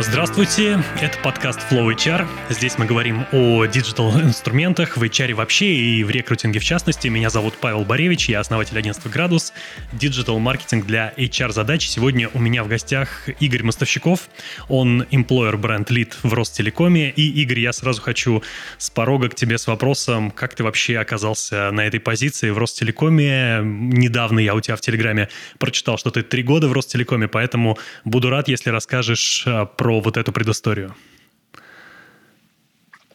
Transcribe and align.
Здравствуйте, 0.00 0.80
это 1.00 1.18
подкаст 1.24 1.58
Flow 1.68 1.92
HR. 1.92 2.24
Здесь 2.50 2.78
мы 2.78 2.86
говорим 2.86 3.26
о 3.32 3.66
digital-инструментах 3.66 4.96
в 4.96 5.02
HR 5.02 5.34
вообще 5.34 5.74
и 5.74 6.04
в 6.04 6.10
рекрутинге 6.10 6.60
в 6.60 6.64
частности. 6.64 7.08
Меня 7.08 7.30
зовут 7.30 7.54
Павел 7.60 7.84
Боревич, 7.84 8.28
я 8.28 8.38
основатель 8.38 8.78
агентства 8.78 9.08
«Градус», 9.08 9.52
digital-маркетинг 9.92 10.86
для 10.86 11.12
HR-задач. 11.16 11.88
Сегодня 11.88 12.30
у 12.32 12.38
меня 12.38 12.62
в 12.62 12.68
гостях 12.68 13.28
Игорь 13.40 13.64
Мостовщиков, 13.64 14.28
он 14.68 15.02
employer 15.02 15.56
brand 15.56 15.90
lead 15.90 16.16
в 16.22 16.32
Ростелекоме. 16.32 17.10
И, 17.10 17.42
Игорь, 17.42 17.58
я 17.58 17.72
сразу 17.72 18.00
хочу 18.00 18.44
с 18.78 18.90
порога 18.90 19.28
к 19.30 19.34
тебе 19.34 19.58
с 19.58 19.66
вопросом, 19.66 20.30
как 20.30 20.54
ты 20.54 20.62
вообще 20.62 20.98
оказался 20.98 21.72
на 21.72 21.84
этой 21.84 21.98
позиции 21.98 22.50
в 22.50 22.58
Ростелекоме. 22.58 23.62
Недавно 23.64 24.38
я 24.38 24.54
у 24.54 24.60
тебя 24.60 24.76
в 24.76 24.80
Телеграме 24.80 25.28
прочитал, 25.58 25.98
что 25.98 26.12
ты 26.12 26.22
три 26.22 26.44
года 26.44 26.68
в 26.68 26.72
Ростелекоме, 26.72 27.26
поэтому 27.26 27.78
буду 28.04 28.30
рад, 28.30 28.46
если 28.46 28.70
расскажешь 28.70 29.42
а, 29.44 29.64
про 29.66 29.87
про 29.88 30.00
вот 30.00 30.18
эту 30.18 30.32
предысторию. 30.32 30.94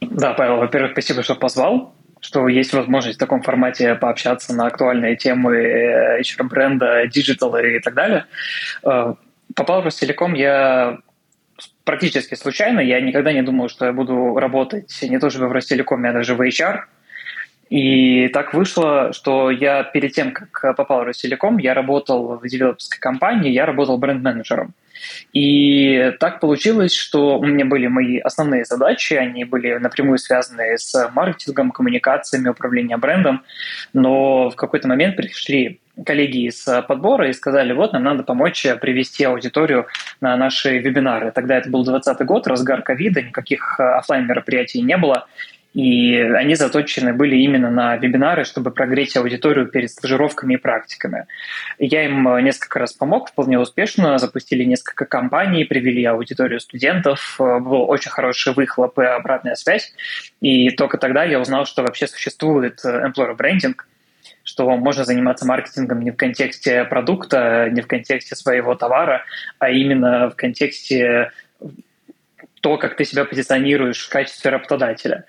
Да, 0.02 0.34
Павел, 0.34 0.58
во-первых, 0.58 0.94
спасибо, 0.94 1.22
что 1.22 1.36
позвал, 1.36 1.94
что 2.20 2.48
есть 2.48 2.74
возможность 2.74 3.18
в 3.18 3.20
таком 3.20 3.44
формате 3.44 3.94
пообщаться 3.94 4.56
на 4.56 4.66
актуальные 4.66 5.16
темы 5.16 5.56
HR-бренда, 6.22 7.06
диджитала 7.06 7.62
и 7.64 7.80
так 7.80 7.94
далее. 7.94 8.26
Э, 8.84 9.14
попал 9.56 9.82
в 9.82 9.86
Ростелеком 9.86 10.34
я 10.34 10.98
практически 11.84 12.34
случайно. 12.34 12.80
Я 12.80 13.02
никогда 13.02 13.32
не 13.34 13.44
думал, 13.44 13.70
что 13.70 13.86
я 13.86 13.94
буду 13.94 14.34
работать 14.40 15.00
не 15.04 15.20
то 15.20 15.30
чтобы 15.30 15.50
в 15.50 15.52
Ростелекоме, 15.52 16.10
а 16.10 16.14
даже 16.14 16.34
в 16.34 16.42
HR. 16.42 16.86
И 17.70 18.30
так 18.30 18.56
вышло, 18.56 19.14
что 19.14 19.52
я 19.52 19.84
перед 19.84 20.14
тем, 20.14 20.32
как 20.32 20.76
попал 20.76 21.02
в 21.02 21.04
Ростелеком, 21.04 21.60
я 21.60 21.76
работал 21.76 22.40
в 22.40 22.48
девелоперской 22.48 23.00
компании, 23.00 23.52
я 23.52 23.68
работал 23.68 24.00
бренд-менеджером. 24.00 24.74
И 25.34 26.14
так 26.20 26.40
получилось, 26.40 26.94
что 26.94 27.40
у 27.40 27.46
меня 27.46 27.66
были 27.66 27.88
мои 27.88 28.20
основные 28.20 28.66
задачи, 28.66 29.14
они 29.14 29.44
были 29.46 29.76
напрямую 29.76 30.18
связаны 30.18 30.78
с 30.78 31.10
маркетингом, 31.14 31.72
коммуникациями, 31.72 32.50
управлением 32.50 33.00
брендом, 33.00 33.44
но 33.94 34.50
в 34.50 34.56
какой-то 34.56 34.88
момент 34.88 35.16
пришли 35.16 35.80
коллеги 36.06 36.48
из 36.48 36.64
подбора 36.88 37.30
и 37.30 37.34
сказали, 37.34 37.72
вот, 37.74 37.94
нам 37.94 38.04
надо 38.04 38.24
помочь 38.24 38.66
привести 38.82 39.24
аудиторию 39.26 39.88
на 40.22 40.36
наши 40.36 40.80
вебинары. 40.80 41.32
Тогда 41.32 41.58
это 41.58 41.70
был 41.70 41.84
2020 41.84 42.26
год, 42.26 42.48
разгар 42.48 42.82
ковида, 42.82 43.22
никаких 43.22 43.80
офлайн 43.80 44.26
мероприятий 44.26 44.82
не 44.82 44.98
было, 44.98 45.28
и 45.74 46.20
они 46.20 46.56
заточены 46.56 47.14
были 47.14 47.36
именно 47.38 47.72
на 47.72 47.98
вебинары, 47.98 48.44
чтобы 48.46 48.72
прогреть 48.72 49.18
аудиторию 49.18 49.68
перед 49.68 49.90
стажировками 49.90 50.54
и 50.54 50.58
практиками. 50.58 51.26
Я 51.80 52.06
им 52.06 52.28
э, 52.28 52.42
несколько 52.42 52.80
раз 52.80 52.94
помог, 52.94 53.30
вполне 53.30 53.58
успешно, 53.60 54.18
запустили 54.20 54.64
несколько 54.64 55.06
компаний, 55.06 55.66
привели 55.66 56.06
аудиторию 56.06 56.60
студентов, 56.60 57.38
э, 57.40 57.60
был 57.60 57.90
очень 57.90 58.12
хороший 58.12 58.54
выхлоп 58.54 59.00
и 59.00 59.04
обратная 59.04 59.56
связь. 59.56 59.94
И 60.42 60.70
только 60.70 60.98
тогда 60.98 61.24
я 61.24 61.40
узнал, 61.40 61.66
что 61.66 61.82
вообще 61.82 62.08
существует 62.08 62.82
э, 62.86 63.08
employer 63.08 63.36
branding, 63.36 63.76
что 64.44 64.70
можно 64.78 65.06
заниматься 65.06 65.48
маркетингом 65.48 66.02
не 66.02 66.12
в 66.12 66.18
контексте 66.18 66.84
продукта, 66.84 67.70
не 67.72 67.82
в 67.82 67.88
контексте 67.88 68.36
своего 68.36 68.76
товара, 68.76 69.24
а 69.58 69.70
именно 69.70 70.30
в 70.30 70.36
контексте 70.36 71.32
то, 72.64 72.78
как 72.78 72.96
ты 72.96 73.04
себя 73.04 73.26
позиционируешь 73.26 74.06
в 74.06 74.10
качестве 74.10 74.50
работодателя. 74.50 75.26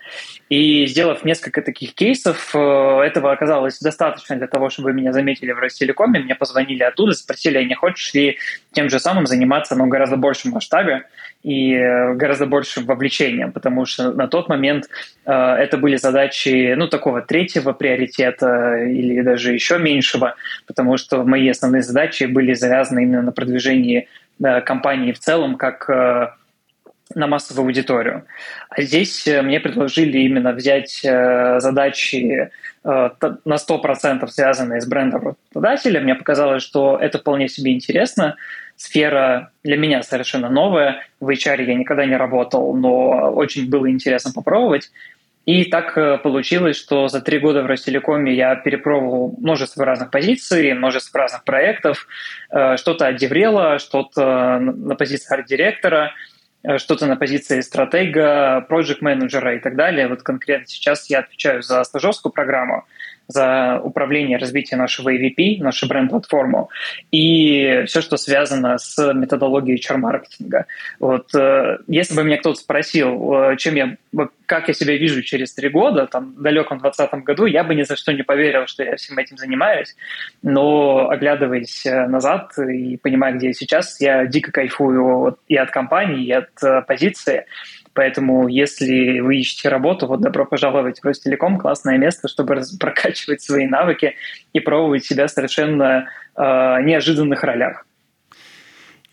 И 0.49 0.87
сделав 0.87 1.25
несколько 1.25 1.63
таких 1.63 1.93
кейсов, 1.93 2.55
э, 2.55 2.59
этого 3.05 3.33
оказалось 3.33 3.81
достаточно 3.81 4.37
для 4.37 4.47
того, 4.47 4.71
чтобы 4.71 4.93
меня 4.93 5.13
заметили 5.13 5.51
в 5.51 5.59
Ростелекоме. 5.59 6.21
Мне 6.21 6.37
позвонили 6.37 6.85
оттуда, 6.85 7.13
спросили, 7.13 7.59
а 7.59 7.65
не 7.65 7.75
хочешь 7.75 8.15
ли 8.15 8.39
тем 8.71 8.89
же 8.89 9.01
самым 9.01 9.27
заниматься, 9.27 9.75
но 9.75 9.87
в 9.87 9.89
гораздо 9.89 10.17
большем 10.17 10.53
масштабе 10.53 11.07
и 11.43 11.75
э, 11.75 12.15
гораздо 12.15 12.47
большим 12.47 12.85
вовлечением, 12.85 13.51
потому 13.51 13.85
что 13.85 14.13
на 14.13 14.29
тот 14.29 14.49
момент 14.49 14.85
э, 15.27 15.33
это 15.33 15.77
были 15.77 15.97
задачи, 15.97 16.75
ну, 16.77 16.87
такого 16.87 17.21
третьего 17.21 17.73
приоритета 17.73 18.77
или 18.77 19.23
даже 19.23 19.53
еще 19.53 19.79
меньшего, 19.79 20.37
потому 20.69 20.97
что 20.99 21.25
мои 21.25 21.49
основные 21.49 21.83
задачи 21.83 22.25
были 22.25 22.55
завязаны 22.55 23.03
именно 23.03 23.23
на 23.23 23.33
продвижении 23.33 24.07
компании 24.65 25.11
в 25.13 25.19
целом, 25.19 25.57
как 25.57 25.89
на 27.15 27.27
массовую 27.27 27.67
аудиторию. 27.67 28.25
А 28.69 28.83
здесь 28.83 29.27
э, 29.27 29.43
мне 29.43 29.61
предложили 29.61 30.19
именно 30.19 30.53
взять 30.53 31.05
э, 31.05 31.61
задачи 31.61 32.51
э, 32.85 33.11
на 33.45 33.55
100% 33.55 34.27
связанные 34.29 34.81
с 34.81 34.87
брендом 34.87 35.23
работодателя. 35.23 36.01
Мне 36.01 36.15
показалось, 36.15 36.63
что 36.63 36.99
это 37.01 37.19
вполне 37.19 37.49
себе 37.49 37.73
интересно. 37.73 38.37
Сфера 38.77 39.51
для 39.63 39.77
меня 39.77 40.03
совершенно 40.03 40.49
новая. 40.49 41.07
В 41.21 41.29
HR 41.29 41.65
я 41.65 41.75
никогда 41.75 42.05
не 42.07 42.17
работал, 42.17 42.75
но 42.75 43.31
очень 43.33 43.71
было 43.71 43.89
интересно 43.89 44.33
попробовать. 44.35 44.91
И 45.47 45.67
так 45.67 46.23
получилось, 46.23 46.77
что 46.77 47.09
за 47.09 47.21
три 47.21 47.39
года 47.39 47.63
в 47.63 47.67
Ростелекоме 47.67 48.35
я 48.35 48.57
перепробовал 48.57 49.35
множество 49.39 49.85
разных 49.85 50.11
позиций, 50.11 50.73
множество 50.73 51.21
разных 51.21 51.45
проектов. 51.45 52.09
Что-то 52.49 53.09
от 53.09 53.17
Деврела, 53.17 53.79
что-то 53.79 54.59
на 54.59 54.95
позиции 54.95 55.33
арт-директора– 55.33 56.13
что-то 56.79 57.07
на 57.07 57.17
позиции 57.17 57.61
стратега, 57.61 58.61
проект-менеджера 58.69 59.57
и 59.57 59.59
так 59.61 59.77
далее. 59.77 60.09
Вот 60.09 60.23
конкретно 60.23 60.67
сейчас 60.67 61.11
я 61.11 61.21
отвечаю 61.21 61.63
за 61.63 61.85
стажерскую 61.85 62.33
программу, 62.33 62.85
за 63.29 63.81
управление 63.83 64.39
развитием 64.39 64.81
нашего 64.81 65.15
AVP, 65.15 65.63
нашу 65.63 65.89
бренд-платформу, 65.89 66.71
и 67.11 67.85
все, 67.87 68.01
что 68.01 68.17
связано 68.17 68.79
с 68.79 69.13
методологией 69.13 69.79
HR-маркетинга. 69.79 70.67
Вот, 71.01 71.35
э, 71.35 71.79
если 71.87 72.15
бы 72.15 72.25
меня 72.25 72.39
кто-то 72.39 72.59
спросил, 72.59 73.33
э, 73.35 73.57
чем 73.57 73.75
я, 73.77 73.97
как 74.47 74.69
я 74.69 74.75
себя 74.75 74.97
вижу 74.97 75.23
через 75.23 75.55
три 75.55 75.69
года, 75.69 76.07
там, 76.07 76.35
в 76.37 76.43
далеком 76.43 76.79
2020 76.79 77.25
году, 77.25 77.47
я 77.47 77.65
бы 77.65 77.75
ни 77.75 77.83
за 77.83 77.97
что 77.97 78.13
не 78.13 78.23
поверил, 78.23 78.67
что 78.67 78.85
я 78.85 78.97
всем 78.97 79.19
этим 79.19 79.37
занимаюсь, 79.37 79.97
но 80.43 81.09
оглядываясь 81.09 81.87
э, 81.87 82.07
назад 82.07 82.53
и 82.59 82.97
понимая, 82.99 83.33
где 83.35 83.49
я 83.49 83.53
сейчас, 83.55 84.01
я 84.01 84.27
дико 84.27 84.53
кайфую 84.53 85.39
и 85.49 85.57
от 85.57 85.71
компании, 85.71 86.27
и 86.27 86.33
от 86.33 86.87
позиции, 86.87 87.47
Поэтому, 87.95 88.49
если 88.49 89.21
вы 89.21 89.37
ищете 89.37 89.69
работу, 89.69 90.07
вот 90.07 90.21
добро 90.21 90.45
пожаловать 90.45 91.01
в 91.01 91.05
Ростелеком, 91.05 91.59
классное 91.59 91.97
место, 91.97 92.29
чтобы 92.29 92.61
прокачивать 92.81 93.41
свои 93.41 93.67
навыки 93.67 94.17
и 94.53 94.61
пробовать 94.61 95.05
себя 95.05 95.27
в 95.27 95.31
совершенно 95.31 96.09
э, 96.37 96.43
неожиданных 96.83 97.45
ролях. 97.45 97.87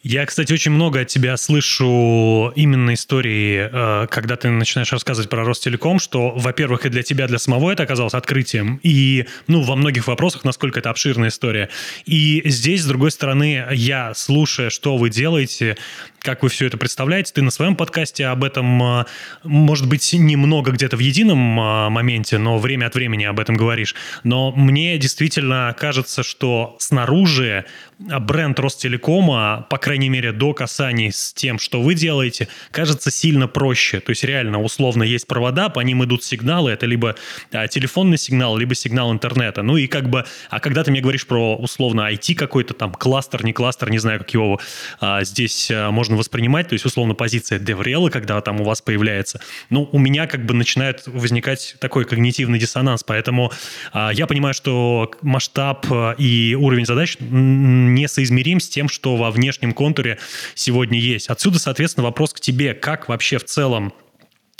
Я, 0.03 0.25
кстати, 0.25 0.51
очень 0.51 0.71
много 0.71 1.01
от 1.01 1.07
тебя 1.09 1.37
слышу 1.37 2.51
именно 2.55 2.95
истории, 2.95 3.69
э, 3.71 4.07
когда 4.07 4.35
ты 4.35 4.49
начинаешь 4.49 4.91
рассказывать 4.91 5.29
про 5.29 5.43
Ростелеком, 5.43 5.99
что, 5.99 6.31
во-первых, 6.31 6.87
и 6.87 6.89
для 6.89 7.03
тебя, 7.03 7.27
для 7.27 7.37
самого 7.37 7.71
это 7.71 7.83
оказалось 7.83 8.15
открытием, 8.15 8.79
и, 8.81 9.27
ну, 9.45 9.61
во 9.61 9.75
многих 9.75 10.07
вопросах, 10.07 10.43
насколько 10.43 10.79
это 10.79 10.89
обширная 10.89 11.29
история. 11.29 11.69
И 12.07 12.41
здесь, 12.45 12.81
с 12.81 12.87
другой 12.87 13.11
стороны, 13.11 13.63
я, 13.73 14.15
слушая, 14.15 14.71
что 14.71 14.97
вы 14.97 15.11
делаете, 15.11 15.77
как 16.21 16.43
вы 16.43 16.49
все 16.49 16.67
это 16.67 16.77
представляете, 16.77 17.33
ты 17.33 17.41
на 17.41 17.49
своем 17.49 17.75
подкасте 17.75 18.27
об 18.27 18.43
этом, 18.43 18.81
э, 19.01 19.05
может 19.43 19.87
быть, 19.87 20.13
немного 20.13 20.71
где-то 20.71 20.95
в 20.95 20.99
едином 20.99 21.59
э, 21.59 21.89
моменте, 21.89 22.37
но 22.37 22.59
время 22.59 22.85
от 22.85 22.95
времени 22.95 23.23
об 23.23 23.39
этом 23.39 23.55
говоришь. 23.55 23.95
Но 24.23 24.51
мне 24.51 24.97
действительно 24.99 25.75
кажется, 25.77 26.21
что 26.21 26.75
снаружи 26.79 27.65
бренд 27.97 28.59
Ростелекома, 28.59 29.65
по 29.69 29.77
крайней 29.77 30.09
мере, 30.09 30.31
до 30.31 30.53
касаний 30.53 31.11
с 31.11 31.33
тем, 31.33 31.59
что 31.59 31.81
вы 31.81 31.95
делаете, 31.95 32.47
кажется 32.71 33.11
сильно 33.11 33.47
проще. 33.47 33.99
То 33.99 34.11
есть 34.11 34.23
реально, 34.23 34.61
условно, 34.61 35.03
есть 35.03 35.27
провода, 35.27 35.69
по 35.69 35.79
ним 35.79 36.03
идут 36.03 36.23
сигналы, 36.23 36.71
это 36.71 36.85
либо 36.85 37.15
а, 37.51 37.67
телефонный 37.67 38.17
сигнал, 38.17 38.57
либо 38.57 38.75
сигнал 38.75 39.11
интернета. 39.11 39.61
Ну 39.61 39.77
и 39.77 39.87
как 39.87 40.09
бы, 40.09 40.25
а 40.49 40.59
когда 40.59 40.83
ты 40.83 40.91
мне 40.91 41.01
говоришь 41.01 41.27
про, 41.27 41.55
условно, 41.55 42.11
IT 42.11 42.35
какой-то 42.35 42.73
там, 42.73 42.93
кластер, 42.93 43.43
не 43.43 43.53
кластер, 43.53 43.90
не 43.90 43.99
знаю, 43.99 44.19
как 44.19 44.34
его 44.34 44.59
а, 44.99 45.23
здесь 45.23 45.69
а, 45.72 45.91
можно 45.91 46.10
воспринимать, 46.16 46.69
то 46.69 46.73
есть, 46.73 46.85
условно, 46.85 47.13
позиция 47.13 47.59
DevRel, 47.59 48.09
когда 48.09 48.40
там 48.41 48.61
у 48.61 48.63
вас 48.63 48.81
появляется, 48.81 49.41
ну, 49.69 49.90
у 49.91 49.99
меня 49.99 50.28
как 50.28 50.46
бы 50.46 50.53
начинает 50.53 51.03
возникать 51.08 51.75
такой 51.79 52.05
когнитивный 52.05 52.59
диссонанс, 52.59 53.03
поэтому 53.03 53.52
а, 53.93 54.11
я 54.11 54.28
понимаю, 54.28 54.53
что 54.53 55.11
масштаб 55.22 55.85
а, 55.90 56.13
и 56.13 56.55
уровень 56.55 56.85
задач 56.85 57.17
несоизмерим 57.19 58.59
с 58.59 58.69
тем, 58.69 58.90
что 58.90 59.16
во 59.16 59.31
внешнем 59.31 59.73
контуре 59.73 60.19
сегодня 60.55 60.99
есть. 60.99 61.28
Отсюда, 61.28 61.59
соответственно, 61.59 62.05
вопрос 62.05 62.34
к 62.34 62.40
тебе, 62.40 62.73
как 62.73 63.09
вообще 63.09 63.37
в 63.37 63.46
целом 63.46 63.93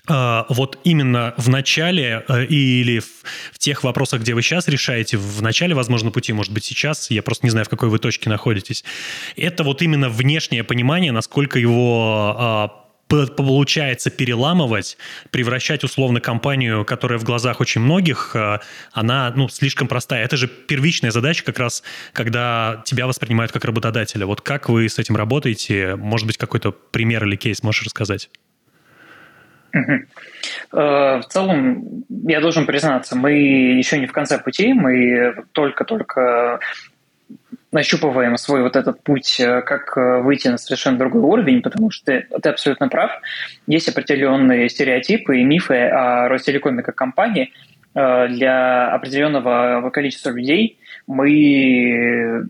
вот 0.08 0.80
именно 0.84 1.34
в 1.38 1.50
начале 1.50 2.26
э, 2.28 2.46
или 2.46 3.00
в, 3.00 3.60
тех 3.60 3.84
вопросах, 3.84 4.22
где 4.22 4.34
вы 4.34 4.42
сейчас 4.42 4.68
решаете, 4.68 5.18
в 5.18 5.42
начале, 5.42 5.76
возможно, 5.76 6.10
пути, 6.10 6.34
может 6.34 6.52
быть, 6.52 6.66
сейчас, 6.66 7.12
я 7.12 7.22
просто 7.22 7.46
не 7.46 7.52
знаю, 7.52 7.66
в 7.66 7.70
какой 7.70 7.90
вы 7.90 8.00
точке 8.00 8.30
находитесь, 8.30 8.84
это 9.36 9.64
вот 9.64 9.82
именно 9.84 10.10
внешнее 10.10 10.64
понимание, 10.64 11.12
насколько 11.12 11.60
его 11.60 12.82
получается 13.12 14.10
переламывать, 14.10 14.98
превращать 15.32 15.84
условно 15.84 16.22
компанию, 16.22 16.86
которая 16.86 17.20
в 17.20 17.24
глазах 17.24 17.60
очень 17.60 17.82
многих, 17.82 18.32
э, 18.36 18.60
она 18.94 19.32
ну, 19.36 19.50
слишком 19.50 19.88
простая. 19.88 20.24
Это 20.24 20.38
же 20.38 20.48
первичная 20.48 21.12
задача 21.12 21.44
как 21.44 21.60
раз, 21.60 21.84
когда 22.14 22.82
тебя 22.86 23.08
воспринимают 23.08 23.52
как 23.52 23.66
работодателя. 23.66 24.26
Вот 24.26 24.42
как 24.42 24.70
вы 24.70 24.88
с 24.88 24.98
этим 24.98 25.16
работаете? 25.16 25.96
Может 25.96 26.28
быть, 26.28 26.38
какой-то 26.38 26.72
пример 26.72 27.26
или 27.26 27.36
кейс 27.36 27.64
можешь 27.64 27.84
рассказать? 27.84 28.30
Угу. 29.74 29.94
В 30.72 31.24
целом, 31.30 32.04
я 32.10 32.42
должен 32.42 32.66
признаться, 32.66 33.16
мы 33.16 33.32
еще 33.32 34.00
не 34.00 34.08
в 34.08 34.12
конце 34.12 34.38
пути, 34.38 34.74
мы 34.74 35.36
только-только 35.52 36.60
нащупываем 37.72 38.38
свой 38.38 38.62
вот 38.64 38.76
этот 38.76 39.02
путь, 39.04 39.40
э, 39.40 39.62
как 39.62 39.98
э, 39.98 40.22
выйти 40.22 40.50
на 40.50 40.58
совершенно 40.58 40.98
другой 40.98 41.22
уровень, 41.22 41.62
потому 41.62 41.90
что 41.90 42.06
ты, 42.06 42.28
ты 42.42 42.50
абсолютно 42.50 42.90
прав. 42.90 43.12
Есть 43.68 43.88
определенные 43.88 44.70
стереотипы 44.70 45.38
и 45.38 45.44
мифы 45.44 45.76
о 45.76 46.28
Ростелекоме 46.28 46.84
как 46.84 46.96
компании. 46.96 47.52
Э, 47.96 48.28
для 48.28 48.90
определенного 48.90 49.90
количества 49.90 50.32
людей 50.32 50.80
мы 51.08 52.48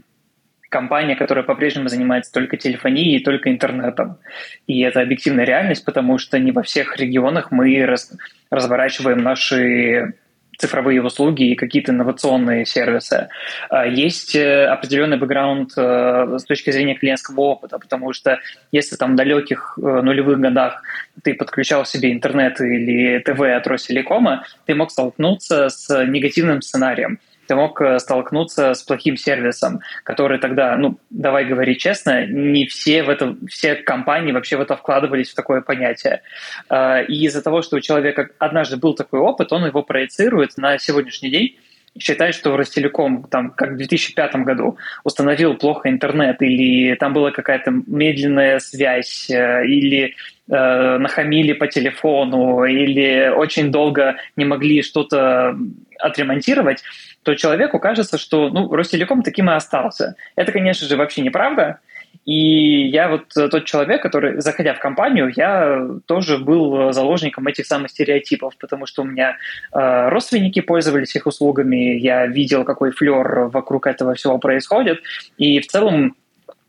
компания, 0.71 1.15
которая 1.15 1.43
по-прежнему 1.43 1.89
занимается 1.89 2.31
только 2.31 2.57
телефонией 2.57 3.17
и 3.17 3.23
только 3.23 3.51
интернетом. 3.51 4.17
И 4.65 4.81
это 4.81 5.01
объективная 5.01 5.45
реальность, 5.45 5.85
потому 5.85 6.17
что 6.17 6.39
не 6.39 6.51
во 6.51 6.63
всех 6.63 6.97
регионах 6.97 7.51
мы 7.51 7.85
раз, 7.85 8.11
разворачиваем 8.49 9.19
наши 9.19 10.15
цифровые 10.61 11.01
услуги 11.01 11.51
и 11.51 11.55
какие-то 11.55 11.91
инновационные 11.91 12.65
сервисы. 12.65 13.29
А, 13.69 13.85
есть 13.85 14.35
э, 14.35 14.65
определенный 14.65 15.17
бэкграунд 15.17 15.71
э, 15.75 16.37
с 16.37 16.43
точки 16.43 16.69
зрения 16.71 16.95
клиентского 16.95 17.41
опыта, 17.41 17.79
потому 17.79 18.13
что 18.13 18.39
если 18.71 18.95
там 18.95 19.13
в 19.13 19.15
далеких 19.15 19.77
э, 19.77 19.81
нулевых 19.81 20.39
годах 20.39 20.83
ты 21.23 21.33
подключал 21.33 21.85
себе 21.85 22.11
интернет 22.11 22.61
или 22.61 23.19
ТВ 23.19 23.41
от 23.41 23.65
Ростелекома, 23.67 24.45
ты 24.65 24.75
мог 24.75 24.91
столкнуться 24.91 25.69
с 25.69 26.05
негативным 26.05 26.61
сценарием 26.61 27.19
ты 27.51 27.55
мог 27.55 27.81
э, 27.81 27.99
столкнуться 27.99 28.73
с 28.73 28.81
плохим 28.81 29.17
сервисом, 29.17 29.81
который 30.05 30.39
тогда, 30.39 30.77
ну, 30.77 30.97
давай 31.09 31.43
говорить 31.43 31.81
честно, 31.81 32.25
не 32.25 32.65
все 32.65 33.03
в 33.03 33.09
это, 33.09 33.35
все 33.49 33.75
компании 33.75 34.31
вообще 34.31 34.55
в 34.55 34.61
это 34.61 34.77
вкладывались 34.77 35.31
в 35.31 35.35
такое 35.35 35.59
понятие. 35.59 36.21
А, 36.69 37.01
и 37.01 37.25
из-за 37.25 37.41
того, 37.41 37.61
что 37.61 37.75
у 37.75 37.81
человека 37.81 38.29
однажды 38.39 38.77
был 38.77 38.93
такой 38.93 39.19
опыт, 39.19 39.51
он 39.51 39.65
его 39.65 39.83
проецирует 39.83 40.55
на 40.55 40.77
сегодняшний 40.77 41.29
день, 41.29 41.57
считает, 41.99 42.35
что 42.35 42.55
Ростелеком, 42.55 43.23
там, 43.23 43.51
как 43.51 43.71
в 43.71 43.77
2005 43.77 44.35
году, 44.37 44.77
установил 45.03 45.55
плохо 45.55 45.89
интернет, 45.89 46.41
или 46.41 46.95
там 46.95 47.13
была 47.13 47.31
какая-то 47.31 47.71
медленная 47.85 48.59
связь, 48.59 49.29
э, 49.29 49.65
или 49.65 50.15
э, 50.49 50.97
нахамили 50.99 51.53
по 51.53 51.67
телефону, 51.67 52.63
или 52.63 53.29
очень 53.35 53.71
долго 53.71 54.15
не 54.37 54.45
могли 54.45 54.81
что-то 54.83 55.57
отремонтировать, 56.01 56.83
то 57.23 57.35
человеку 57.35 57.79
кажется, 57.79 58.17
что 58.17 58.49
ну, 58.49 58.73
Ростелеком 58.73 59.23
таким 59.23 59.49
и 59.49 59.53
остался. 59.53 60.15
Это, 60.35 60.51
конечно 60.51 60.87
же, 60.87 60.97
вообще 60.97 61.21
неправда. 61.21 61.79
И 62.25 62.87
я 62.87 63.09
вот 63.09 63.29
тот 63.33 63.65
человек, 63.65 64.01
который, 64.01 64.41
заходя 64.41 64.73
в 64.73 64.79
компанию, 64.79 65.31
я 65.35 65.87
тоже 66.05 66.37
был 66.37 66.91
заложником 66.91 67.47
этих 67.47 67.65
самых 67.65 67.89
стереотипов, 67.89 68.57
потому 68.57 68.85
что 68.85 69.01
у 69.01 69.05
меня 69.05 69.37
э, 69.73 70.09
родственники 70.09 70.59
пользовались 70.59 71.15
их 71.15 71.25
услугами, 71.25 71.97
я 71.97 72.27
видел, 72.27 72.63
какой 72.63 72.91
флер 72.91 73.47
вокруг 73.47 73.87
этого 73.87 74.13
всего 74.13 74.37
происходит, 74.37 75.01
и 75.37 75.59
в 75.61 75.67
целом 75.67 76.15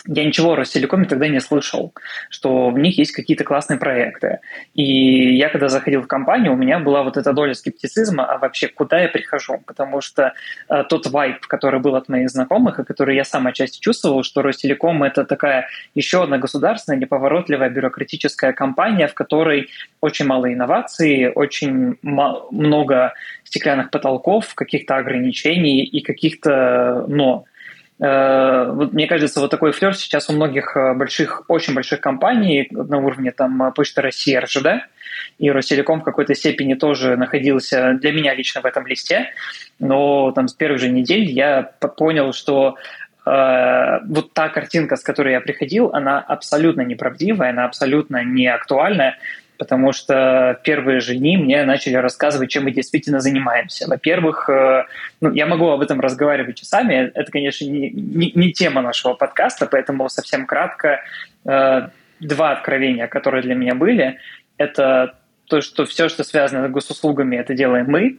я 0.06 0.24
ничего 0.24 0.52
о 0.52 0.56
Ростелекоме 0.56 1.04
тогда 1.04 1.28
не 1.28 1.40
слышал, 1.40 1.94
что 2.28 2.70
в 2.70 2.78
них 2.78 2.98
есть 2.98 3.12
какие-то 3.12 3.44
классные 3.44 3.78
проекты. 3.78 4.40
И 4.74 5.36
я, 5.36 5.48
когда 5.48 5.68
заходил 5.68 6.02
в 6.02 6.08
компанию, 6.08 6.52
у 6.52 6.56
меня 6.56 6.80
была 6.80 7.02
вот 7.02 7.16
эта 7.16 7.32
доля 7.32 7.54
скептицизма, 7.54 8.24
а 8.24 8.38
вообще 8.38 8.68
куда 8.68 9.00
я 9.00 9.08
прихожу? 9.08 9.62
Потому 9.64 10.00
что 10.00 10.34
э, 10.68 10.84
тот 10.88 11.06
вайп, 11.06 11.46
который 11.46 11.80
был 11.80 11.94
от 11.94 12.08
моих 12.08 12.30
знакомых, 12.30 12.80
и 12.80 12.84
который 12.84 13.14
я 13.14 13.24
сам 13.24 13.46
отчасти 13.46 13.78
чувствовал, 13.78 14.24
что 14.24 14.42
Ростелеком— 14.42 15.02
это 15.04 15.24
такая 15.24 15.68
еще 15.94 16.24
одна 16.24 16.38
государственная, 16.38 16.98
неповоротливая 16.98 17.70
бюрократическая 17.70 18.52
компания, 18.52 19.06
в 19.06 19.14
которой 19.14 19.68
очень 20.00 20.26
мало 20.26 20.52
инноваций, 20.52 21.30
очень 21.32 21.96
много 22.02 23.14
стеклянных 23.44 23.90
потолков, 23.90 24.54
каких-то 24.54 24.96
ограничений 24.96 25.84
и 25.84 26.00
каких-то 26.00 27.04
«но». 27.06 27.44
Э, 28.00 28.70
вот, 28.72 28.92
мне 28.92 29.06
кажется, 29.06 29.40
вот 29.40 29.50
такой 29.50 29.72
флер 29.72 29.94
сейчас 29.94 30.28
у 30.28 30.32
многих 30.32 30.76
э, 30.76 30.94
больших, 30.94 31.44
очень 31.48 31.74
больших 31.74 32.00
компаний 32.00 32.68
на 32.70 32.98
уровне 32.98 33.30
там 33.32 33.62
э, 33.62 33.72
Почта 33.72 34.02
России, 34.02 34.34
РЖД, 34.34 34.88
и 35.38 35.50
Ростелеком 35.50 36.00
в 36.00 36.04
какой-то 36.04 36.34
степени 36.34 36.74
тоже 36.74 37.16
находился 37.16 37.94
для 37.94 38.12
меня 38.12 38.34
лично 38.34 38.60
в 38.60 38.66
этом 38.66 38.86
листе, 38.86 39.30
но 39.78 40.32
там 40.32 40.48
с 40.48 40.54
первой 40.54 40.78
же 40.78 40.88
недели 40.88 41.26
я 41.26 41.62
понял, 41.96 42.32
что 42.32 42.76
э, 43.26 43.98
вот 44.06 44.32
та 44.32 44.48
картинка, 44.48 44.96
с 44.96 45.02
которой 45.02 45.32
я 45.32 45.40
приходил, 45.40 45.90
она 45.92 46.20
абсолютно 46.20 46.82
неправдивая, 46.82 47.50
она 47.50 47.66
абсолютно 47.66 48.24
не 48.24 48.46
актуальная, 48.46 49.18
потому 49.58 49.92
что 49.92 50.60
первые 50.64 51.00
же 51.00 51.14
дни 51.14 51.36
мне 51.36 51.64
начали 51.64 51.94
рассказывать, 51.94 52.50
чем 52.50 52.64
мы 52.64 52.72
действительно 52.72 53.20
занимаемся. 53.20 53.88
Во-первых, 53.88 54.48
э, 54.48 54.84
ну, 55.20 55.32
я 55.32 55.46
могу 55.46 55.68
об 55.68 55.80
этом 55.80 56.00
разговаривать 56.00 56.56
часами, 56.56 57.12
это, 57.14 57.30
конечно, 57.30 57.64
не, 57.64 57.90
не, 57.90 58.32
не 58.34 58.52
тема 58.52 58.82
нашего 58.82 59.14
подкаста, 59.14 59.66
поэтому 59.66 60.08
совсем 60.08 60.46
кратко 60.46 61.00
э, 61.44 61.88
два 62.20 62.52
откровения, 62.52 63.06
которые 63.06 63.42
для 63.42 63.54
меня 63.54 63.74
были. 63.74 64.18
Это 64.56 65.14
то, 65.46 65.60
что 65.60 65.84
все, 65.84 66.08
что 66.08 66.24
связано 66.24 66.66
с 66.66 66.70
госуслугами, 66.70 67.36
это 67.36 67.54
делаем 67.54 67.86
мы, 67.88 68.18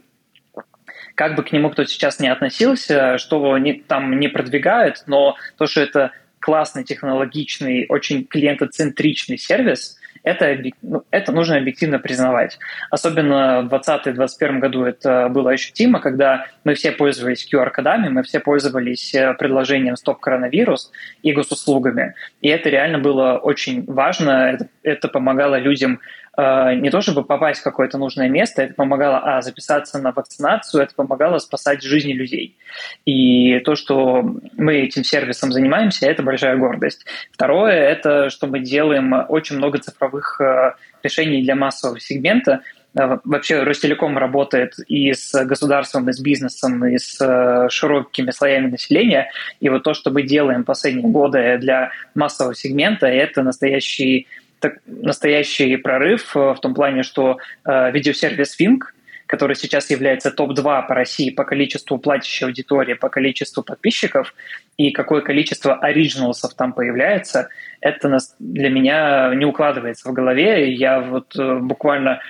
как 1.14 1.36
бы 1.36 1.42
к 1.42 1.52
нему 1.52 1.70
кто 1.70 1.84
сейчас 1.84 2.20
не 2.20 2.28
относился, 2.28 3.18
что 3.18 3.52
они 3.52 3.74
там 3.74 4.18
не 4.18 4.28
продвигают, 4.28 5.04
но 5.06 5.36
то, 5.56 5.66
что 5.66 5.80
это 5.80 6.12
классный, 6.40 6.84
технологичный, 6.84 7.86
очень 7.88 8.24
клиентоцентричный 8.24 9.38
сервис, 9.38 9.98
это, 10.24 10.58
ну, 10.82 11.04
это 11.10 11.32
нужно 11.32 11.58
объективно 11.58 11.98
признавать. 11.98 12.58
Особенно 12.90 13.60
в 13.62 13.72
2020-2021 13.74 14.58
году 14.58 14.84
это 14.84 15.28
было 15.28 15.50
ощутимо, 15.50 16.00
когда 16.00 16.46
мы 16.64 16.74
все 16.74 16.92
пользовались 16.92 17.46
QR-кодами, 17.52 18.08
мы 18.08 18.22
все 18.22 18.40
пользовались 18.40 19.14
э, 19.14 19.34
предложением 19.34 19.96
«Стоп 19.96 20.20
коронавирус» 20.20 20.90
и 21.22 21.32
госуслугами. 21.32 22.14
И 22.40 22.48
это 22.48 22.70
реально 22.70 22.98
было 22.98 23.36
очень 23.36 23.84
важно, 23.84 24.50
это, 24.54 24.68
это 24.82 25.08
помогало 25.08 25.56
людям 25.56 26.00
не 26.36 26.90
то 26.90 27.00
чтобы 27.00 27.24
попасть 27.24 27.60
в 27.60 27.64
какое-то 27.64 27.98
нужное 27.98 28.28
место, 28.28 28.62
это 28.62 28.74
помогало, 28.74 29.18
а, 29.18 29.42
записаться 29.42 29.98
на 29.98 30.12
вакцинацию, 30.12 30.82
это 30.82 30.94
помогало 30.94 31.38
спасать 31.38 31.82
жизни 31.82 32.12
людей. 32.12 32.56
И 33.04 33.60
то, 33.60 33.76
что 33.76 34.22
мы 34.56 34.74
этим 34.74 35.04
сервисом 35.04 35.52
занимаемся, 35.52 36.06
это 36.06 36.22
большая 36.22 36.56
гордость. 36.56 37.06
Второе, 37.30 37.74
это 37.74 38.30
что 38.30 38.46
мы 38.48 38.58
делаем 38.60 39.14
очень 39.28 39.56
много 39.56 39.78
цифровых 39.78 40.40
э, 40.40 40.72
решений 41.02 41.42
для 41.42 41.54
массового 41.54 42.00
сегмента, 42.00 42.62
э, 42.96 43.18
Вообще 43.24 43.62
Ростелеком 43.62 44.18
работает 44.18 44.74
и 44.88 45.12
с 45.12 45.44
государством, 45.44 46.08
и 46.08 46.12
с 46.12 46.20
бизнесом, 46.20 46.84
и 46.84 46.98
с 46.98 47.68
широкими 47.70 48.30
слоями 48.32 48.70
населения. 48.70 49.30
И 49.60 49.68
вот 49.68 49.84
то, 49.84 49.94
что 49.94 50.10
мы 50.10 50.22
делаем 50.22 50.64
последние 50.64 51.08
годы 51.08 51.58
для 51.58 51.92
массового 52.14 52.54
сегмента, 52.54 53.06
это 53.06 53.42
настоящий 53.42 54.26
так, 54.64 54.78
настоящий 54.86 55.76
прорыв 55.76 56.34
э, 56.34 56.54
в 56.54 56.60
том 56.60 56.74
плане, 56.74 57.02
что 57.02 57.36
э, 57.66 57.90
видеосервис 57.92 58.58
Fink, 58.58 58.78
который 59.26 59.56
сейчас 59.56 59.90
является 59.90 60.30
топ-2 60.30 60.86
по 60.88 60.94
России 60.94 61.28
по 61.28 61.44
количеству 61.44 61.98
платящей 61.98 62.46
аудитории, 62.46 62.94
по 62.94 63.10
количеству 63.10 63.62
подписчиков, 63.62 64.34
и 64.78 64.90
какое 64.90 65.20
количество 65.20 65.74
оригиналсов 65.74 66.54
там 66.54 66.72
появляется, 66.72 67.48
это 67.82 68.18
для 68.38 68.70
меня 68.70 69.34
не 69.34 69.44
укладывается 69.44 70.08
в 70.08 70.14
голове. 70.14 70.72
Я 70.72 71.00
вот 71.00 71.36
э, 71.38 71.58
буквально 71.58 72.20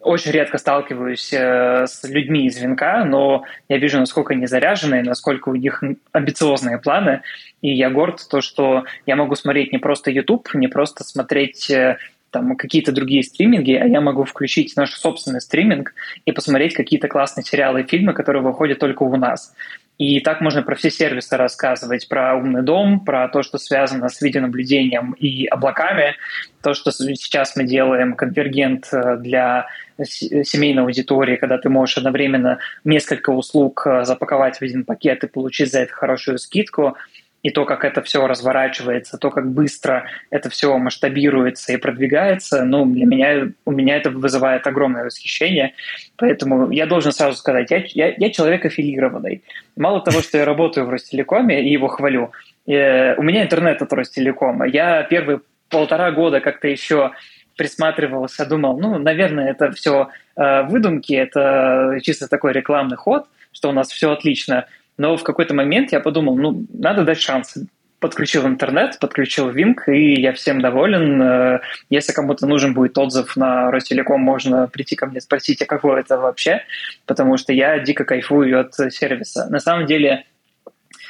очень 0.00 0.30
редко 0.30 0.58
сталкиваюсь 0.58 1.32
э, 1.32 1.86
с 1.86 2.04
людьми 2.04 2.46
из 2.46 2.58
венка, 2.58 3.04
но 3.04 3.44
я 3.68 3.78
вижу, 3.78 3.98
насколько 3.98 4.32
они 4.32 4.46
заряжены, 4.46 5.02
насколько 5.02 5.50
у 5.50 5.54
них 5.54 5.82
амбициозные 6.12 6.78
планы, 6.78 7.22
и 7.60 7.72
я 7.72 7.90
горд 7.90 8.26
то, 8.30 8.40
что 8.40 8.84
я 9.06 9.16
могу 9.16 9.34
смотреть 9.34 9.72
не 9.72 9.78
просто 9.78 10.10
YouTube, 10.10 10.54
не 10.54 10.68
просто 10.68 11.04
смотреть 11.04 11.70
э, 11.70 11.98
там 12.30 12.56
какие-то 12.56 12.92
другие 12.92 13.22
стриминги, 13.22 13.72
а 13.72 13.86
я 13.86 14.00
могу 14.00 14.24
включить 14.24 14.76
наш 14.76 14.92
собственный 14.92 15.40
стриминг 15.40 15.94
и 16.24 16.32
посмотреть 16.32 16.74
какие-то 16.74 17.08
классные 17.08 17.44
сериалы 17.44 17.82
и 17.82 17.86
фильмы, 17.86 18.14
которые 18.14 18.42
выходят 18.42 18.78
только 18.78 19.02
у 19.02 19.16
нас. 19.16 19.54
И 20.00 20.20
так 20.20 20.40
можно 20.40 20.62
про 20.62 20.76
все 20.76 20.90
сервисы 20.90 21.36
рассказывать, 21.36 22.08
про 22.08 22.34
умный 22.34 22.62
дом, 22.62 23.00
про 23.04 23.28
то, 23.28 23.42
что 23.42 23.58
связано 23.58 24.08
с 24.08 24.22
видеонаблюдением 24.22 25.12
и 25.12 25.44
облаками, 25.44 26.16
то, 26.62 26.72
что 26.72 26.90
сейчас 26.90 27.54
мы 27.54 27.64
делаем 27.64 28.14
конвергент 28.14 28.88
э, 28.92 29.18
для 29.18 29.66
семейной 30.02 30.84
аудитории, 30.84 31.36
когда 31.36 31.58
ты 31.58 31.68
можешь 31.68 31.98
одновременно 31.98 32.60
несколько 32.82 33.28
услуг 33.28 33.86
э, 33.86 34.04
запаковать 34.06 34.56
в 34.56 34.62
один 34.62 34.84
пакет 34.84 35.22
и 35.22 35.26
получить 35.26 35.70
за 35.70 35.80
это 35.80 35.92
хорошую 35.92 36.38
скидку. 36.38 36.96
И 37.42 37.50
то, 37.50 37.64
как 37.64 37.84
это 37.84 38.02
все 38.02 38.26
разворачивается, 38.26 39.18
то, 39.18 39.30
как 39.30 39.50
быстро 39.50 40.04
это 40.30 40.50
все 40.50 40.76
масштабируется 40.76 41.72
и 41.72 41.76
продвигается, 41.76 42.64
ну, 42.64 42.84
для 42.84 43.06
меня, 43.06 43.48
у 43.64 43.72
меня 43.72 43.96
это 43.96 44.10
вызывает 44.10 44.66
огромное 44.66 45.04
восхищение. 45.04 45.74
Поэтому 46.16 46.70
я 46.70 46.86
должен 46.86 47.12
сразу 47.12 47.36
сказать, 47.36 47.70
я, 47.70 47.84
я, 47.94 48.14
я 48.16 48.30
человек 48.30 48.64
аффилированный. 48.64 49.42
Мало 49.76 50.02
того, 50.02 50.20
что 50.20 50.38
я 50.38 50.44
работаю 50.44 50.86
в 50.86 50.90
Ростелекоме 50.90 51.62
и 51.62 51.72
его 51.72 51.88
хвалю, 51.88 52.32
э, 52.66 53.14
у 53.14 53.22
меня 53.22 53.42
интернет 53.42 53.80
от 53.80 53.92
Ростелекома. 53.92 54.66
Я 54.66 55.02
первые 55.04 55.40
полтора 55.70 56.10
года 56.10 56.40
как-то 56.40 56.68
еще 56.68 57.12
присматривался, 57.56 58.46
думал, 58.46 58.78
ну, 58.78 58.98
наверное, 58.98 59.50
это 59.50 59.70
все 59.72 60.08
э, 60.36 60.62
выдумки, 60.62 61.12
это 61.12 61.98
чисто 62.02 62.28
такой 62.28 62.52
рекламный 62.52 62.96
ход, 62.96 63.26
что 63.52 63.68
у 63.68 63.72
нас 63.72 63.90
все 63.90 64.10
отлично. 64.10 64.66
Но 65.00 65.16
в 65.16 65.24
какой-то 65.24 65.54
момент 65.54 65.92
я 65.92 66.00
подумал, 66.00 66.36
ну, 66.36 66.66
надо 66.74 67.04
дать 67.04 67.18
шанс. 67.18 67.56
Подключил 68.00 68.46
интернет, 68.46 68.98
подключил 69.00 69.48
Винк, 69.48 69.88
и 69.88 70.20
я 70.20 70.34
всем 70.34 70.60
доволен. 70.60 71.22
Э, 71.22 71.60
если 71.88 72.12
кому-то 72.12 72.46
нужен 72.46 72.74
будет 72.74 72.98
отзыв 72.98 73.34
на 73.34 73.70
Ростелеком, 73.70 74.20
можно 74.20 74.68
прийти 74.68 74.96
ко 74.96 75.06
мне 75.06 75.22
спросить, 75.22 75.62
а 75.62 75.64
какое 75.64 76.00
это 76.00 76.18
вообще, 76.18 76.64
потому 77.06 77.38
что 77.38 77.54
я 77.54 77.78
дико 77.78 78.04
кайфую 78.04 78.60
от 78.60 78.74
сервиса. 78.92 79.46
На 79.48 79.58
самом 79.58 79.86
деле, 79.86 80.26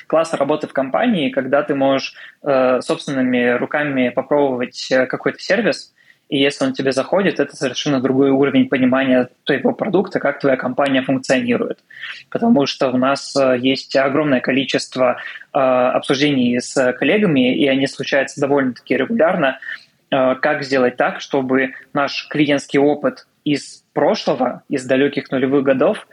класс 0.06 0.32
работы 0.35 0.68
в 0.68 0.73
компании, 0.73 1.30
когда 1.30 1.64
ты 1.64 1.75
можешь 1.75 2.14
э, 2.44 2.80
собственными 2.82 3.59
руками 3.59 4.11
попробовать 4.11 4.87
э, 4.92 5.06
какой-то 5.06 5.40
сервис, 5.40 5.92
и 6.30 6.38
если 6.38 6.64
он 6.64 6.72
тебе 6.72 6.92
заходит, 6.92 7.40
это 7.40 7.56
совершенно 7.56 8.00
другой 8.00 8.30
уровень 8.30 8.68
понимания 8.68 9.28
твоего 9.44 9.72
продукта, 9.72 10.20
как 10.20 10.38
твоя 10.38 10.56
компания 10.56 11.02
функционирует. 11.02 11.80
Потому 12.30 12.66
что 12.66 12.90
у 12.90 12.96
нас 12.96 13.34
э, 13.37 13.58
есть 13.58 13.96
огромное 13.96 14.40
количество 14.40 15.16
э, 15.52 15.58
обсуждений 15.58 16.60
с 16.60 16.92
коллегами, 16.92 17.56
и 17.56 17.66
они 17.66 17.88
случаются 17.88 18.40
довольно-таки 18.40 18.96
регулярно, 18.96 19.58
э, 20.12 20.37
как 20.37 20.62
сделать 20.62 20.96
так, 20.96 21.20
чтобы 21.20 21.75
наш 21.92 22.28
клиентский 22.28 22.78
опыт 22.78 23.26
из 23.44 23.84
прошлого, 23.92 24.62
из 24.68 24.84
далеких 24.84 25.32
нулевых 25.32 25.64
годов, 25.64 26.06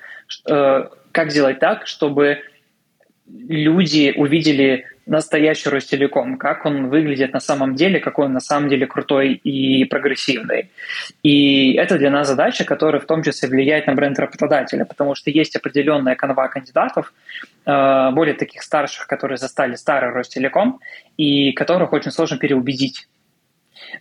э, 0.50 0.88
как 1.12 1.30
сделать 1.30 1.60
так, 1.60 1.86
чтобы 1.86 2.40
люди 3.28 4.14
увидели 4.18 4.88
настоящий 5.08 5.70
Ростелеком, 5.70 6.38
как 6.38 6.66
он 6.66 6.90
выглядит 6.90 7.34
на 7.34 7.40
самом 7.40 7.76
деле, 7.76 8.00
какой 8.00 8.26
он 8.26 8.34
на 8.34 8.40
самом 8.40 8.70
деле 8.70 8.86
крутой 8.86 9.34
и 9.34 9.86
прогрессивный. 9.86 10.70
И 11.24 11.74
это 11.74 11.98
для 11.98 12.12
нас 12.12 12.28
задача, 12.28 12.66
которая 12.66 13.02
в 13.02 13.06
том 13.06 13.24
числе 13.24 13.50
влияет 13.50 13.88
на 13.88 13.94
бренд 13.94 14.20
работодателя, 14.20 14.86
потому 14.86 15.16
что 15.16 15.32
есть 15.32 15.56
определенная 15.56 16.16
канва 16.16 16.48
кандидатов, 16.50 17.14
э, 17.66 18.12
более 18.12 18.36
таких 18.36 18.62
старших, 18.62 19.08
которые 19.08 19.38
застали 19.38 19.76
старый 19.76 20.12
Ростелеком, 20.12 20.80
и 21.16 21.52
которых 21.54 21.94
очень 21.94 22.12
сложно 22.12 22.38
переубедить. 22.38 23.08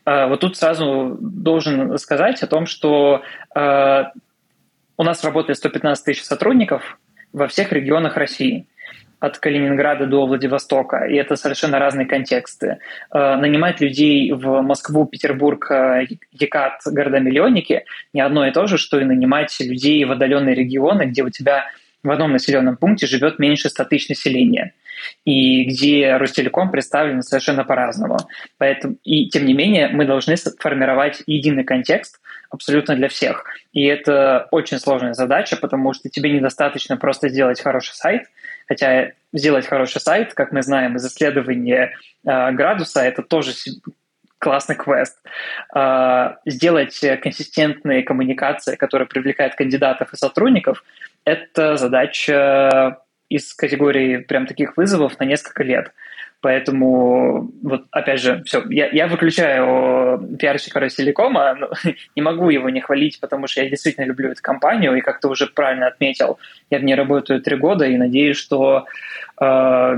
Э, 0.05 0.27
вот 0.27 0.41
тут 0.41 0.57
сразу 0.57 1.17
должен 1.21 1.97
сказать 1.99 2.43
о 2.43 2.47
том, 2.47 2.67
что 2.67 3.23
э, 3.55 4.05
у 4.97 5.03
нас 5.03 5.25
работает 5.25 5.59
115 5.59 6.05
тысяч 6.05 6.25
сотрудников 6.25 6.99
во 7.33 7.47
всех 7.47 7.73
регионах 7.73 8.17
России– 8.17 8.67
от 9.18 9.38
Калининграда 9.38 10.06
до 10.06 10.26
Владивостока, 10.26 11.06
и 11.06 11.14
это 11.16 11.37
совершенно 11.37 11.78
разные 11.78 12.06
контексты. 12.06 12.78
Э, 13.12 13.37
нанимать 13.37 13.80
людей 13.80 14.32
в 14.32 14.61
Москву, 14.61 15.06
Петербург, 15.06 15.70
э, 15.70 16.06
Екат, 16.32 16.80
города-миллионники 16.85 17.85
не 18.12 18.20
одно 18.20 18.46
и 18.46 18.52
то 18.52 18.66
же, 18.66 18.76
что 18.76 19.00
и 19.00 19.04
нанимать 19.04 19.56
людей 19.61 20.04
в 20.04 20.12
отдаленные 20.12 20.54
регионы, 20.54 21.04
где 21.04 21.23
у 21.23 21.30
тебя 21.30 21.64
в 22.02 22.11
одном 22.11 22.32
населенном 22.32 22.76
пункте 22.76 23.06
живет 23.06 23.38
меньше 23.38 23.68
100 23.68 23.85
тысяч 23.85 24.08
населения, 24.11 24.75
и 25.25 25.64
где 25.64 26.16
Ростелеком 26.18 26.70
представлен 26.70 27.23
совершенно 27.23 27.64
по-разному. 27.64 28.18
Поэтому, 28.58 28.96
и 29.02 29.28
тем 29.28 29.46
не 29.46 29.54
менее 29.54 29.88
мы 29.88 30.04
должны 30.04 30.37
формировать 30.58 31.23
единый 31.26 31.64
контекст 31.64 32.20
абсолютно 32.50 32.94
для 32.94 33.08
всех. 33.08 33.44
И 33.73 33.85
это 33.85 34.46
очень 34.50 34.78
сложная 34.78 35.14
задача, 35.14 35.56
потому 35.56 35.94
что 35.94 36.08
тебе 36.11 36.30
недостаточно 36.30 36.96
просто 36.96 37.30
сделать 37.30 37.62
хороший 37.62 37.94
сайт– 37.94 38.25
Хотя 38.66 39.12
сделать 39.32 39.66
хороший 39.66 40.00
сайт, 40.00 40.35
как 40.35 40.52
мы 40.52 40.62
знаем 40.62 40.96
из 40.96 41.06
исследования 41.06 41.94
э, 42.25 42.52
градуса, 42.52 43.00
это 43.02 43.23
тоже 43.23 43.52
классный 44.38 44.76
квест. 44.76 45.18
Э, 45.75 46.35
сделать 46.44 46.99
консистентные 47.23 48.02
коммуникации, 48.02 48.76
которые 48.76 49.06
привлекают 49.06 49.54
кандидатов 49.54 50.12
и 50.12 50.16
сотрудников, 50.16 50.85
это 51.25 51.76
задача 51.76 52.99
из 53.28 53.54
категории 53.54 54.18
прям 54.18 54.46
таких 54.46 54.76
вызовов 54.76 55.18
на 55.18 55.25
несколько 55.25 55.64
лет. 55.64 55.92
Поэтому, 56.43 57.50
вот 57.62 57.87
опять 57.90 58.21
же, 58.21 58.43
все, 58.45 58.62
я, 58.69 58.88
я 58.90 59.07
выключаю 59.07 60.37
пиарщика 60.38 60.81
Ростелекома, 60.81 61.57
не 62.16 62.23
могу 62.23 62.50
его 62.50 62.69
не 62.69 62.81
хвалить, 62.81 63.19
потому 63.21 63.47
что 63.47 63.62
я 63.62 63.71
действительно 63.71 64.05
люблю 64.05 64.31
эту 64.31 64.43
компанию, 64.43 64.95
и 64.95 65.00
как 65.00 65.21
ты 65.21 65.28
уже 65.28 65.47
правильно 65.47 65.87
отметил, 65.87 66.38
я 66.71 66.78
в 66.78 66.85
ней 66.85 66.95
работаю 66.95 67.40
три 67.40 67.57
года, 67.57 67.87
и 67.87 67.97
надеюсь, 67.97 68.37
что 68.37 68.87
э, 69.40 69.97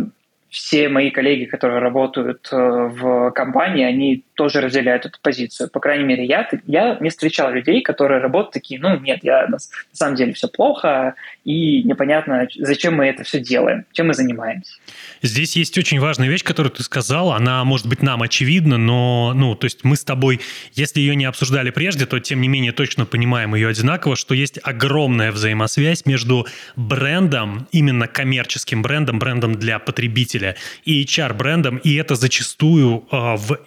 все 0.49 0.89
мои 0.89 1.11
коллеги, 1.11 1.45
которые 1.45 1.81
работают 1.81 2.49
э, 2.51 2.57
в 2.57 3.31
компании, 3.33 3.85
они 3.85 4.25
тоже 4.39 4.61
разделяют 4.61 5.05
эту 5.05 5.19
позицию. 5.21 5.69
По 5.69 5.81
крайней 5.81 6.05
мере, 6.05 6.25
я, 6.25 6.49
я 6.69 6.97
не 7.01 7.11
встречал 7.11 7.51
людей, 7.51 7.83
которые 7.83 8.21
работают 8.21 8.53
такие, 8.53 8.79
ну 8.81 8.97
нет, 9.01 9.19
я, 9.23 9.49
на, 9.49 9.59
самом 9.93 10.15
деле 10.15 10.33
все 10.33 10.47
плохо, 10.47 11.17
и 11.45 11.83
непонятно, 11.83 12.47
зачем 12.57 12.95
мы 12.95 13.07
это 13.07 13.25
все 13.25 13.41
делаем, 13.41 13.85
чем 13.93 14.07
мы 14.07 14.15
занимаемся. 14.15 14.75
Здесь 15.23 15.57
есть 15.57 15.77
очень 15.77 15.99
важная 15.99 16.29
вещь, 16.29 16.45
которую 16.45 16.71
ты 16.71 16.85
сказал, 16.85 17.33
она 17.33 17.65
может 17.65 17.89
быть 17.89 18.01
нам 18.01 18.23
очевидна, 18.23 18.79
но, 18.79 19.33
ну, 19.35 19.57
то 19.57 19.65
есть 19.65 19.83
мы 19.83 19.97
с 19.97 20.05
тобой, 20.05 20.41
если 20.73 21.01
ее 21.01 21.17
не 21.17 21.25
обсуждали 21.25 21.71
прежде, 21.71 22.07
то 22.07 22.21
тем 22.21 22.41
не 22.41 22.47
менее 22.47 22.71
точно 22.71 23.07
понимаем 23.07 23.57
ее 23.57 23.67
одинаково, 23.67 24.15
что 24.15 24.35
есть 24.35 24.61
огромная 24.63 25.33
взаимосвязь 25.33 26.07
между 26.07 26.47
брендом, 26.77 27.67
именно 27.73 28.07
коммерческим 28.07 28.83
брендом, 28.83 29.19
брендом 29.19 29.57
для 29.57 29.81
потребителя 29.81 30.55
и 30.85 31.03
HR-брендом, 31.03 31.79
и 31.79 31.97
это 31.97 32.15
зачастую 32.15 33.05
э, 33.11 33.17
в 33.37 33.59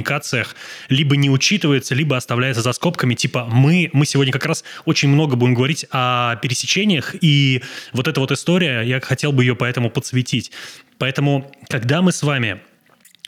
HR-коммуникациях 0.00 0.56
либо 0.88 1.16
не 1.16 1.30
учитывается, 1.30 1.94
либо 1.94 2.16
оставляется 2.16 2.62
за 2.62 2.72
скобками, 2.72 3.14
типа 3.14 3.46
мы, 3.50 3.90
мы 3.92 4.06
сегодня 4.06 4.32
как 4.32 4.46
раз 4.46 4.64
очень 4.84 5.08
много 5.08 5.36
будем 5.36 5.54
говорить 5.54 5.86
о 5.90 6.36
пересечениях, 6.36 7.14
и 7.20 7.62
вот 7.92 8.08
эта 8.08 8.20
вот 8.20 8.32
история, 8.32 8.82
я 8.82 9.00
хотел 9.00 9.32
бы 9.32 9.44
ее 9.44 9.54
поэтому 9.54 9.90
подсветить. 9.90 10.50
Поэтому, 10.98 11.50
когда 11.68 12.02
мы 12.02 12.12
с 12.12 12.22
вами 12.22 12.60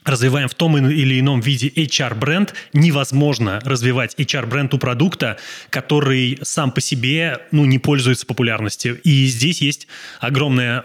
развиваем 0.05 0.49
в 0.49 0.55
том 0.55 0.77
или 0.77 1.21
ином 1.21 1.41
виде 1.41 1.69
HR-бренд, 1.69 2.55
невозможно 2.73 3.61
развивать 3.65 4.15
HR-бренд 4.19 4.75
у 4.75 4.79
продукта, 4.79 5.39
который 5.71 6.39
сам 6.43 6.71
по 6.73 6.81
себе 6.81 7.41
ну, 7.51 7.65
не 7.65 7.79
пользуется 7.79 8.27
популярностью. 8.27 9.01
И 9.03 9.27
здесь 9.27 9.61
есть 9.61 9.87
огромное 10.21 10.83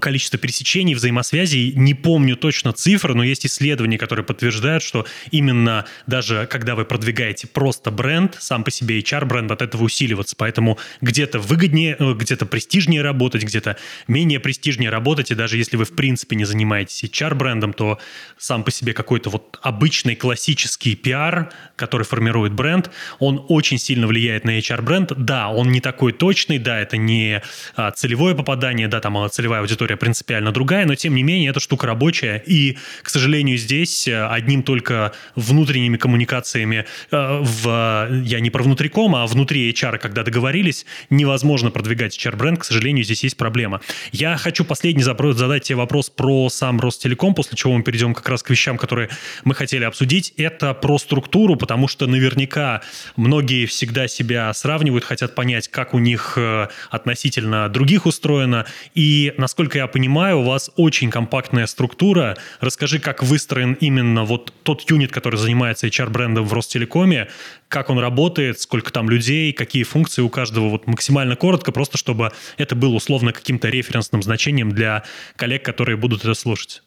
количество 0.00 0.38
пересечений, 0.38 0.94
взаимосвязей. 0.94 1.72
Не 1.74 1.94
помню 1.94 2.36
точно 2.36 2.72
цифры, 2.72 3.14
но 3.14 3.24
есть 3.24 3.46
исследования, 3.46 3.98
которые 3.98 4.24
подтверждают, 4.24 4.82
что 4.82 5.06
именно 5.30 5.86
даже 6.06 6.46
когда 6.50 6.74
вы 6.74 6.84
продвигаете 6.84 7.46
просто 7.46 7.90
бренд, 7.90 8.36
сам 8.40 8.64
по 8.64 8.70
себе 8.70 9.00
HR-бренд 9.00 9.50
от 9.50 9.62
этого 9.62 9.84
усиливаться. 9.84 10.36
Поэтому 10.36 10.78
где-то 11.00 11.38
выгоднее, 11.38 11.96
э, 11.98 12.14
где-то 12.14 12.46
престижнее 12.46 13.02
работать, 13.02 13.44
где-то 13.44 13.76
менее 14.08 14.40
престижнее 14.40 14.90
работать. 14.90 15.30
И 15.30 15.34
даже 15.34 15.56
если 15.56 15.76
вы 15.76 15.84
в 15.84 15.94
принципе 15.94 16.36
не 16.36 16.44
занимаетесь 16.44 17.04
HR-брендом, 17.04 17.72
то 17.72 17.98
сам 18.38 18.64
по 18.64 18.70
себе 18.70 18.92
какой-то 18.92 19.30
вот 19.30 19.58
обычный 19.62 20.16
классический 20.16 20.94
пиар, 20.94 21.52
который 21.76 22.04
формирует 22.04 22.52
бренд, 22.52 22.90
он 23.18 23.44
очень 23.48 23.78
сильно 23.78 24.06
влияет 24.06 24.44
на 24.44 24.58
HR-бренд. 24.58 25.12
Да, 25.16 25.48
он 25.48 25.70
не 25.70 25.80
такой 25.80 26.12
точный, 26.12 26.58
да, 26.58 26.80
это 26.80 26.96
не 26.96 27.42
а, 27.76 27.90
целевое 27.92 28.34
попадание, 28.34 28.88
да, 28.88 29.00
там 29.00 29.16
а, 29.18 29.28
целевая 29.28 29.60
аудитория 29.60 29.96
принципиально 29.96 30.52
другая, 30.52 30.86
но 30.86 30.94
тем 30.94 31.14
не 31.14 31.22
менее 31.22 31.50
эта 31.50 31.60
штука 31.60 31.86
рабочая. 31.86 32.42
И, 32.46 32.76
к 33.02 33.10
сожалению, 33.10 33.56
здесь 33.56 34.08
э, 34.08 34.26
одним 34.26 34.62
только 34.62 35.12
внутренними 35.36 35.96
коммуникациями 35.96 36.86
э, 37.10 37.38
в, 37.40 38.08
я 38.24 38.40
не 38.40 38.50
про 38.50 38.62
внутриком, 38.62 39.14
а 39.14 39.26
внутри 39.26 39.70
HR, 39.70 39.98
когда 39.98 40.22
договорились, 40.22 40.86
невозможно 41.10 41.70
продвигать 41.70 42.16
HR-бренд. 42.18 42.60
К 42.60 42.64
сожалению, 42.64 43.04
здесь 43.04 43.22
есть 43.24 43.36
проблема. 43.36 43.80
Я 44.12 44.36
хочу 44.36 44.64
последний 44.64 45.02
задать 45.02 45.64
тебе 45.64 45.76
вопрос 45.76 46.10
про 46.10 46.48
сам 46.48 46.80
Ростелеком, 46.80 47.34
после 47.34 47.56
чего 47.56 47.74
мы 47.74 47.82
перейдем 47.82 48.14
к 48.14 48.23
как 48.24 48.30
раз 48.30 48.42
к 48.42 48.48
вещам, 48.48 48.78
которые 48.78 49.10
мы 49.44 49.54
хотели 49.54 49.84
обсудить. 49.84 50.32
Это 50.38 50.72
про 50.72 50.98
структуру, 50.98 51.56
потому 51.56 51.88
что 51.88 52.06
наверняка 52.06 52.80
многие 53.16 53.66
всегда 53.66 54.08
себя 54.08 54.52
сравнивают, 54.54 55.04
хотят 55.04 55.34
понять, 55.34 55.68
как 55.68 55.92
у 55.92 55.98
них 55.98 56.34
э, 56.36 56.68
относительно 56.90 57.68
других 57.68 58.06
устроено. 58.06 58.64
И, 58.94 59.34
насколько 59.36 59.76
я 59.76 59.86
понимаю, 59.86 60.38
у 60.38 60.42
вас 60.44 60.70
очень 60.76 61.10
компактная 61.10 61.66
структура. 61.66 62.38
Расскажи, 62.60 62.98
как 62.98 63.22
выстроен 63.22 63.74
именно 63.74 64.24
вот 64.24 64.54
тот 64.62 64.88
юнит, 64.90 65.12
который 65.12 65.36
занимается 65.36 65.86
HR-брендом 65.86 66.46
в 66.46 66.52
Ростелекоме, 66.54 67.28
как 67.68 67.90
он 67.90 67.98
работает, 67.98 68.58
сколько 68.58 68.90
там 68.90 69.10
людей, 69.10 69.52
какие 69.52 69.82
функции 69.82 70.22
у 70.22 70.30
каждого, 70.30 70.70
вот 70.70 70.86
максимально 70.86 71.36
коротко, 71.36 71.72
просто 71.72 71.98
чтобы 71.98 72.32
это 72.56 72.74
было 72.74 72.94
условно 72.94 73.32
каким-то 73.32 73.68
референсным 73.68 74.22
значением 74.22 74.72
для 74.72 75.02
коллег, 75.36 75.62
которые 75.62 75.98
будут 75.98 76.22
это 76.22 76.32
слушать. 76.32 76.82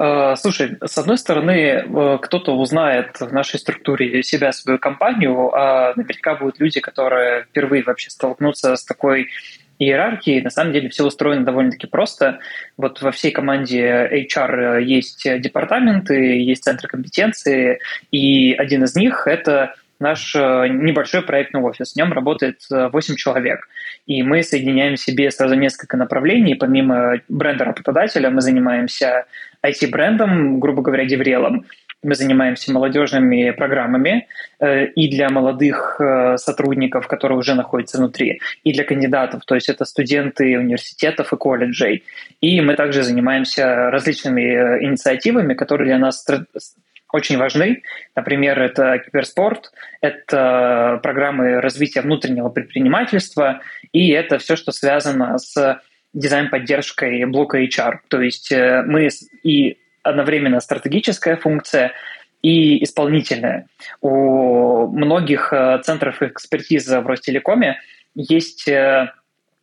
Э, 0.00 0.34
слушай, 0.36 0.78
с 0.82 0.96
одной 0.96 1.18
стороны, 1.18 1.52
э, 1.52 2.18
кто-то 2.22 2.56
узнает 2.56 3.20
в 3.20 3.32
нашей 3.34 3.60
структуре 3.60 4.22
себя, 4.22 4.50
свою 4.52 4.78
компанию, 4.78 5.54
а 5.54 5.92
наверняка 5.94 6.36
будут 6.36 6.58
люди, 6.58 6.80
которые 6.80 7.42
впервые 7.42 7.82
вообще 7.82 8.08
столкнутся 8.08 8.76
с 8.76 8.84
такой 8.84 9.28
иерархией. 9.78 10.40
На 10.40 10.48
самом 10.48 10.72
деле 10.72 10.88
все 10.88 11.04
устроено 11.04 11.44
довольно-таки 11.44 11.86
просто. 11.86 12.38
Вот 12.78 13.02
во 13.02 13.10
всей 13.10 13.30
команде 13.30 14.08
HR 14.10 14.82
есть 14.82 15.26
департаменты, 15.40 16.14
есть 16.14 16.64
центры 16.64 16.88
компетенции, 16.88 17.80
и 18.10 18.54
один 18.54 18.84
из 18.84 18.96
них– 18.96 19.24
это 19.26 19.74
наш 19.98 20.34
э, 20.34 20.68
небольшой 20.68 21.20
проектный 21.20 21.60
офис. 21.60 21.92
В 21.92 21.96
нем 21.96 22.14
работает 22.14 22.62
8 22.70 23.16
человек. 23.16 23.68
И 24.06 24.22
мы 24.22 24.42
соединяем 24.42 24.96
себе 24.96 25.30
сразу 25.30 25.56
несколько 25.56 25.98
направлений. 25.98 26.54
Помимо 26.54 27.20
бренда 27.28 27.66
работодателя 27.66 28.30
мы 28.30 28.40
занимаемся 28.40 29.26
IT-брендом, 29.64 30.60
грубо 30.60 30.82
говоря, 30.82 31.04
деврелом. 31.04 31.66
Мы 32.02 32.14
занимаемся 32.14 32.72
молодежными 32.72 33.50
программами 33.50 34.26
э, 34.58 34.86
и 34.86 35.10
для 35.10 35.28
молодых 35.28 36.00
э, 36.00 36.38
сотрудников, 36.38 37.06
которые 37.06 37.38
уже 37.38 37.54
находятся 37.54 37.98
внутри, 37.98 38.40
и 38.64 38.72
для 38.72 38.84
кандидатов, 38.84 39.44
то 39.44 39.54
есть 39.54 39.68
это 39.68 39.84
студенты 39.84 40.58
университетов 40.58 41.34
и 41.34 41.36
колледжей. 41.36 42.04
И 42.40 42.62
мы 42.62 42.74
также 42.74 43.02
занимаемся 43.02 43.90
различными 43.90 44.40
э, 44.40 44.84
инициативами, 44.84 45.52
которые 45.52 45.88
для 45.88 45.98
нас 45.98 46.24
очень 47.12 47.36
важны. 47.36 47.82
Например, 48.16 48.58
это 48.60 48.98
киберспорт, 48.98 49.72
это 50.00 51.00
программы 51.02 51.60
развития 51.60 52.00
внутреннего 52.00 52.48
предпринимательства, 52.48 53.60
и 53.92 54.10
это 54.10 54.38
все, 54.38 54.56
что 54.56 54.72
связано 54.72 55.36
с 55.38 55.80
дизайн-поддержкой 56.12 57.24
блока 57.26 57.62
HR. 57.62 57.98
То 58.08 58.20
есть 58.20 58.50
э, 58.52 58.82
мы 58.86 59.08
и 59.42 59.78
одновременно 60.02 60.60
стратегическая 60.60 61.36
функция, 61.36 61.92
и 62.42 62.82
исполнительная. 62.82 63.66
У 64.00 64.86
многих 64.86 65.52
э, 65.52 65.78
центров 65.82 66.22
экспертизы 66.22 67.00
в 67.00 67.06
Ростелекоме 67.06 67.78
есть 68.14 68.66
э, 68.66 69.12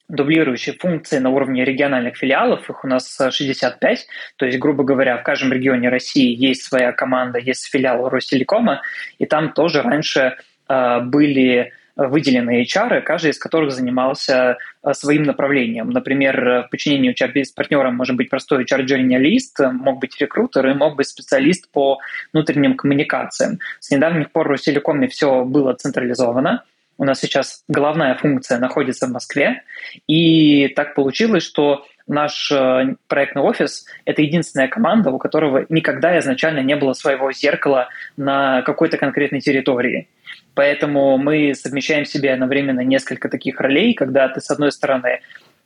дублирующие 0.08 0.76
функции 0.76 1.18
на 1.18 1.30
уровне 1.30 1.66
региональных 1.66 2.18
филиалов, 2.18 2.70
их 2.70 2.84
у 2.84 2.88
нас 2.88 3.18
65, 3.18 4.08
то 4.38 4.46
есть, 4.46 4.60
грубо 4.60 4.84
говоря, 4.84 5.18
в 5.18 5.24
каждом 5.24 5.52
регионе 5.52 5.90
России 5.90 6.34
есть 6.34 6.64
своя 6.64 6.92
команда, 6.92 7.40
есть 7.40 7.66
филиал 7.66 8.08
Ростелекома, 8.10 8.82
и 9.18 9.26
там 9.26 9.54
тоже 9.54 9.82
раньше 9.82 10.38
э, 10.70 11.00
были 11.02 11.74
выделены 11.98 12.64
HR, 12.64 13.02
каждый 13.02 13.32
из 13.32 13.40
которых 13.40 13.72
занимался 13.72 14.58
э, 14.84 14.94
своим 14.94 15.24
направлением. 15.24 15.90
Например, 15.90 16.66
в 16.66 16.70
подчинении 16.70 17.14
HR-партнера 17.14 17.92
может 17.92 18.16
быть 18.16 18.30
простой 18.30 18.64
HR-джерналист, 18.64 19.60
мог 19.74 20.00
быть 20.00 20.20
рекрутер 20.22 20.68
и 20.68 20.74
мог 20.74 20.96
быть 20.96 21.08
специалист 21.08 21.70
по 21.72 22.00
внутренним 22.34 22.76
коммуникациям. 22.76 23.60
С 23.80 23.92
недавних 23.92 24.32
пор 24.32 24.48
в 24.48 24.52
Ростелекоме 24.52 25.08
все 25.08 25.44
было 25.44 25.74
централизовано, 25.74 26.64
у 27.00 27.04
нас 27.04 27.20
сейчас 27.20 27.64
головная 27.68 28.16
функция 28.16 28.58
находится 28.58 29.06
в 29.06 29.12
Москве, 29.12 29.62
и 30.08 30.68
так 30.70 30.96
получилось, 30.96 31.44
что 31.44 31.86
наш 32.08 32.52
э, 32.52 32.96
проектный 33.08 33.44
офис— 33.44 33.86
это 34.06 34.22
единственная 34.22 34.68
команда, 34.68 35.12
у 35.12 35.20
которого 35.20 35.66
никогда 35.70 36.18
изначально 36.20 36.60
не 36.60 36.76
было 36.76 36.94
своего 36.94 37.32
зеркала 37.32 37.90
на 38.16 38.62
какой-то 38.64 38.98
конкретной 38.98 39.42
территории. 39.42 40.08
Поэтому 40.58 41.20
мы 41.20 41.54
совмещаем 41.54 42.04
в 42.04 42.08
себе 42.08 42.34
одновременно 42.34 42.80
несколько 42.80 43.30
таких 43.30 43.62
ролей, 43.62 43.94
когда 43.94 44.28
ты, 44.28 44.42
с 44.42 44.50
одной 44.50 44.72
стороны, 44.72 45.20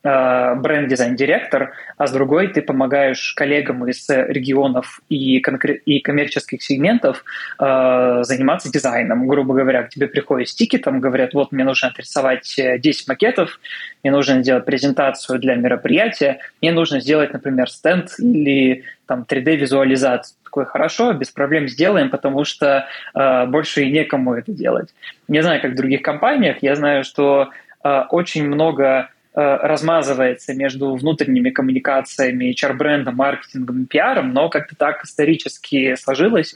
Э, 0.04 0.56
бренд-дизайн-директор, 0.56 1.74
а 1.96 2.08
с 2.08 2.12
другой 2.12 2.48
ты 2.48 2.64
помогаешь 2.64 3.34
коллегам 3.36 3.88
из 3.88 4.10
регионов 4.10 5.00
и, 5.10 5.40
конкрет... 5.42 5.84
и 5.86 6.00
коммерческих 6.00 6.64
сегментов 6.64 7.24
э, 7.60 8.24
заниматься 8.24 8.72
дизайном. 8.72 9.28
Грубо 9.28 9.54
говоря, 9.54 9.84
к 9.84 9.90
тебе 9.90 10.08
приходят 10.08 10.50
с 10.50 10.56
тикетом, 10.56 11.02
говорят, 11.02 11.36
вот 11.36 11.52
мне 11.52 11.64
нужно 11.64 11.90
отрисовать 11.90 12.56
10 12.58 13.08
макетов, 13.08 13.60
мне 14.02 14.12
нужно 14.12 14.42
сделать 14.42 14.66
презентацию 14.66 15.38
для 15.38 15.54
мероприятия, 15.54 16.40
мне 16.64 16.72
нужно 16.72 17.00
сделать, 17.00 17.32
например, 17.32 17.70
стенд 17.70 18.10
или 18.18 18.86
там 19.06 19.24
3D-визуализацию. 19.30 20.34
Такое 20.52 20.66
хорошо, 20.66 21.14
без 21.14 21.32
проблем 21.32 21.70
сделаем, 21.70 22.10
потому 22.10 22.44
что 22.44 22.86
э, 23.16 23.46
больше 23.46 23.84
и 23.84 23.92
некому 23.92 24.34
это 24.34 24.52
делать. 24.52 24.90
Не 25.30 25.42
знаю, 25.42 25.62
как 25.62 25.72
в 25.72 25.76
других 25.76 26.02
компаниях, 26.02 26.58
я 26.62 26.76
знаю, 26.76 27.06
что 27.06 27.52
э, 27.84 28.04
очень 28.10 28.46
много 28.46 29.10
Э, 29.34 29.60
размазывается 29.62 30.54
между 30.54 30.94
внутренними 30.94 31.52
коммуникациями, 31.52 32.54
HR-брендом, 32.54 33.16
маркетингом 33.16 33.84
и 33.84 33.86
пиаром, 33.86 34.34
но 34.34 34.50
как-то 34.50 34.76
так 34.76 35.06
исторически 35.06 35.96
сложилось, 35.96 36.54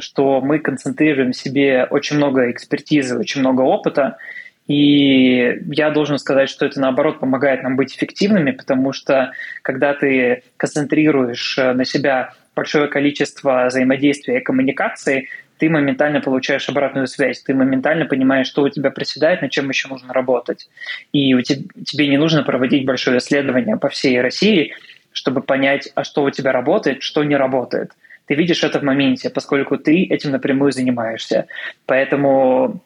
что 0.00 0.40
мы 0.40 0.58
концентрируем 0.58 1.30
в 1.30 1.36
себе 1.36 1.86
очень 1.88 2.16
много 2.16 2.50
экспертизы, 2.50 3.16
очень 3.16 3.38
много 3.40 3.60
опыта, 3.60 4.16
и 4.66 5.60
я 5.70 5.90
должен 5.90 6.18
сказать, 6.18 6.50
что 6.50 6.66
это, 6.66 6.80
наоборот, 6.80 7.20
помогает 7.20 7.62
нам 7.62 7.76
быть 7.76 7.96
эффективными, 7.96 8.50
потому 8.50 8.92
что 8.92 9.30
когда 9.62 9.94
ты 9.94 10.42
концентрируешь 10.56 11.56
э, 11.56 11.72
на 11.72 11.84
себя 11.84 12.34
большое 12.58 12.88
количество 12.88 13.66
взаимодействия 13.68 14.38
и 14.38 14.42
коммуникации, 14.42 15.28
ты 15.58 15.70
моментально 15.70 16.20
получаешь 16.20 16.68
обратную 16.68 17.06
связь, 17.06 17.40
ты 17.40 17.54
моментально 17.54 18.04
понимаешь, 18.04 18.48
что 18.48 18.62
у 18.62 18.68
тебя 18.68 18.90
проседает, 18.90 19.42
над 19.42 19.52
чем 19.52 19.68
еще 19.68 19.88
нужно 19.88 20.12
работать. 20.12 20.68
И 21.12 21.34
у 21.34 21.40
тебя, 21.40 21.62
тебе 21.86 22.08
не 22.08 22.16
нужно 22.16 22.42
проводить 22.42 22.84
большое 22.84 23.18
исследование 23.18 23.76
по 23.76 23.88
всей 23.88 24.20
России, 24.20 24.72
чтобы 25.12 25.40
понять, 25.40 25.92
а 25.94 26.02
что 26.02 26.24
у 26.24 26.30
тебя 26.30 26.50
работает, 26.52 27.02
что 27.02 27.22
не 27.22 27.36
работает. 27.36 27.92
Ты 28.26 28.34
видишь 28.34 28.64
это 28.64 28.80
в 28.80 28.82
моменте, 28.82 29.30
поскольку 29.30 29.78
ты 29.78 30.02
этим 30.02 30.32
напрямую 30.32 30.72
занимаешься. 30.72 31.46
Поэтому 31.86 32.82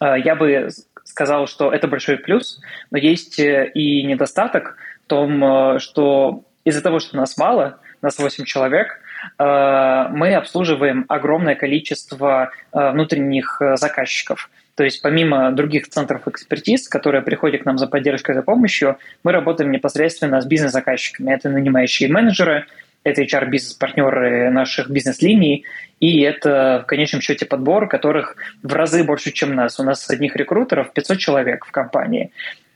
э, 0.00 0.14
я 0.24 0.34
бы 0.34 0.68
сказал, 1.04 1.46
что 1.46 1.70
это 1.70 1.88
большой 1.88 2.16
плюс, 2.16 2.60
но 2.90 2.98
есть 2.98 3.38
э, 3.38 3.70
и 3.74 4.02
недостаток 4.02 4.76
в 5.04 5.08
том, 5.08 5.44
э, 5.44 5.78
что 5.78 6.42
из-за 6.64 6.80
того, 6.80 6.98
что 7.00 7.16
нас 7.16 7.36
мало, 7.36 7.78
нас 8.04 8.18
8 8.18 8.44
человек, 8.44 9.00
Э, 9.38 10.08
мы 10.10 10.34
обслуживаем 10.34 11.04
огромное 11.08 11.54
количество 11.54 12.50
э, 12.72 12.90
внутренних 12.90 13.60
э, 13.60 13.76
заказчиков. 13.76 14.50
То 14.74 14.84
есть 14.84 15.02
помимо 15.02 15.52
других 15.52 15.88
центров 15.88 16.26
экспертиз, 16.26 16.88
которые 16.88 17.22
приходят 17.22 17.62
к 17.62 17.64
нам 17.64 17.78
за 17.78 17.86
поддержкой, 17.86 18.34
за 18.34 18.42
помощью, 18.42 18.98
мы 19.22 19.32
работаем 19.32 19.70
непосредственно 19.70 20.40
с 20.40 20.46
бизнес-заказчиками. 20.46 21.32
Это 21.32 21.48
нанимающие 21.48 22.08
менеджеры, 22.08 22.66
это 23.04 23.22
HR-бизнес-партнеры 23.22 24.50
наших 24.50 24.90
бизнес-линий, 24.90 25.64
и 26.00 26.22
это 26.22 26.80
в 26.84 26.86
конечном 26.86 27.20
счете 27.20 27.46
подбор, 27.46 27.86
которых 27.86 28.36
в 28.62 28.72
разы 28.72 29.04
больше, 29.04 29.30
чем 29.30 29.54
нас. 29.54 29.78
У 29.78 29.84
нас 29.84 30.10
одних 30.10 30.34
рекрутеров 30.34 30.92
500 30.92 31.18
человек 31.18 31.66
в 31.66 31.70
компании. 31.70 32.32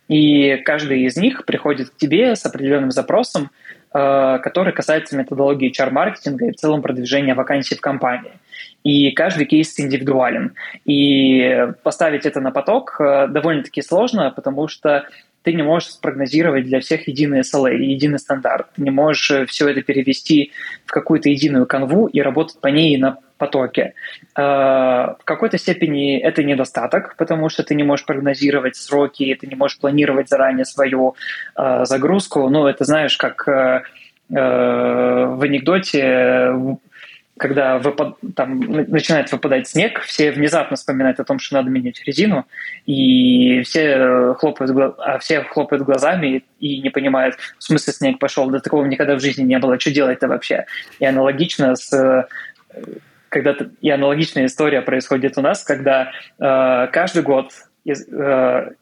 И 0.06 0.56
каждый 0.64 1.02
из 1.02 1.16
них 1.16 1.44
приходит 1.44 1.90
к 1.90 1.96
тебе 1.96 2.36
с 2.36 2.46
определенным 2.46 2.90
запросом, 2.90 3.50
который 3.90 4.72
касается 4.72 5.16
методологии 5.16 5.70
HR-маркетинга 5.70 6.46
и 6.46 6.53
в 6.53 6.57
целом 6.57 6.83
продвижения 6.83 7.35
вакансий 7.35 7.74
в 7.74 7.81
компании. 7.81 8.33
И 8.85 9.11
каждый 9.11 9.46
кейс 9.46 9.79
индивидуален. 9.79 10.55
И 10.85 11.68
поставить 11.83 12.27
это 12.27 12.40
на 12.40 12.51
поток 12.51 12.96
э, 13.01 13.27
довольно-таки 13.29 13.83
сложно, 13.83 14.31
потому 14.31 14.68
что 14.68 15.05
ты 15.48 15.54
не 15.54 15.62
можешь 15.62 15.92
спрогнозировать 15.92 16.64
для 16.66 16.78
всех 16.80 17.08
единый 17.08 17.40
SLA, 17.40 17.74
единый 17.74 18.18
стандарт. 18.18 18.66
Ты 18.76 18.82
не 18.82 18.90
можешь 18.90 19.30
э, 19.30 19.46
все 19.46 19.66
это 19.68 19.80
перевести 19.80 20.52
в 20.84 20.90
какую-то 20.90 21.30
единую 21.30 21.64
канву 21.64 22.06
и 22.06 22.20
работать 22.20 22.61
по 22.61 22.66
ней 22.66 22.98
на 22.98 23.16
потоке. 23.38 23.94
В 24.34 25.18
какой-то 25.24 25.56
степени 25.58 26.18
это 26.18 26.42
недостаток, 26.42 27.14
потому 27.16 27.48
что 27.48 27.62
ты 27.62 27.74
не 27.76 27.84
можешь 27.84 28.04
прогнозировать 28.04 28.76
сроки, 28.76 29.38
ты 29.40 29.46
не 29.46 29.54
можешь 29.54 29.78
планировать 29.78 30.28
заранее 30.28 30.64
свою 30.64 31.14
загрузку. 31.56 32.48
Ну, 32.50 32.66
это 32.66 32.84
знаешь, 32.84 33.16
как 33.16 33.46
в 33.46 33.84
анекдоте 35.44 36.78
когда 37.38 37.79
выпад... 37.79 38.16
там 38.37 38.61
начинает 38.61 39.31
выпадать 39.33 39.68
снег, 39.68 40.01
все 40.01 40.31
внезапно 40.31 40.77
вспоминают 40.77 41.20
о 41.20 41.24
том, 41.24 41.38
что 41.38 41.57
надо 41.57 41.70
менять 41.70 42.03
резину, 42.05 42.46
и 42.87 43.62
все 43.62 44.35
хлопают, 44.38 44.72
гла... 44.72 44.94
а 44.98 45.18
все 45.18 45.42
хлопают 45.42 45.85
глазами 45.85 46.44
и 46.61 46.81
не 46.81 46.90
понимают, 46.90 47.37
в 47.59 47.62
смысле 47.62 47.92
снег 47.92 48.18
пошел, 48.18 48.51
да 48.51 48.61
такого 48.61 48.85
никогда 48.85 49.14
в 49.14 49.20
жизни 49.20 49.44
не 49.44 49.59
было, 49.59 49.79
что 49.79 49.90
делать-то 49.90 50.29
вообще? 50.29 50.66
И 50.98 51.05
аналогично 51.05 51.74
с 51.74 52.27
когда 53.29 53.55
и 53.81 53.90
аналогичная 53.90 54.46
история 54.46 54.81
происходит 54.81 55.37
у 55.37 55.42
нас, 55.42 55.62
когда 55.62 56.12
э, 56.38 56.88
каждый 56.92 57.22
год 57.22 57.53
э, 57.53 57.67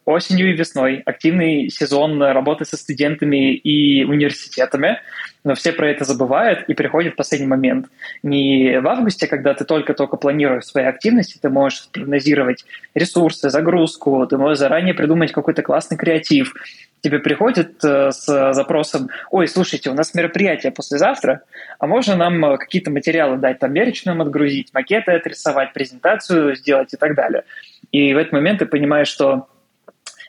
осенью 0.04 0.50
и 0.50 0.56
весной 0.56 1.02
активный 1.04 1.68
сезон 1.70 2.22
работы 2.22 2.64
со 2.64 2.76
студентами 2.76 3.54
и 3.54 4.04
университетами, 4.04 4.98
но 5.44 5.54
все 5.54 5.72
про 5.72 5.88
это 5.88 6.04
забывают 6.04 6.64
и 6.68 6.74
приходит 6.74 7.12
в 7.12 7.16
последний 7.16 7.46
момент. 7.46 7.86
Не 8.24 8.80
в 8.80 8.88
августе, 8.88 9.28
когда 9.28 9.54
ты 9.54 9.64
только-только 9.64 10.16
планируешь 10.16 10.64
свои 10.64 10.84
активности, 10.84 11.38
ты 11.40 11.48
можешь 11.48 11.88
прогнозировать 11.92 12.64
ресурсы, 12.94 13.48
загрузку, 13.48 14.26
ты 14.26 14.38
можешь 14.38 14.58
заранее 14.58 14.94
придумать 14.94 15.32
какой-то 15.32 15.62
классный 15.62 15.96
креатив, 15.96 16.52
тебе 17.00 17.18
приходит 17.18 17.84
э, 17.84 18.10
с 18.10 18.52
запросом, 18.52 19.08
ой, 19.30 19.48
слушайте, 19.48 19.90
у 19.90 19.94
нас 19.94 20.14
мероприятие 20.14 20.72
послезавтра, 20.72 21.42
а 21.78 21.86
можно 21.86 22.16
нам 22.16 22.44
э, 22.44 22.58
какие-то 22.58 22.90
материалы 22.90 23.36
дать, 23.36 23.58
там 23.58 23.72
мерочную 23.72 24.20
отгрузить, 24.20 24.72
макеты 24.72 25.12
отрисовать, 25.12 25.72
презентацию 25.72 26.56
сделать 26.56 26.92
и 26.94 26.96
так 26.96 27.14
далее. 27.14 27.44
И 27.92 28.12
в 28.14 28.16
этот 28.16 28.32
момент 28.32 28.58
ты 28.58 28.66
понимаешь, 28.66 29.08
что 29.08 29.48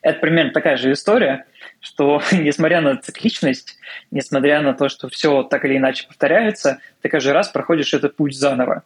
это 0.01 0.19
примерно 0.19 0.51
такая 0.51 0.77
же 0.77 0.91
история, 0.91 1.45
что 1.79 2.21
несмотря 2.31 2.81
на 2.81 2.97
цикличность, 2.97 3.77
несмотря 4.11 4.61
на 4.61 4.73
то, 4.73 4.89
что 4.89 5.09
все 5.09 5.43
так 5.43 5.65
или 5.65 5.77
иначе 5.77 6.07
повторяется, 6.07 6.79
ты 7.01 7.09
каждый 7.09 7.33
раз 7.33 7.49
проходишь 7.49 7.93
этот 7.93 8.15
путь 8.15 8.37
заново. 8.37 8.83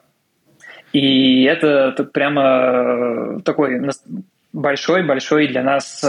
И 0.93 1.43
это 1.43 1.91
прямо 2.13 3.37
э, 3.37 3.39
такой 3.45 3.79
большой-большой 4.53 5.47
для 5.47 5.63
нас 5.63 6.03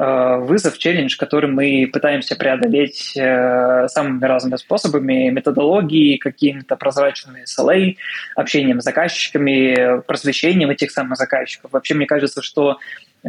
вызов, 0.00 0.78
челлендж, 0.78 1.16
который 1.18 1.50
мы 1.50 1.90
пытаемся 1.92 2.34
преодолеть 2.34 3.12
самыми 3.12 4.24
разными 4.24 4.56
способами, 4.56 5.28
методологией, 5.28 6.16
какими-то 6.16 6.76
прозрачными 6.76 7.44
SLA, 7.44 7.96
общением 8.34 8.80
с 8.80 8.84
заказчиками, 8.84 10.00
просвещением 10.06 10.70
этих 10.70 10.90
самых 10.90 11.18
заказчиков. 11.18 11.72
Вообще, 11.72 11.92
мне 11.94 12.06
кажется, 12.06 12.40
что 12.40 12.78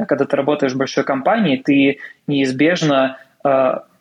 когда 0.08 0.24
ты 0.24 0.38
работаешь 0.38 0.72
в 0.72 0.78
большой 0.78 1.04
компании, 1.04 1.58
ты 1.58 2.00
неизбежно 2.28 3.18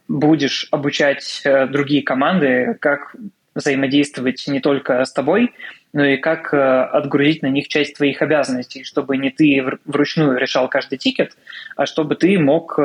будешь 0.06 0.68
обучать 0.70 1.42
другие 1.70 2.02
команды, 2.02 2.76
как 2.80 3.16
взаимодействовать 3.56 4.46
не 4.46 4.60
только 4.60 5.04
с 5.04 5.12
тобой, 5.12 5.50
но 5.92 6.04
и 6.04 6.16
как 6.16 6.54
э, 6.54 6.56
отгрузить 6.56 7.42
на 7.42 7.48
них 7.48 7.68
часть 7.68 7.96
твоих 7.96 8.22
обязанностей, 8.22 8.84
чтобы 8.84 9.16
не 9.16 9.30
ты 9.30 9.62
вручную 9.84 10.38
решал 10.38 10.68
каждый 10.68 10.98
тикет, 10.98 11.36
а 11.76 11.86
чтобы 11.86 12.14
ты 12.14 12.38
мог 12.38 12.78
э, 12.78 12.82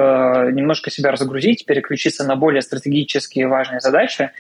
немножко 0.52 0.90
себя 0.90 1.12
разгрузить, 1.12 1.66
переключиться 1.66 2.24
на 2.24 2.36
более 2.36 2.62
стратегические 2.62 3.48
важные 3.48 3.80
задачи, 3.80 4.32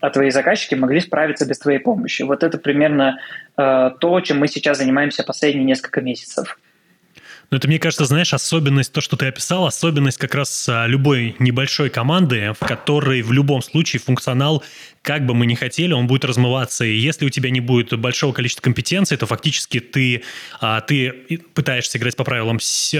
а 0.00 0.10
твои 0.10 0.30
заказчики 0.30 0.74
могли 0.74 1.00
справиться 1.00 1.46
без 1.46 1.58
твоей 1.58 1.78
помощи. 1.78 2.22
Вот 2.22 2.42
это 2.42 2.58
примерно 2.58 3.18
э, 3.56 3.90
то, 4.00 4.20
чем 4.20 4.38
мы 4.38 4.48
сейчас 4.48 4.78
занимаемся 4.78 5.24
последние 5.24 5.64
несколько 5.64 6.00
месяцев. 6.00 6.58
Ну, 7.52 7.58
это, 7.58 7.68
мне 7.68 7.78
кажется, 7.78 8.06
знаешь, 8.06 8.32
особенность, 8.32 8.94
то, 8.94 9.02
что 9.02 9.18
ты 9.18 9.26
описал, 9.26 9.66
особенность 9.66 10.16
как 10.16 10.34
раз 10.34 10.66
а, 10.70 10.86
любой 10.86 11.36
небольшой 11.38 11.90
команды, 11.90 12.54
в 12.58 12.66
которой 12.66 13.20
в 13.20 13.30
любом 13.30 13.60
случае 13.60 14.00
функционал 14.00 14.64
как 15.02 15.26
бы 15.26 15.34
мы 15.34 15.46
ни 15.46 15.54
хотели, 15.54 15.92
он 15.92 16.06
будет 16.06 16.24
размываться. 16.24 16.84
И 16.84 16.96
если 16.96 17.26
у 17.26 17.28
тебя 17.28 17.50
не 17.50 17.60
будет 17.60 17.98
большого 17.98 18.32
количества 18.32 18.62
компетенций, 18.62 19.16
то 19.16 19.26
фактически 19.26 19.80
ты, 19.80 20.22
а, 20.60 20.80
ты 20.80 21.10
пытаешься 21.54 21.98
играть 21.98 22.16
по 22.16 22.22
правилам 22.22 22.58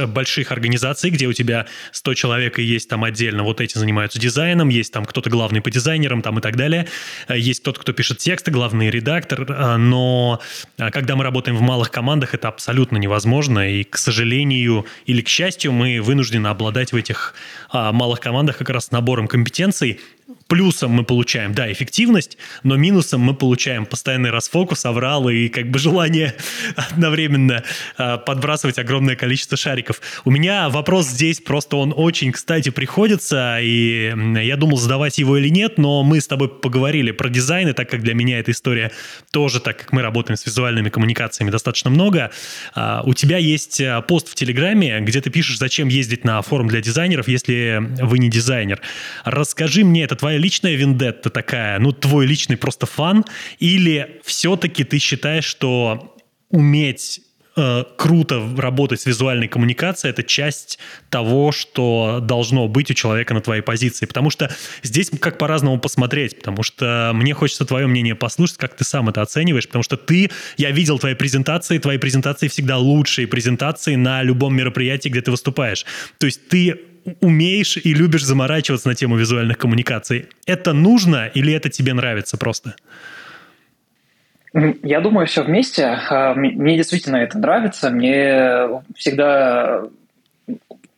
больших 0.09 0.51
организаций, 0.51 1.11
где 1.11 1.27
у 1.27 1.33
тебя 1.33 1.67
100 1.93 2.15
человек 2.15 2.59
и 2.59 2.63
есть 2.63 2.89
там 2.89 3.05
отдельно, 3.05 3.45
вот 3.45 3.61
эти 3.61 3.79
занимаются 3.79 4.19
дизайном, 4.19 4.69
есть 4.69 4.93
там 4.93 5.05
кто-то 5.05 5.31
главный 5.31 5.61
по 5.61 5.71
дизайнерам 5.71 6.23
там 6.23 6.39
и 6.41 6.43
так 6.43 6.57
далее, 6.57 6.89
а, 7.29 7.37
есть 7.37 7.61
кто-то, 7.61 7.81
кто 7.81 7.93
пишет 7.93 8.19
тексты, 8.19 8.51
главный 8.51 8.91
редактор, 8.91 9.47
а, 9.49 9.77
но 9.79 10.41
когда 10.77 11.15
мы 11.15 11.23
работаем 11.23 11.57
в 11.57 11.61
малых 11.61 11.93
командах, 11.93 12.35
это 12.35 12.49
абсолютно 12.49 12.97
невозможно, 12.97 13.71
и, 13.71 13.85
к 13.85 13.97
сожалению 13.97 14.87
или 15.07 15.21
к 15.21 15.29
счастью, 15.29 15.71
мы 15.71 16.01
вынуждены 16.01 16.49
обладать 16.49 16.93
в 16.93 16.97
этих 16.97 17.35
малых 17.73 18.21
командах 18.21 18.59
как 18.59 18.71
раз 18.71 18.91
набором 18.91 19.29
компетенций, 19.29 20.01
плюсом 20.47 20.91
мы 20.91 21.05
получаем, 21.05 21.55
да, 21.55 21.71
эффективность, 21.71 22.39
но 22.63 22.77
минусом 22.77 23.21
мы 23.21 23.35
получаем 23.35 23.87
постоянный 23.87 24.31
расфокус, 24.31 24.85
авралы 24.85 25.35
и 25.35 25.49
как 25.49 25.71
бы 25.71 25.79
желание 25.79 26.35
одновременно 26.77 27.63
э, 27.99 28.19
подбрасывать 28.19 28.79
огромное 28.79 29.17
количество 29.17 29.57
шариков. 29.57 30.01
У 30.25 30.31
меня 30.31 30.69
вопрос 30.69 31.09
здесь 31.09 31.41
просто 31.41 31.77
он 31.77 31.93
очень, 31.97 32.33
кстати, 32.33 32.71
приходится, 32.71 33.59
и 33.61 34.15
я 34.43 34.57
думал 34.57 34.79
задавать 34.79 35.19
его 35.19 35.37
или 35.37 35.49
нет, 35.49 35.79
но 35.79 36.03
мы 36.03 36.21
с 36.21 36.27
тобой 36.27 36.49
поговорили 36.49 37.11
про 37.11 37.29
дизайн, 37.29 37.69
и 37.69 37.73
так 37.73 37.89
как 37.91 38.03
для 38.03 38.15
меня 38.15 38.39
эта 38.39 38.51
история 38.51 38.93
тоже, 39.31 39.61
так 39.61 39.79
как 39.79 39.93
мы 39.93 40.03
работаем 40.03 40.37
с 40.37 40.47
визуальными 40.47 40.89
коммуникациями 40.89 41.51
достаточно 41.51 41.91
много, 41.91 42.31
э, 42.75 43.01
у 43.05 43.15
тебя 43.15 43.39
есть 43.39 43.81
а, 43.81 44.01
пост 44.01 44.29
в 44.29 44.35
Телеграме, 44.35 45.01
где 45.01 45.21
ты 45.21 45.31
пишешь, 45.31 45.59
зачем 45.59 45.89
ездить 45.89 46.25
на 46.25 46.41
форум 46.43 46.69
для 46.69 46.81
дизайнеров, 46.81 47.29
если 47.29 47.83
вы 48.03 48.19
не 48.19 48.29
дизайнер. 48.29 48.81
Расскажи 49.25 49.85
мне, 49.85 50.05
это 50.05 50.17
твоя 50.23 50.39
личная 50.39 50.77
вендетта 50.77 51.31
такая, 51.31 51.81
ну, 51.81 51.91
твой 51.91 52.27
личный 52.27 52.57
просто 52.57 52.87
фан, 52.87 53.25
или 53.59 54.21
все-таки 54.25 54.85
ты 54.85 55.01
считаешь, 55.01 55.45
что 55.45 56.15
уметь 56.49 57.23
э, 57.57 57.83
круто 57.99 58.41
работать 58.57 59.01
с 59.01 59.07
визуальной 59.07 59.49
коммуникацией, 59.49 60.13
это 60.13 60.23
часть 60.23 60.79
того, 61.11 61.51
что 61.51 62.21
должно 62.23 62.69
быть 62.69 62.89
у 62.93 62.95
человека 62.95 63.35
на 63.35 63.41
твоей 63.41 63.63
позиции. 63.63 64.07
Потому 64.07 64.31
что 64.31 64.49
здесь 64.85 65.11
как 65.21 65.39
по-разному 65.39 65.81
посмотреть, 65.81 66.39
потому 66.39 66.63
что 66.63 67.11
мне 67.15 67.35
хочется 67.35 67.65
твое 67.65 67.89
мнение 67.89 68.15
послушать, 68.15 68.59
как 68.59 68.77
ты 68.77 68.85
сам 68.85 69.09
это 69.09 69.23
оцениваешь, 69.23 69.67
потому 69.67 69.83
что 69.83 69.97
ты, 69.97 70.31
я 70.57 70.71
видел 70.71 71.01
твои 71.01 71.15
презентации, 71.15 71.79
твои 71.79 71.99
презентации 71.99 72.47
всегда 72.47 72.79
лучшие 72.79 73.27
презентации 73.27 73.97
на 73.97 74.23
любом 74.23 74.55
мероприятии, 74.55 75.09
где 75.09 75.21
ты 75.21 75.33
выступаешь. 75.33 75.85
То 76.19 76.27
есть 76.27 76.47
ты 76.49 76.92
умеешь 77.21 77.77
и 77.77 77.95
любишь 77.95 78.25
заморачиваться 78.25 78.89
на 78.89 78.95
тему 78.95 79.17
визуальных 79.17 79.59
коммуникаций. 79.59 80.29
Это 80.47 80.73
нужно 80.73 81.27
или 81.27 81.53
это 81.53 81.69
тебе 81.69 81.95
нравится 81.95 82.37
просто? 82.37 82.75
Я 84.83 85.01
думаю, 85.01 85.27
все 85.27 85.43
вместе. 85.43 85.85
А, 85.85 86.35
мне 86.35 86.77
действительно 86.77 87.17
это 87.17 87.39
нравится. 87.39 87.91
Мне 87.91 88.83
всегда 88.95 89.85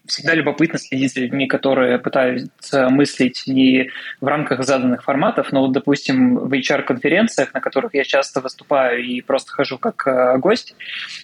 всегда 0.07 0.35
любопытно 0.35 0.79
следить 0.79 1.15
за 1.15 1.21
людьми, 1.21 1.47
которые 1.47 1.99
пытаются 1.99 2.89
мыслить 2.91 3.45
не 3.47 3.91
в 4.21 4.27
рамках 4.27 4.63
заданных 4.65 5.03
форматов, 5.03 5.51
но 5.51 5.63
вот, 5.63 5.73
допустим, 5.73 6.37
в 6.37 6.53
HR-конференциях, 6.53 7.55
на 7.55 7.61
которых 7.61 7.95
я 7.95 8.05
часто 8.05 8.41
выступаю 8.41 9.03
и 9.03 9.23
просто 9.23 9.53
хожу 9.53 9.79
как 9.79 10.07
э, 10.07 10.39
гость, 10.39 10.75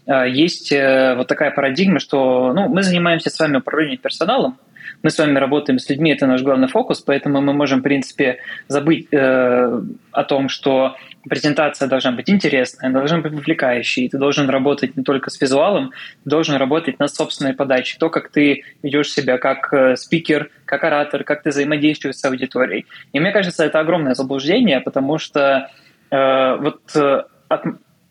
э, 0.06 0.30
есть 0.30 0.72
э, 0.72 1.14
вот 1.16 1.28
такая 1.28 1.50
парадигма, 1.50 2.00
что 2.00 2.52
ну, 2.54 2.68
мы 2.68 2.82
занимаемся 2.82 3.28
с 3.28 3.38
вами 3.38 3.58
управлением 3.58 3.98
персоналом, 3.98 4.58
мы 5.02 5.10
с 5.10 5.18
вами 5.18 5.38
работаем 5.38 5.78
с 5.78 5.88
людьми, 5.88 6.12
это 6.12 6.26
наш 6.26 6.42
главный 6.42 6.68
фокус, 6.68 7.00
поэтому 7.00 7.40
мы 7.40 7.52
можем, 7.52 7.80
в 7.80 7.82
принципе, 7.82 8.38
забыть 8.68 9.08
э, 9.12 9.82
о 10.12 10.24
том, 10.24 10.48
что 10.48 10.96
презентация 11.28 11.88
должна 11.88 12.12
быть 12.12 12.30
интересная, 12.30 12.90
должна 12.90 13.18
быть 13.18 13.32
привлекающей, 13.32 14.08
ты 14.08 14.18
должен 14.18 14.48
работать 14.48 14.96
не 14.96 15.04
только 15.04 15.30
с 15.30 15.40
визуалом, 15.40 15.92
ты 16.24 16.30
должен 16.30 16.56
работать 16.56 16.98
над 16.98 17.12
собственной 17.12 17.52
подачей, 17.52 17.98
то, 17.98 18.08
как 18.08 18.30
ты 18.30 18.64
ведешь 18.82 19.10
себя 19.10 19.38
как 19.38 19.72
э, 19.72 19.96
спикер, 19.96 20.50
как 20.64 20.84
оратор, 20.84 21.24
как 21.24 21.42
ты 21.42 21.50
взаимодействуешь 21.50 22.16
с 22.16 22.24
аудиторией. 22.24 22.86
И 23.12 23.20
мне 23.20 23.32
кажется, 23.32 23.64
это 23.64 23.80
огромное 23.80 24.14
заблуждение, 24.14 24.80
потому 24.80 25.18
что 25.18 25.70
э, 26.10 26.56
вот 26.56 26.80
э, 26.94 27.22
от, 27.48 27.64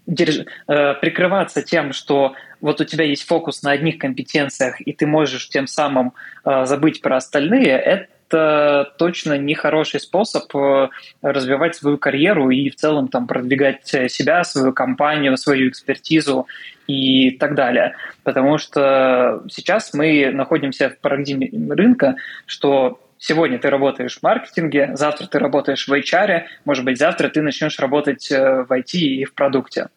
держ, 0.09 0.45
э, 0.67 0.93
прикрываться 0.95 1.61
тем, 1.61 1.93
что 1.93 2.33
вот 2.61 2.81
у 2.81 2.85
тебя 2.85 3.05
есть 3.05 3.25
фокус 3.25 3.63
на 3.63 3.71
одних 3.71 3.99
компетенциях, 3.99 4.81
и 4.81 4.91
ты 4.91 5.05
можешь 5.05 5.47
тем 5.49 5.67
самым 5.67 6.13
э, 6.43 6.65
забыть 6.65 7.01
про 7.01 7.17
остальные, 7.17 7.67
это 7.67 8.91
точно 8.97 9.37
не 9.37 9.53
хороший 9.53 9.99
способ 9.99 10.53
э, 10.55 10.89
развивать 11.21 11.75
свою 11.75 11.97
карьеру 11.97 12.49
и 12.49 12.69
в 12.69 12.75
целом 12.75 13.07
там 13.07 13.27
продвигать 13.27 13.87
себя, 13.87 14.43
свою 14.43 14.73
компанию, 14.73 15.37
свою 15.37 15.69
экспертизу 15.69 16.47
и 16.87 17.31
так 17.31 17.55
далее. 17.55 17.95
Потому 18.23 18.57
что 18.57 19.43
сейчас 19.49 19.93
мы 19.93 20.31
находимся 20.31 20.89
в 20.89 20.97
парадигме 20.99 21.49
рынка, 21.73 22.15
что 22.45 22.99
сегодня 23.17 23.57
ты 23.57 23.69
работаешь 23.69 24.17
в 24.17 24.23
маркетинге, 24.23 24.91
завтра 24.93 25.27
ты 25.27 25.39
работаешь 25.39 25.87
в 25.87 25.93
HR, 25.93 26.43
может 26.65 26.85
быть, 26.85 26.97
завтра 26.97 27.29
ты 27.29 27.41
начнешь 27.41 27.79
работать 27.79 28.29
в 28.29 28.67
IT 28.69 28.91
и 28.93 29.25
в 29.25 29.33
продукте. 29.33 29.87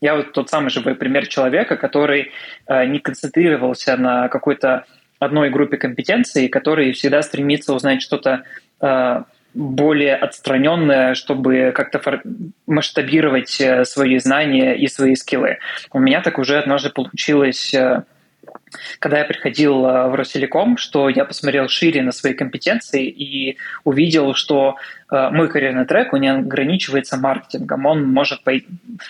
Я 0.00 0.16
вот 0.16 0.32
тот 0.32 0.50
самый 0.50 0.70
живой 0.70 0.94
пример 0.94 1.26
человека, 1.26 1.76
который 1.76 2.32
э, 2.66 2.86
не 2.86 2.98
концентрировался 2.98 3.96
на 3.96 4.28
какой-то 4.28 4.84
одной 5.18 5.50
группе 5.50 5.76
компетенций, 5.76 6.48
который 6.48 6.92
всегда 6.92 7.22
стремится 7.22 7.74
узнать 7.74 8.02
что-то 8.02 8.44
э, 8.80 9.22
более 9.54 10.16
отстраненное, 10.16 11.14
чтобы 11.14 11.72
как-то 11.74 12.20
масштабировать 12.66 13.58
э, 13.60 13.84
свои 13.84 14.18
знания 14.18 14.74
и 14.74 14.86
свои 14.86 15.14
скиллы. 15.14 15.58
У 15.92 15.98
меня 15.98 16.20
так 16.20 16.38
уже 16.38 16.58
однажды 16.58 16.90
получилось 16.90 17.72
э, 17.72 18.02
когда 18.98 19.18
я 19.18 19.24
приходил 19.24 19.86
э, 19.86 20.08
в 20.08 20.14
Ростелеком, 20.14 20.76
что 20.76 21.08
я 21.08 21.24
посмотрел 21.24 21.68
шире 21.68 22.02
на 22.02 22.12
свои 22.12 22.34
компетенции 22.34 23.06
и 23.06 23.58
увидел, 23.84 24.34
что 24.34 24.76
э, 25.10 25.30
мой 25.30 25.48
карьерный 25.48 25.86
трек, 25.86 26.12
он 26.12 26.20
не 26.20 26.28
ограничивается 26.28 27.16
маркетингом, 27.16 27.86
он 27.86 28.04
может 28.04 28.42
по 28.42 28.52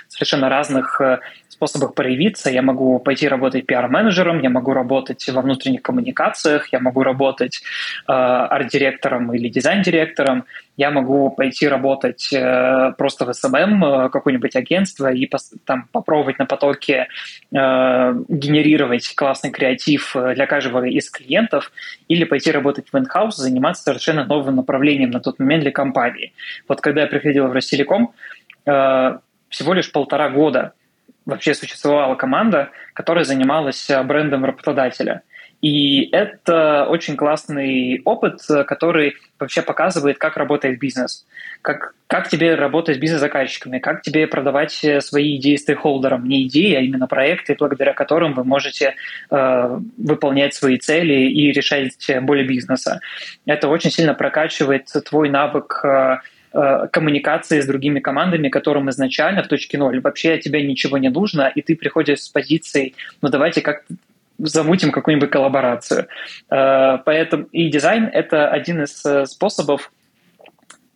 совершенно 0.08 0.48
разных 0.48 1.00
э, 1.00 1.20
способах 1.56 1.94
проявиться. 1.94 2.50
Я 2.50 2.62
могу 2.62 2.98
пойти 2.98 3.28
работать 3.28 3.66
пиар-менеджером, 3.66 4.40
я 4.42 4.50
могу 4.50 4.72
работать 4.72 5.28
во 5.28 5.42
внутренних 5.42 5.82
коммуникациях, 5.82 6.72
я 6.72 6.80
могу 6.80 7.02
работать 7.02 7.62
э, 8.06 8.12
арт-директором 8.12 9.32
или 9.34 9.48
дизайн-директором, 9.48 10.44
я 10.76 10.90
могу 10.90 11.30
пойти 11.30 11.68
работать 11.68 12.32
э, 12.32 12.92
просто 12.98 13.24
в 13.24 13.32
SMM, 13.32 13.84
э, 13.84 14.08
какое-нибудь 14.10 14.54
агентство 14.56 15.10
и 15.12 15.26
пос, 15.26 15.52
там 15.64 15.88
попробовать 15.92 16.38
на 16.38 16.46
потоке 16.46 17.08
э, 17.52 18.14
генерировать 18.28 19.14
классный 19.14 19.50
креатив 19.50 20.14
э, 20.14 20.34
для 20.34 20.46
каждого 20.46 20.84
из 20.84 21.10
клиентов 21.10 21.72
или 22.08 22.24
пойти 22.24 22.52
работать 22.52 22.86
в 22.92 22.98
in-house, 22.98 23.36
заниматься 23.36 23.84
совершенно 23.84 24.24
новым 24.24 24.56
направлением 24.56 25.10
на 25.10 25.20
тот 25.20 25.38
момент 25.38 25.62
для 25.62 25.72
компании. 25.72 26.32
Вот 26.68 26.80
когда 26.80 27.02
я 27.02 27.06
приходил 27.06 27.46
в 27.48 27.52
Ростелеком, 27.52 28.12
э, 28.66 29.18
всего 29.48 29.72
лишь 29.74 29.90
полтора 29.90 30.28
года 30.28 30.72
вообще 31.26 31.54
существовала 31.54 32.14
команда, 32.14 32.70
которая 32.94 33.24
занималась 33.24 33.90
э, 33.90 34.02
брендом 34.02 34.44
работодателя. 34.44 35.22
И 35.62 36.10
это 36.12 36.86
очень 36.88 37.16
классный 37.16 38.02
опыт, 38.04 38.40
который 38.66 39.16
вообще 39.38 39.62
показывает, 39.62 40.18
как 40.18 40.36
работает 40.36 40.78
бизнес, 40.78 41.26
как, 41.62 41.94
как 42.06 42.28
тебе 42.28 42.54
работать 42.54 42.96
с 42.96 42.98
бизнес-заказчиками, 42.98 43.78
как 43.78 44.02
тебе 44.02 44.26
продавать 44.26 44.84
э, 44.84 45.00
свои 45.00 45.36
идеи 45.36 45.56
стейкхолдерам, 45.56 46.28
не 46.28 46.46
идеи, 46.46 46.74
а 46.74 46.80
именно 46.80 47.06
проекты, 47.06 47.56
благодаря 47.58 47.94
которым 47.94 48.34
вы 48.34 48.44
можете 48.44 48.94
э, 49.30 49.80
выполнять 49.96 50.54
свои 50.54 50.78
цели 50.78 51.30
и 51.30 51.50
решать 51.52 51.94
более 52.20 52.46
бизнеса. 52.46 53.00
Это 53.46 53.68
очень 53.68 53.90
сильно 53.90 54.14
прокачивает 54.14 54.88
твой 55.04 55.30
навык 55.30 55.80
э, 55.84 56.18
Э, 56.18 56.18
коммуникации 56.92 57.60
с 57.60 57.66
другими 57.66 58.00
командами, 58.00 58.48
которым 58.48 58.88
изначально 58.90 59.42
в 59.42 59.48
точке 59.48 59.78
ноль 59.78 60.00
вообще 60.00 60.34
от 60.34 60.40
тебя 60.40 60.62
ничего 60.62 60.98
не 60.98 61.10
нужно, 61.10 61.52
и 61.54 61.62
ты 61.62 61.76
приходишь 61.76 62.20
с 62.20 62.28
позицией, 62.28 62.94
ну 63.22 63.28
давайте 63.28 63.60
как 63.60 63.84
замутим 64.38 64.92
какую-нибудь 64.92 65.30
коллаборацию. 65.30 66.08
Э, 66.50 66.98
поэтому 67.04 67.44
и 67.52 67.68
дизайн— 67.70 68.04
это 68.12 68.48
один 68.48 68.82
из 68.82 69.04
э, 69.04 69.26
способов 69.26 69.92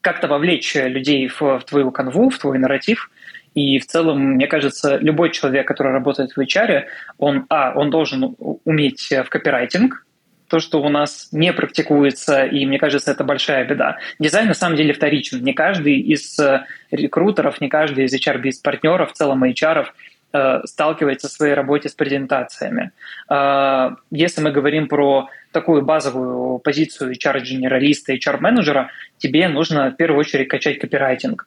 как-то 0.01 0.29
вовлечь 0.29 0.75
людей 0.75 1.29
в, 1.29 1.41
в 1.41 1.65
твою 1.65 1.91
канву, 1.91 2.31
в 2.31 2.39
твой 2.39 2.59
нарратив, 2.59 3.11
и 3.55 3.79
в 3.79 3.87
целом, 3.87 4.21
мне 4.35 4.47
кажется, 4.47 4.97
любой 4.97 5.31
человек, 5.31 5.67
который 5.67 5.93
работает 5.93 6.33
в 6.33 6.39
HR, 6.39 6.85
он, 7.19 7.47
а, 7.49 7.73
он 7.75 7.91
должен 7.91 8.37
уметь 8.65 9.11
в 9.11 9.29
копирайтинг, 9.29 10.07
то, 10.51 10.59
что 10.59 10.83
у 10.83 10.89
нас 10.89 11.29
не 11.31 11.53
практикуется, 11.53 12.45
и 12.45 12.67
мне 12.67 12.79
кажется, 12.79 13.13
это 13.13 13.23
большая 13.23 13.65
беда. 13.65 13.99
Дизайн 14.19 14.49
на 14.49 14.55
самом 14.55 14.77
деле 14.77 14.93
вторичен. 14.93 15.43
Не 15.43 15.53
каждый 15.53 16.01
из 16.01 16.39
э, 16.41 16.65
рекрутеров, 16.91 17.61
не 17.61 17.69
каждый 17.69 18.07
из 18.07 18.15
HR-партнеров, 18.15 19.13
в 19.13 19.15
целом 19.15 19.45
HR 19.45 19.87
э, 20.33 20.61
сталкивается 20.65 21.29
в 21.29 21.31
своей 21.31 21.55
работе 21.55 21.89
с 21.89 21.95
презентациями. 21.95 22.91
Э, 23.31 23.91
если 24.11 24.43
мы 24.43 24.51
говорим 24.51 24.89
про 24.89 25.29
такую 25.53 25.83
базовую 25.83 26.59
позицию 26.59 27.13
HR-генералиста, 27.13 28.13
HR-менеджера, 28.13 28.91
тебе 29.19 29.47
нужно 29.49 29.91
в 29.91 29.97
первую 29.97 30.19
очередь 30.19 30.49
качать 30.49 30.81
копирайтинг. 30.81 31.47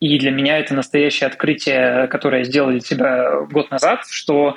И 0.00 0.18
для 0.18 0.32
меня 0.32 0.58
это 0.58 0.74
настоящее 0.74 1.28
открытие, 1.28 2.08
которое 2.08 2.38
я 2.38 2.44
сделал 2.44 2.70
для 2.70 2.80
себя 2.80 3.42
год 3.42 3.70
назад, 3.70 4.00
что 4.10 4.56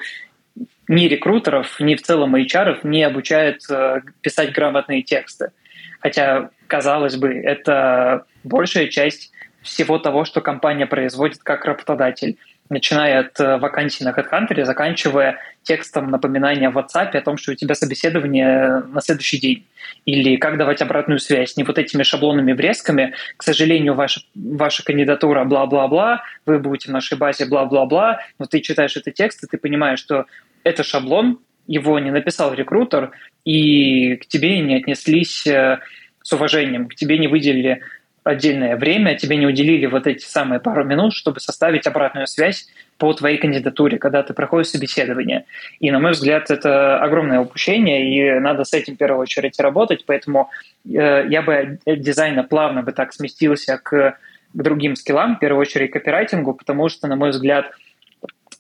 ни 0.88 1.08
рекрутеров, 1.08 1.80
ни 1.80 1.95
в 1.95 2.02
целом 2.02 2.36
HR 2.36 2.80
не 2.84 3.04
обучают 3.04 3.62
э, 3.69 4.02
писать 4.21 4.52
грамотные 4.52 5.02
тексты. 5.02 5.52
Хотя, 6.00 6.50
казалось 6.67 7.15
бы, 7.15 7.34
это 7.34 8.26
большая 8.43 8.88
часть 8.88 9.32
всего 9.65 9.98
того, 9.98 10.26
что 10.26 10.41
компания 10.41 10.86
производит 10.86 11.39
как 11.43 11.65
работодатель. 11.65 12.38
Начиная 12.69 13.21
от 13.21 13.39
э, 13.39 13.58
вакансий 13.58 14.04
на 14.04 14.10
HeadHunter, 14.10 14.63
заканчивая 14.65 15.39
текстом 15.63 16.10
напоминания 16.10 16.69
в 16.69 16.78
WhatsApp 16.78 17.15
о 17.15 17.21
том, 17.21 17.38
что 17.38 17.52
у 17.52 17.56
тебя 17.56 17.76
собеседование 17.76 18.84
на 18.88 19.02
следующий 19.02 19.39
день. 19.39 19.65
Или 20.06 20.38
как 20.38 20.58
давать 20.58 20.82
обратную 20.82 21.19
связь. 21.19 21.58
Не 21.58 21.63
вот 21.63 21.78
этими 21.78 22.04
шаблонными 22.04 22.54
врезками. 22.54 23.13
К 23.38 23.43
сожалению, 23.43 23.95
ваша, 23.95 24.21
ваша 24.36 24.84
кандидатура 24.84 25.43
бла-бла-бла, 25.43 26.24
вы 26.45 26.60
будете 26.60 26.89
в 26.89 26.91
нашей 26.91 27.17
базе 27.17 27.45
бла-бла-бла, 27.45 28.19
но 28.39 28.45
ты 28.45 28.62
читаешь 28.62 28.95
этот 28.95 29.13
текст, 29.13 29.43
и 29.43 29.48
ты 29.48 29.58
понимаешь, 29.58 30.00
что 30.00 30.26
это 30.65 30.84
шаблон, 30.84 31.39
его 31.67 31.97
не 31.99 32.12
написал 32.12 32.54
рекрутер, 32.54 33.12
и 33.45 34.17
к 34.17 34.25
тебе 34.25 34.60
не 34.60 34.75
отнеслись 34.75 35.47
э, 35.47 35.80
с 36.21 36.34
уважением, 36.34 36.88
к 36.88 36.95
тебе 36.95 37.17
не 37.17 37.28
выделили 37.28 37.82
отдельное 38.23 38.75
время, 38.75 39.15
тебе 39.15 39.38
не 39.38 39.45
уделили 39.45 39.86
вот 39.86 40.08
эти 40.08 40.25
самые 40.25 40.60
пару 40.60 40.84
минут, 40.84 41.13
чтобы 41.13 41.39
составить 41.39 41.86
обратную 41.86 42.25
связь 42.25 42.67
по 42.97 43.13
твоей 43.13 43.38
кандидатуре, 43.38 43.99
когда 43.99 44.23
ты 44.23 44.34
проходишь 44.34 44.69
собеседование. 44.69 45.45
И, 45.80 45.91
на 45.91 45.99
мой 45.99 46.13
взгляд, 46.13 46.49
это 46.49 46.97
огромное 46.97 47.39
упущение, 47.39 48.38
и 48.38 48.39
надо 48.39 48.63
с 48.63 48.73
этим 48.73 48.95
в 48.95 48.97
первую 48.97 49.21
очередь 49.21 49.60
работать, 49.60 50.06
поэтому 50.08 50.49
э, 50.84 51.28
я 51.30 51.43
бы 51.43 51.80
дизайна 51.86 52.43
плавно 52.43 52.82
бы 52.82 52.91
так 52.91 53.13
сместился 53.13 53.78
к, 53.78 53.91
к 53.91 54.17
другим 54.54 54.95
скиллам, 54.95 55.36
в 55.36 55.39
первую 55.39 55.62
очередь 55.62 55.91
копирайтингу, 55.91 56.56
потому 56.56 56.89
что, 56.89 57.06
на 57.06 57.15
мой 57.15 57.30
взгляд, 57.30 57.71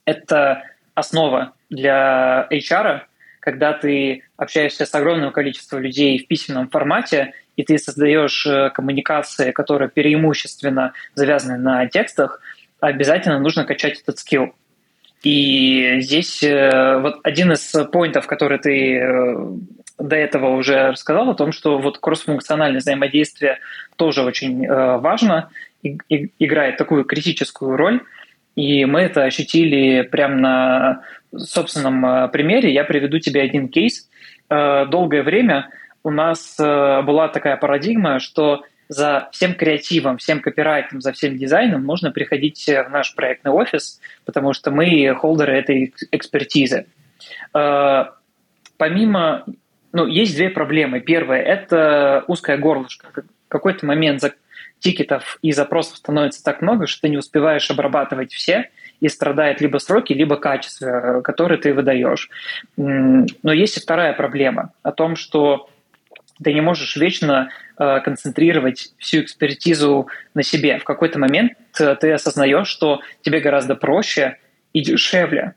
это 0.05 0.61
основа 0.93 1.54
для 1.69 2.47
HR, 2.51 3.01
когда 3.39 3.73
ты 3.73 4.23
общаешься 4.37 4.85
с 4.85 4.95
огромным 4.95 5.31
количеством 5.31 5.81
людей 5.81 6.17
в 6.17 6.27
письменном 6.27 6.69
формате, 6.69 7.33
и 7.55 7.63
ты 7.63 7.77
создаешь 7.77 8.45
э, 8.45 8.69
коммуникации, 8.71 9.51
которые 9.51 9.89
преимущественно 9.89 10.93
завязаны 11.13 11.57
на 11.57 11.87
текстах, 11.87 12.41
обязательно 12.79 13.39
нужно 13.39 13.63
качать 13.63 14.01
этот 14.01 14.19
скилл. 14.19 14.53
И 15.23 16.01
здесь 16.01 16.43
э, 16.43 16.99
вот 16.99 17.19
один 17.23 17.51
из 17.51 17.71
поинтов, 17.91 18.27
который 18.27 18.59
ты 18.59 18.97
э, 18.97 19.35
до 19.97 20.15
этого 20.15 20.55
уже 20.55 20.91
рассказал, 20.91 21.29
о 21.29 21.35
том, 21.35 21.51
что 21.51 21.77
вот 21.77 21.99
кроссфункциональное 21.99 22.79
взаимодействие 22.79 23.59
тоже 23.95 24.23
очень 24.23 24.67
важно, 24.67 25.49
и, 25.83 25.97
и, 26.09 26.31
играет 26.39 26.77
такую 26.77 27.05
критическую 27.05 27.77
роль. 27.77 28.01
И 28.55 28.85
мы 28.85 29.01
это 29.01 29.23
ощутили 29.23 30.01
прямо 30.01 30.35
на 30.35 31.01
собственном 31.39 32.05
э, 32.05 32.27
примере. 32.29 32.73
Я 32.73 32.83
приведу 32.83 33.19
тебе 33.19 33.41
один 33.41 33.69
кейс. 33.69 34.09
Э, 34.49 34.85
долгое 34.85 35.23
время 35.23 35.69
у 36.03 36.11
нас 36.11 36.57
э, 36.59 37.01
была 37.01 37.27
такая 37.27 37.57
парадигма, 37.57 38.19
что 38.19 38.63
за 38.87 39.29
всем 39.31 39.55
креативом, 39.55 40.17
всем 40.17 40.41
копирайтом, 40.41 41.01
за 41.01 41.11
всем 41.11 41.37
дизайном 41.37 41.83
нужно 41.85 42.11
приходить 42.11 42.63
в 42.67 42.89
наш 42.89 43.15
проектный 43.15 43.51
офис, 43.51 43.99
потому 44.25 44.53
что 44.53 44.69
мы 44.69 45.11
холдеры 45.15 45.57
этой 45.57 45.95
экспертизы. 46.11 46.85
Помимо, 47.51 49.43
ну, 49.91 50.05
есть 50.05 50.35
две 50.35 50.51
проблемы. 50.51 50.99
Первая– 50.99 51.41
это 51.43 52.25
узкое 52.27 52.57
горлышко. 52.57 53.07
В 53.15 53.49
какой-то 53.49 53.87
момент 53.87 54.21
тикетов 54.79 55.39
и 55.41 55.51
запросов 55.51 55.97
становится 55.97 56.43
так 56.43 56.61
много, 56.61 56.85
что 56.85 57.01
ты 57.01 57.09
не 57.09 57.17
успеваешь 57.17 57.71
обрабатывать 57.71 58.33
все, 58.33 58.69
и 59.05 59.09
страдает 59.09 59.61
либо 59.61 59.77
сроки, 59.77 60.13
либо 60.13 60.35
качество, 60.35 60.87
э, 60.87 61.21
которое 61.21 61.57
ты 61.57 61.73
выдаешь. 61.73 62.27
Но 62.75 63.53
есть 63.53 63.77
и 63.77 63.79
вторая 63.79 64.13
проблема 64.13 64.71
о 64.81 64.91
том, 64.91 65.15
что 65.15 65.69
ты 66.43 66.53
не 66.53 66.61
можешь 66.61 66.95
вечно 66.95 67.49
э, 67.77 67.99
концентрировать 67.99 68.93
всю 68.97 69.21
экспертизу 69.21 70.07
на 70.33 70.41
себе. 70.41 70.79
В 70.79 70.83
какой-то 70.83 71.19
момент 71.19 71.53
э, 71.79 71.95
ты 72.01 72.13
осознаешь, 72.13 72.67
что 72.67 73.01
тебе 73.21 73.41
гораздо 73.41 73.75
проще 73.75 74.37
и 74.73 74.81
дешевле 74.81 75.53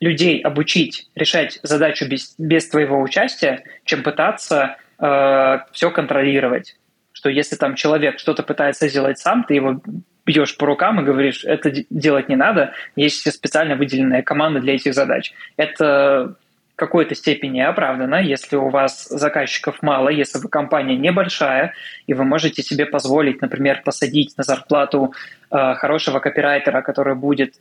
людей 0.00 0.40
обучить 0.40 1.08
решать 1.14 1.60
задачу 1.62 2.08
без, 2.08 2.34
без 2.38 2.68
твоего 2.68 3.00
участия, 3.00 3.62
чем 3.84 4.02
пытаться 4.02 4.78
э, 4.98 5.58
все 5.72 5.90
контролировать 5.92 6.74
что 7.12 7.28
если 7.28 7.56
там 7.56 7.74
человек 7.74 8.18
что-то 8.18 8.42
пытается 8.42 8.88
сделать 8.88 9.18
сам, 9.18 9.44
ты 9.44 9.52
его 9.52 9.82
бьешь 10.26 10.56
по 10.56 10.66
рукам 10.66 11.00
и 11.00 11.04
говоришь, 11.04 11.44
это 11.44 11.72
делать 11.90 12.28
не 12.28 12.36
надо, 12.36 12.72
есть 12.96 13.30
специально 13.32 13.76
выделенная 13.76 14.22
команда 14.22 14.60
для 14.60 14.74
этих 14.74 14.94
задач. 14.94 15.32
Это 15.56 16.36
в 16.74 16.76
какой-то 16.76 17.14
степени 17.14 17.60
оправдано, 17.60 18.22
если 18.22 18.56
у 18.56 18.68
вас 18.68 19.06
заказчиков 19.08 19.82
мало, 19.82 20.08
если 20.08 20.38
вы 20.38 20.48
компания 20.48 20.96
небольшая, 20.96 21.74
и 22.06 22.14
вы 22.14 22.24
можете 22.24 22.62
себе 22.62 22.86
позволить, 22.86 23.42
например, 23.42 23.82
посадить 23.84 24.36
на 24.38 24.44
зарплату 24.44 25.12
э, 25.50 25.74
хорошего 25.74 26.20
копирайтера, 26.20 26.80
который 26.80 27.14
будет 27.14 27.54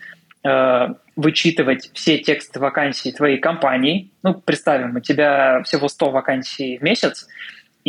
э, 0.44 0.88
вычитывать 1.16 1.92
все 1.94 2.18
тексты 2.20 2.60
вакансий 2.60 3.12
твоей 3.12 3.40
компании. 3.40 4.10
Ну, 4.24 4.36
представим, 4.36 4.96
у 4.96 5.00
тебя 5.02 5.64
всего 5.64 5.90
100 5.90 6.12
вакансий 6.12 6.78
в 6.78 6.82
месяц, 6.82 7.28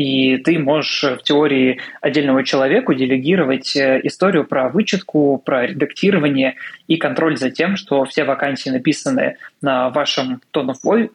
и 0.00 0.38
ты 0.38 0.58
можешь 0.58 1.02
в 1.02 1.18
теории 1.18 1.78
отдельного 2.00 2.42
человеку 2.42 2.94
делегировать 2.94 3.76
э, 3.76 4.00
историю 4.04 4.46
про 4.46 4.70
вычетку, 4.70 5.42
про 5.44 5.66
редактирование 5.66 6.54
и 6.88 6.96
контроль 6.96 7.36
за 7.36 7.50
тем, 7.50 7.76
что 7.76 8.06
все 8.06 8.24
вакансии 8.24 8.70
написаны 8.70 9.36
на 9.60 9.90
вашем 9.90 10.40
tone 10.54 10.72
of 10.72 10.76
voice, 10.82 11.10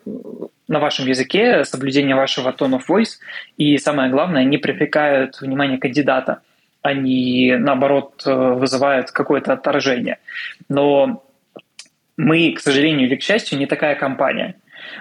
на 0.67 0.79
вашем 0.79 1.07
языке, 1.07 1.63
соблюдение 1.65 2.15
вашего 2.15 2.49
tone 2.51 2.79
of 2.79 2.83
voice, 2.87 3.17
и 3.57 3.79
самое 3.79 4.11
главное, 4.11 4.43
не 4.43 4.59
привлекают 4.59 5.41
внимание 5.41 5.79
кандидата. 5.79 6.41
они, 6.83 7.55
наоборот, 7.57 8.21
э, 8.27 8.31
вызывают 8.31 9.09
какое-то 9.09 9.53
отторжение. 9.53 10.19
Но 10.69 11.23
мы, 12.17 12.51
к 12.51 12.59
сожалению 12.59 13.07
или 13.07 13.15
к 13.15 13.23
счастью, 13.23 13.57
не 13.57 13.65
такая 13.65 13.95
компания. 13.95 14.53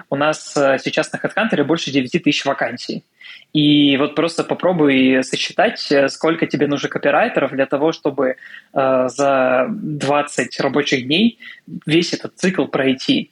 У 0.09 0.15
нас 0.15 0.55
э, 0.57 0.77
сейчас 0.83 1.11
на 1.11 1.17
HeadHunter 1.17 1.63
больше 1.63 1.91
9 1.91 2.23
тысяч 2.23 2.45
вакансий. 2.45 3.03
И 3.53 3.97
вот 3.97 4.15
просто 4.15 4.43
попробуй 4.43 5.23
сосчитать, 5.23 5.91
э, 5.91 6.09
сколько 6.09 6.47
тебе 6.47 6.67
нужно 6.67 6.89
копирайтеров 6.89 7.51
для 7.51 7.65
того, 7.65 7.91
чтобы 7.91 8.35
э, 8.73 9.07
за 9.07 9.67
20 9.69 10.59
рабочих 10.59 11.05
дней 11.05 11.39
весь 11.85 12.13
этот 12.13 12.37
цикл 12.37 12.65
пройти 12.65 13.31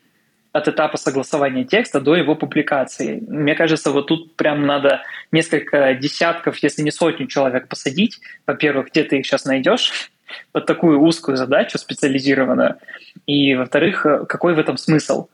от 0.51 0.67
этапа 0.67 0.97
согласования 0.97 1.65
текста 1.65 1.99
до 1.99 2.15
его 2.15 2.35
публикации. 2.35 3.23
Мне 3.27 3.55
кажется, 3.55 3.91
вот 3.91 4.07
тут 4.07 4.35
прям 4.35 4.65
надо 4.65 5.01
несколько 5.31 5.95
десятков, 5.95 6.57
если 6.59 6.83
не 6.83 6.91
сотню 6.91 7.27
человек 7.27 7.67
посадить. 7.67 8.19
Во-первых, 8.45 8.91
где 8.91 9.03
ты 9.03 9.17
их 9.17 9.25
сейчас 9.25 9.45
найдешь? 9.45 10.09
под 10.51 10.65
такую 10.65 10.99
узкую 10.99 11.37
задачу 11.37 11.77
специализированную. 11.77 12.77
И, 13.25 13.55
во-вторых, 13.55 14.05
э, 14.05 14.25
какой 14.25 14.55
в 14.55 14.59
этом 14.59 14.77
смысл? 14.77 15.27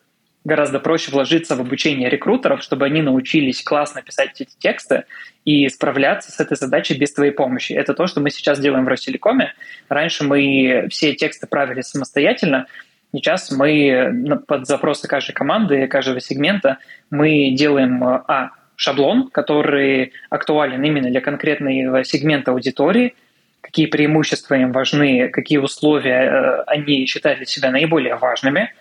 Гораздо 0.50 0.80
проще 0.80 1.12
вложиться 1.12 1.56
в 1.56 1.62
обучение 1.62 2.10
рекрутеров, 2.10 2.64
чтобы 2.64 2.86
они 2.86 3.02
научились 3.02 3.62
классно 3.64 4.02
писать 4.02 4.42
эти 4.42 4.52
тексты 4.58 5.04
и 5.46 5.70
справляться 5.70 6.32
с 6.32 6.40
этой 6.40 6.58
задачей 6.58 6.96
без 6.96 7.14
твоей 7.14 7.32
помощи. 7.32 7.74
Это 7.74 7.94
то, 7.94 8.08
что 8.08 8.20
мы 8.20 8.32
сейчас 8.32 8.60
делаем 8.60 8.86
в 8.86 8.88
Ростелекоме. 8.88 9.54
Раньше 9.90 10.24
мы 10.24 10.88
все 10.90 11.14
тексты 11.14 11.48
правили 11.48 11.82
самостоятельно, 11.82 12.66
Сейчас 13.12 13.52
мы 13.52 14.40
под 14.46 14.68
запросы 14.68 15.08
каждой 15.08 15.34
команды, 15.34 15.88
каждого 15.88 16.22
сегмента 16.22 16.78
мы 17.10 17.50
делаем 17.56 18.04
а, 18.04 18.52
шаблон, 18.76 19.30
который 19.30 20.14
актуален 20.30 20.84
именно 20.84 21.10
для 21.10 21.20
конкретного 21.20 22.04
сегмента 22.04 22.52
аудитории, 22.52 23.16
какие 23.62 23.88
преимущества 23.88 24.56
им 24.56 24.72
важны, 24.72 25.30
какие 25.30 25.58
условия 25.58 26.22
э, 26.22 26.64
они 26.68 27.06
считают 27.08 27.40
для 27.40 27.46
себя 27.46 27.72
наиболее 27.72 28.16
важными. 28.16 28.74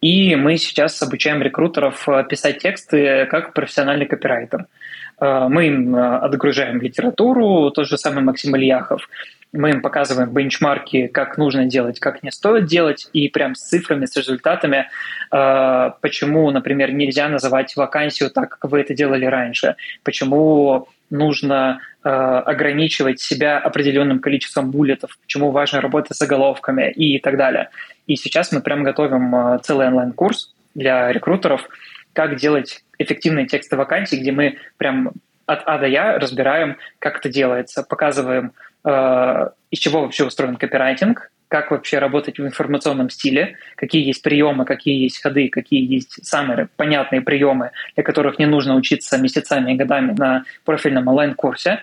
И 0.00 0.36
мы 0.36 0.56
сейчас 0.56 1.02
обучаем 1.02 1.42
рекрутеров 1.42 2.08
э, 2.08 2.24
писать 2.28 2.58
тексты 2.58 3.26
как 3.30 3.52
профессиональный 3.54 4.06
копирайтер. 4.06 4.66
Э, 5.20 5.46
мы 5.48 5.66
им 5.66 5.94
отгружаем 5.96 6.80
литературу, 6.80 7.70
тот 7.70 7.88
же 7.88 7.96
самый 7.96 8.22
Максим 8.22 8.56
Ильяхов. 8.56 9.08
Мы 9.56 9.70
им 9.70 9.82
показываем 9.82 10.30
бенчмарки, 10.30 11.06
как 11.06 11.38
нужно 11.38 11.64
делать, 11.66 11.98
как 12.00 12.22
не 12.22 12.30
стоит 12.30 12.66
делать, 12.66 13.08
и 13.12 13.28
прям 13.28 13.54
с 13.54 13.62
цифрами, 13.62 14.06
с 14.06 14.16
результатами, 14.16 14.88
почему, 15.30 16.50
например, 16.50 16.92
нельзя 16.92 17.28
называть 17.28 17.74
вакансию 17.76 18.30
так, 18.30 18.58
как 18.58 18.70
вы 18.70 18.80
это 18.80 18.94
делали 18.94 19.24
раньше, 19.24 19.76
почему 20.02 20.88
нужно 21.10 21.80
э, 22.02 22.08
ограничивать 22.08 23.20
себя 23.20 23.58
определенным 23.58 24.18
количеством 24.18 24.70
буллетов, 24.70 25.18
почему 25.22 25.50
важно 25.50 25.80
работать 25.80 26.16
с 26.16 26.18
заголовками 26.18 26.90
и 26.90 27.18
так 27.18 27.36
далее. 27.36 27.70
И 28.06 28.16
сейчас 28.16 28.52
мы 28.52 28.60
прям 28.60 28.82
готовим 28.82 29.34
э, 29.34 29.58
целый 29.62 29.86
онлайн-курс 29.88 30.54
для 30.74 31.12
рекрутеров, 31.12 31.68
как 32.12 32.36
делать 32.36 32.82
эффективные 32.98 33.46
тексты 33.46 33.76
вакансий, 33.76 34.16
где 34.16 34.32
мы 34.32 34.58
прям 34.78 35.12
от 35.46 35.62
А 35.66 35.78
до 35.78 35.86
Я 35.86 36.18
разбираем, 36.18 36.76
как 36.98 37.18
это 37.18 37.28
делается, 37.28 37.84
показываем, 37.84 38.46
э, 38.46 38.65
из 38.86 39.78
чего 39.78 40.02
вообще 40.02 40.24
устроен 40.24 40.56
копирайтинг, 40.56 41.30
как 41.48 41.70
вообще 41.70 41.98
работать 41.98 42.38
в 42.38 42.46
информационном 42.46 43.10
стиле, 43.10 43.56
какие 43.76 44.04
есть 44.06 44.22
приемы, 44.22 44.64
какие 44.64 45.02
есть 45.02 45.22
ходы, 45.22 45.48
какие 45.48 45.92
есть 45.92 46.24
самые 46.24 46.68
понятные 46.76 47.20
приемы, 47.20 47.70
для 47.94 48.04
которых 48.04 48.38
не 48.38 48.46
нужно 48.46 48.74
учиться 48.74 49.18
месяцами 49.18 49.72
и 49.72 49.76
годами 49.76 50.14
на 50.16 50.44
профильном 50.64 51.08
онлайн-курсе. 51.08 51.82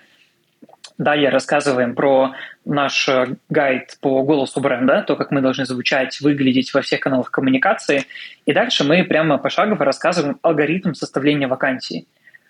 Далее 0.97 1.29
рассказываем 1.29 1.95
про 1.95 2.33
наш 2.65 3.09
гайд 3.49 3.97
по 3.99 4.21
голосу 4.23 4.59
бренда, 4.59 5.01
то, 5.01 5.15
как 5.15 5.31
мы 5.31 5.41
должны 5.41 5.65
звучать, 5.65 6.19
выглядеть 6.21 6.73
во 6.73 6.81
всех 6.81 6.99
каналах 6.99 7.31
коммуникации. 7.31 8.03
И 8.45 8.53
дальше 8.53 8.83
мы 8.83 9.03
прямо 9.03 9.37
пошагово 9.37 9.85
рассказываем 9.85 10.37
алгоритм 10.41 10.93
составления 10.93 11.47
вакансий 11.47 12.05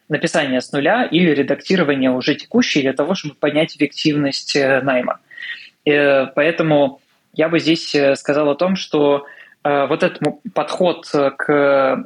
написание 0.10 0.62
с 0.62 0.72
нуля 0.72 1.06
или 1.06 1.32
редактирование 1.32 2.12
уже 2.12 2.36
текущей 2.36 2.82
для 2.82 2.94
того, 2.94 3.16
чтобы 3.16 3.36
поднять 3.36 3.76
эффективность 3.76 4.56
э, 4.56 4.82
найма. 4.82 5.20
Э, 5.86 6.28
поэтому 6.28 7.02
я 7.34 7.50
бы 7.50 7.60
здесь 7.60 7.94
э, 7.96 8.16
сказал 8.16 8.50
о 8.50 8.56
том, 8.56 8.76
что 8.76 9.26
вот 9.66 10.04
этот 10.04 10.20
подход 10.54 11.10
к 11.10 12.06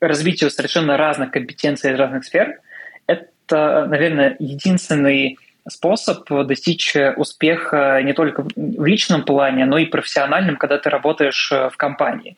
развитию 0.00 0.50
совершенно 0.50 0.96
разных 0.96 1.30
компетенций 1.30 1.92
из 1.92 1.96
разных 1.96 2.24
сфер– 2.24 2.58
это, 3.06 3.86
наверное, 3.88 4.34
единственный 4.40 5.38
способ 5.68 6.28
достичь 6.46 6.94
успеха 7.16 8.00
не 8.02 8.12
только 8.12 8.44
в 8.56 8.84
личном 8.84 9.24
плане, 9.24 9.64
но 9.64 9.78
и 9.78 9.86
профессиональном, 9.86 10.56
когда 10.56 10.78
ты 10.78 10.90
работаешь 10.90 11.50
в 11.50 11.76
компании. 11.76 12.36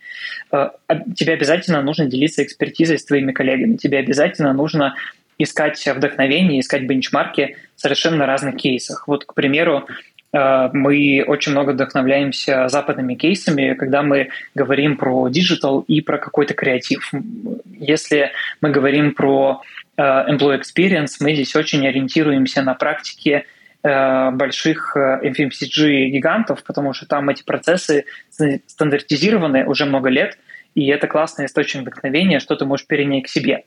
Тебе 0.51 1.35
обязательно 1.35 1.83
нужно 1.83 2.07
делиться 2.07 2.43
экспертизой 2.43 2.99
с 2.99 3.05
твоими 3.05 3.33
коллегами, 3.33 3.77
тебе 3.77 3.99
обязательно 3.99 4.53
нужно 4.53 4.95
искать 5.39 5.87
вдохновение, 5.87 6.61
искать 6.61 6.83
бенчмарки 6.83 7.57
в 7.77 7.81
совершенно 7.81 8.27
разных 8.27 8.57
кейсах. 8.57 9.09
Вот, 9.09 9.25
к 9.25 9.33
примеру, 9.33 9.87
Э, 10.33 10.71
мы 10.73 11.25
очень 11.27 11.53
много 11.53 11.71
вдохновляемся 11.71 12.69
западными 12.69 13.15
кейсами, 13.15 13.75
когда 13.75 14.03
мы 14.03 14.29
говорим 14.55 14.97
про 14.97 15.29
digital 15.29 15.81
и 15.81 16.01
про 16.01 16.19
какой-то 16.19 16.55
креатив. 16.55 17.13
Если 17.79 18.31
мы 18.61 18.71
говорим 18.71 19.15
про 19.15 19.63
э, 19.63 19.80
employee 19.99 20.61
experience, 20.61 21.17
мы 21.21 21.35
здесь 21.35 21.55
очень 21.57 21.87
ориентируемся 21.87 22.63
на 22.63 22.75
практике 22.75 23.45
э, 23.83 24.31
больших 24.31 24.97
FMCG-гигантов, 24.97 26.63
потому 26.65 26.93
что 26.93 27.07
там 27.07 27.29
эти 27.29 27.43
процессы 27.43 28.05
стандартизированы 28.67 29.67
уже 29.67 29.85
много 29.85 30.09
лет, 30.09 30.39
и 30.75 30.87
это 30.89 31.07
классный 31.07 31.47
источник 31.47 31.83
вдохновения, 31.83 32.41
что 32.41 32.57
ты 32.57 32.65
можешь 32.65 32.87
перенять 32.87 33.25
к 33.25 33.29
себе. 33.29 33.65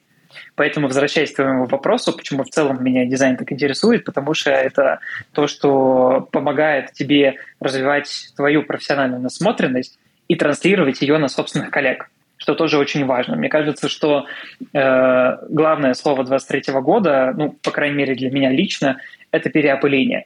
Поэтому, 0.55 0.87
возвращаясь 0.87 1.31
к 1.31 1.35
твоему 1.35 1.65
вопросу, 1.65 2.13
почему 2.13 2.43
в 2.43 2.49
целом 2.49 2.83
меня 2.83 3.05
дизайн 3.05 3.37
так 3.37 3.51
интересует, 3.51 4.03
потому 4.05 4.33
что 4.33 4.49
это 4.51 4.99
то, 5.31 5.47
что 5.47 6.27
помогает 6.31 6.93
тебе 6.93 7.35
развивать 7.59 8.31
твою 8.35 8.63
профессиональную 8.63 9.21
насмотренность 9.21 9.99
и 10.27 10.35
транслировать 10.35 11.01
ее 11.01 11.17
на 11.17 11.27
собственных 11.27 11.69
коллег 11.69 12.09
что 12.43 12.55
тоже 12.55 12.77
очень 12.77 13.05
важно. 13.05 13.37
Мне 13.37 13.47
кажется, 13.47 13.87
что 13.87 14.25
э, 14.73 15.37
главное 15.47 15.93
слово 15.93 16.25
23 16.25 16.73
года, 16.81 17.33
ну, 17.37 17.53
по 17.63 17.71
крайней 17.71 17.95
мере 17.95 18.15
для 18.15 18.29
меня 18.31 18.51
лично, 18.51 18.97
это 19.31 19.49
переопыление. 19.49 20.25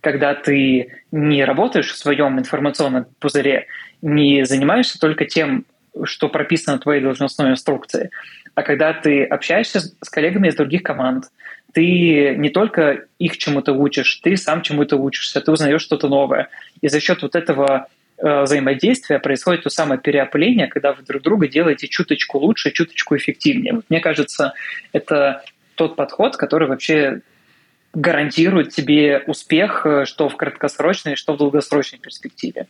Когда 0.00 0.34
ты 0.34 0.92
не 1.12 1.44
работаешь 1.44 1.92
в 1.92 1.96
своем 1.96 2.36
информационном 2.40 3.06
пузыре, 3.20 3.68
не 4.02 4.44
занимаешься 4.44 4.98
только 4.98 5.24
тем, 5.24 5.64
что 6.02 6.28
прописано 6.28 6.78
в 6.78 6.80
твоей 6.80 7.00
должностной 7.00 7.52
инструкции, 7.52 8.10
а 8.56 8.64
когда 8.64 8.92
ты 8.92 9.22
общаешься 9.22 9.78
с 9.80 10.10
коллегами 10.10 10.48
из 10.48 10.56
других 10.56 10.82
команд, 10.82 11.26
ты 11.72 12.34
не 12.36 12.50
только 12.50 13.04
их 13.20 13.38
чему-то 13.38 13.72
учишь, 13.72 14.16
ты 14.16 14.36
сам 14.36 14.62
чему-то 14.62 14.96
учишься, 14.96 15.40
ты 15.40 15.52
узнаешь 15.52 15.82
что-то 15.82 16.08
новое. 16.08 16.48
И 16.80 16.88
за 16.88 16.98
счет 16.98 17.22
вот 17.22 17.36
этого 17.36 17.86
взаимодействия 18.22 19.18
происходит 19.18 19.64
то 19.64 19.70
самое 19.70 20.00
переопыление, 20.00 20.68
когда 20.68 20.92
вы 20.92 21.02
друг 21.02 21.22
друга 21.22 21.48
делаете 21.48 21.88
чуточку 21.88 22.38
лучше, 22.38 22.70
чуточку 22.70 23.16
эффективнее. 23.16 23.74
Вот 23.74 23.84
мне 23.88 24.00
кажется, 24.00 24.54
это 24.92 25.42
тот 25.74 25.96
подход, 25.96 26.36
который 26.36 26.68
вообще 26.68 27.22
гарантирует 27.94 28.70
тебе 28.70 29.22
успех, 29.26 29.84
э, 29.84 30.04
что 30.06 30.28
в 30.28 30.36
краткосрочной, 30.36 31.16
что 31.16 31.34
в 31.34 31.36
долгосрочной 31.36 31.98
перспективе. 31.98 32.66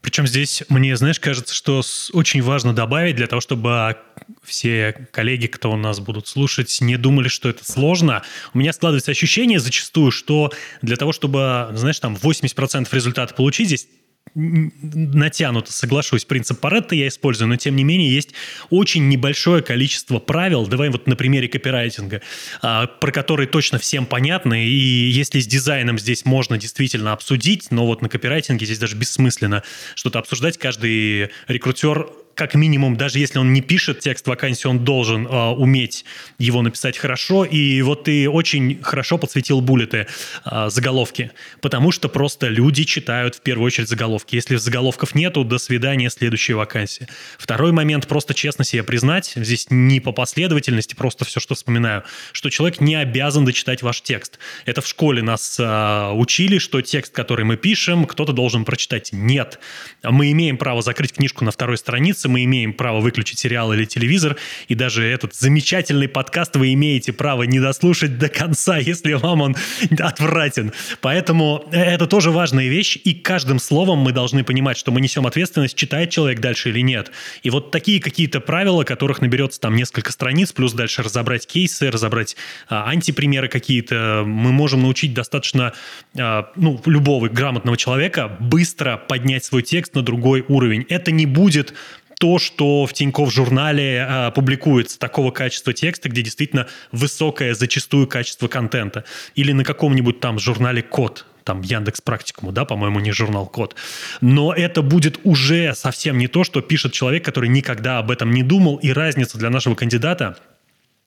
Причем 0.00 0.26
здесь 0.26 0.62
мне, 0.68 0.94
знаешь, 0.96 1.18
кажется, 1.18 1.54
что 1.54 1.80
очень 2.12 2.42
важно 2.42 2.74
добавить 2.74 3.16
для 3.16 3.26
того, 3.26 3.40
чтобы 3.40 3.96
все 4.42 5.08
коллеги, 5.10 5.46
кто 5.46 5.72
у 5.72 5.76
нас 5.76 5.98
будут 5.98 6.28
слушать, 6.28 6.76
не 6.82 6.98
думали, 6.98 7.28
что 7.28 7.48
это 7.48 7.64
сложно. 7.64 8.22
У 8.52 8.58
меня 8.58 8.74
складывается 8.74 9.10
ощущение 9.10 9.58
зачастую, 9.58 10.10
что 10.10 10.52
для 10.82 10.96
того, 10.96 11.12
чтобы, 11.12 11.70
знаешь, 11.72 11.98
там 12.00 12.16
80% 12.16 12.86
результата 12.92 13.34
получить, 13.34 13.68
здесь 13.68 13.88
натянуто, 14.34 15.72
соглашусь, 15.72 16.24
принцип 16.24 16.58
Паретта 16.58 16.94
я 16.94 17.08
использую, 17.08 17.48
но 17.48 17.56
тем 17.56 17.76
не 17.76 17.84
менее 17.84 18.12
есть 18.12 18.30
очень 18.70 19.08
небольшое 19.08 19.62
количество 19.62 20.18
правил, 20.18 20.66
давай 20.66 20.88
вот 20.88 21.06
на 21.06 21.14
примере 21.14 21.48
копирайтинга, 21.48 22.20
а, 22.60 22.86
про 22.86 23.12
которые 23.12 23.46
точно 23.46 23.78
всем 23.78 24.06
понятны, 24.06 24.66
и 24.66 25.10
если 25.10 25.38
с 25.38 25.46
дизайном 25.46 25.98
здесь 25.98 26.24
можно 26.24 26.58
действительно 26.58 27.12
обсудить, 27.12 27.70
но 27.70 27.86
вот 27.86 28.02
на 28.02 28.08
копирайтинге 28.08 28.66
здесь 28.66 28.78
даже 28.78 28.96
бессмысленно 28.96 29.62
что-то 29.94 30.18
обсуждать, 30.18 30.58
каждый 30.58 31.30
рекрутер 31.46 32.08
как 32.34 32.54
минимум, 32.54 32.96
даже 32.96 33.18
если 33.18 33.38
он 33.38 33.52
не 33.52 33.60
пишет 33.60 34.00
текст 34.00 34.26
вакансии, 34.26 34.66
он 34.66 34.84
должен 34.84 35.26
э, 35.26 35.30
уметь 35.30 36.04
его 36.38 36.62
написать 36.62 36.98
хорошо. 36.98 37.44
И 37.44 37.80
вот 37.82 38.04
ты 38.04 38.28
очень 38.28 38.82
хорошо 38.82 39.18
подсветил 39.18 39.60
буллеты, 39.60 40.06
э, 40.44 40.68
заголовки, 40.70 41.30
потому 41.60 41.92
что 41.92 42.08
просто 42.08 42.48
люди 42.48 42.84
читают 42.84 43.36
в 43.36 43.40
первую 43.40 43.66
очередь 43.66 43.88
заголовки. 43.88 44.34
Если 44.34 44.56
заголовков 44.56 45.14
нету, 45.14 45.44
до 45.44 45.58
свидания, 45.58 46.10
следующая 46.10 46.54
вакансия. 46.54 47.08
Второй 47.38 47.72
момент, 47.72 48.06
просто 48.06 48.34
честно 48.34 48.64
себе 48.64 48.82
признать, 48.82 49.32
здесь 49.36 49.66
не 49.70 50.00
по 50.00 50.12
последовательности, 50.12 50.94
просто 50.94 51.24
все, 51.24 51.40
что 51.40 51.54
вспоминаю, 51.54 52.02
что 52.32 52.50
человек 52.50 52.80
не 52.80 52.94
обязан 52.94 53.44
дочитать 53.44 53.82
ваш 53.82 54.02
текст. 54.02 54.38
Это 54.64 54.80
в 54.80 54.86
школе 54.86 55.22
нас 55.22 55.56
э, 55.58 56.10
учили, 56.12 56.58
что 56.58 56.80
текст, 56.80 57.12
который 57.12 57.44
мы 57.44 57.56
пишем, 57.56 58.06
кто-то 58.06 58.32
должен 58.32 58.64
прочитать. 58.64 59.10
Нет. 59.12 59.58
Мы 60.02 60.32
имеем 60.32 60.56
право 60.56 60.82
закрыть 60.82 61.12
книжку 61.12 61.44
на 61.44 61.50
второй 61.50 61.78
странице, 61.78 62.23
мы 62.28 62.44
имеем 62.44 62.72
право 62.72 63.00
выключить 63.00 63.38
сериал 63.38 63.72
или 63.72 63.84
телевизор, 63.84 64.36
и 64.68 64.74
даже 64.74 65.04
этот 65.04 65.34
замечательный 65.34 66.08
подкаст 66.08 66.56
вы 66.56 66.72
имеете 66.74 67.12
право 67.12 67.42
не 67.44 67.60
дослушать 67.60 68.18
до 68.18 68.28
конца, 68.28 68.78
если 68.78 69.14
вам 69.14 69.40
он 69.40 69.56
отвратен. 69.98 70.72
Поэтому 71.00 71.64
это 71.72 72.06
тоже 72.06 72.30
важная 72.30 72.68
вещь, 72.68 72.98
и 73.02 73.14
каждым 73.14 73.58
словом 73.58 73.98
мы 73.98 74.12
должны 74.12 74.44
понимать, 74.44 74.76
что 74.76 74.90
мы 74.90 75.00
несем 75.00 75.26
ответственность, 75.26 75.76
читает 75.76 76.10
человек 76.10 76.40
дальше 76.40 76.70
или 76.70 76.80
нет. 76.80 77.10
И 77.42 77.50
вот 77.50 77.70
такие 77.70 78.00
какие-то 78.00 78.40
правила, 78.40 78.84
которых 78.84 79.20
наберется 79.20 79.60
там 79.60 79.74
несколько 79.76 80.12
страниц, 80.12 80.52
плюс 80.52 80.72
дальше 80.72 81.02
разобрать 81.02 81.46
кейсы, 81.46 81.90
разобрать 81.90 82.36
а, 82.68 82.88
антипримеры 82.88 83.48
какие-то, 83.48 84.22
мы 84.26 84.52
можем 84.52 84.82
научить 84.82 85.14
достаточно 85.14 85.72
а, 86.18 86.50
ну, 86.56 86.80
любого 86.86 87.28
грамотного 87.28 87.76
человека 87.76 88.36
быстро 88.40 88.96
поднять 88.96 89.44
свой 89.44 89.62
текст 89.62 89.94
на 89.94 90.02
другой 90.02 90.44
уровень. 90.48 90.86
Это 90.88 91.10
не 91.10 91.26
будет 91.26 91.74
то, 92.18 92.38
что 92.38 92.86
в 92.86 92.92
Тинькофф 92.92 93.32
журнале 93.32 94.06
э, 94.08 94.30
публикуется 94.32 94.98
такого 94.98 95.30
качества 95.30 95.72
текста, 95.72 96.08
где 96.08 96.22
действительно 96.22 96.66
высокое 96.92 97.54
зачастую 97.54 98.06
качество 98.06 98.48
контента. 98.48 99.04
Или 99.34 99.52
на 99.52 99.64
каком-нибудь 99.64 100.20
там 100.20 100.38
журнале 100.38 100.82
Код, 100.82 101.26
там 101.44 101.60
Яндекс 101.62 102.00
Практикуму, 102.00 102.52
да, 102.52 102.64
по-моему, 102.64 103.00
не 103.00 103.12
журнал 103.12 103.46
Код. 103.46 103.76
Но 104.20 104.52
это 104.52 104.82
будет 104.82 105.20
уже 105.24 105.74
совсем 105.74 106.18
не 106.18 106.28
то, 106.28 106.44
что 106.44 106.60
пишет 106.60 106.92
человек, 106.92 107.24
который 107.24 107.48
никогда 107.48 107.98
об 107.98 108.10
этом 108.10 108.32
не 108.32 108.42
думал, 108.42 108.76
и 108.76 108.90
разница 108.90 109.38
для 109.38 109.50
нашего 109.50 109.74
кандидата– 109.74 110.36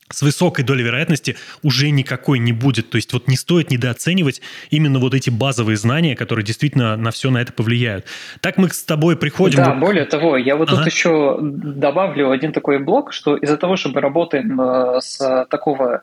с 0.10 0.22
высокой 0.22 0.64
долей 0.64 0.84
вероятности 0.84 1.36
уже 1.64 1.89
никакой 1.89 2.39
не 2.39 2.53
будет. 2.53 2.89
То 2.89 2.97
есть 2.97 3.12
вот 3.14 3.28
не 3.28 3.36
стоит 3.36 3.72
недооценивать 3.72 4.41
именно 4.70 4.99
вот 4.99 5.14
эти 5.14 5.30
базовые 5.30 5.78
знания, 5.78 6.16
которые 6.16 6.45
действительно 6.45 6.95
на 6.95 7.12
все 7.12 7.30
на 7.30 7.39
это 7.39 7.51
повлияют. 7.53 8.05
Так 8.41 8.58
мы 8.58 8.70
с 8.70 8.84
тобой 8.84 9.18
приходим... 9.18 9.58
Да, 9.58 9.74
более 9.74 10.05
того, 10.05 10.38
я 10.38 10.55
вот 10.55 10.70
ага. 10.70 10.78
тут 10.78 10.88
еще 10.93 11.38
добавлю 11.41 12.32
один 12.32 12.53
такой 12.53 12.80
блок, 12.80 13.12
что 13.14 13.36
из-за 13.36 13.58
того, 13.58 13.76
что 13.76 13.89
мы 13.89 14.01
работаем 14.01 14.60
э, 14.60 15.01
с 15.01 15.45
такого 15.49 16.01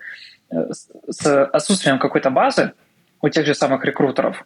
э, 0.51 0.57
с 1.09 1.45
отсутствием 1.47 1.99
какой-то 1.99 2.31
базы 2.31 2.73
у 3.23 3.29
тех 3.31 3.47
же 3.47 3.55
самых 3.55 3.87
рекрутеров, 3.87 4.45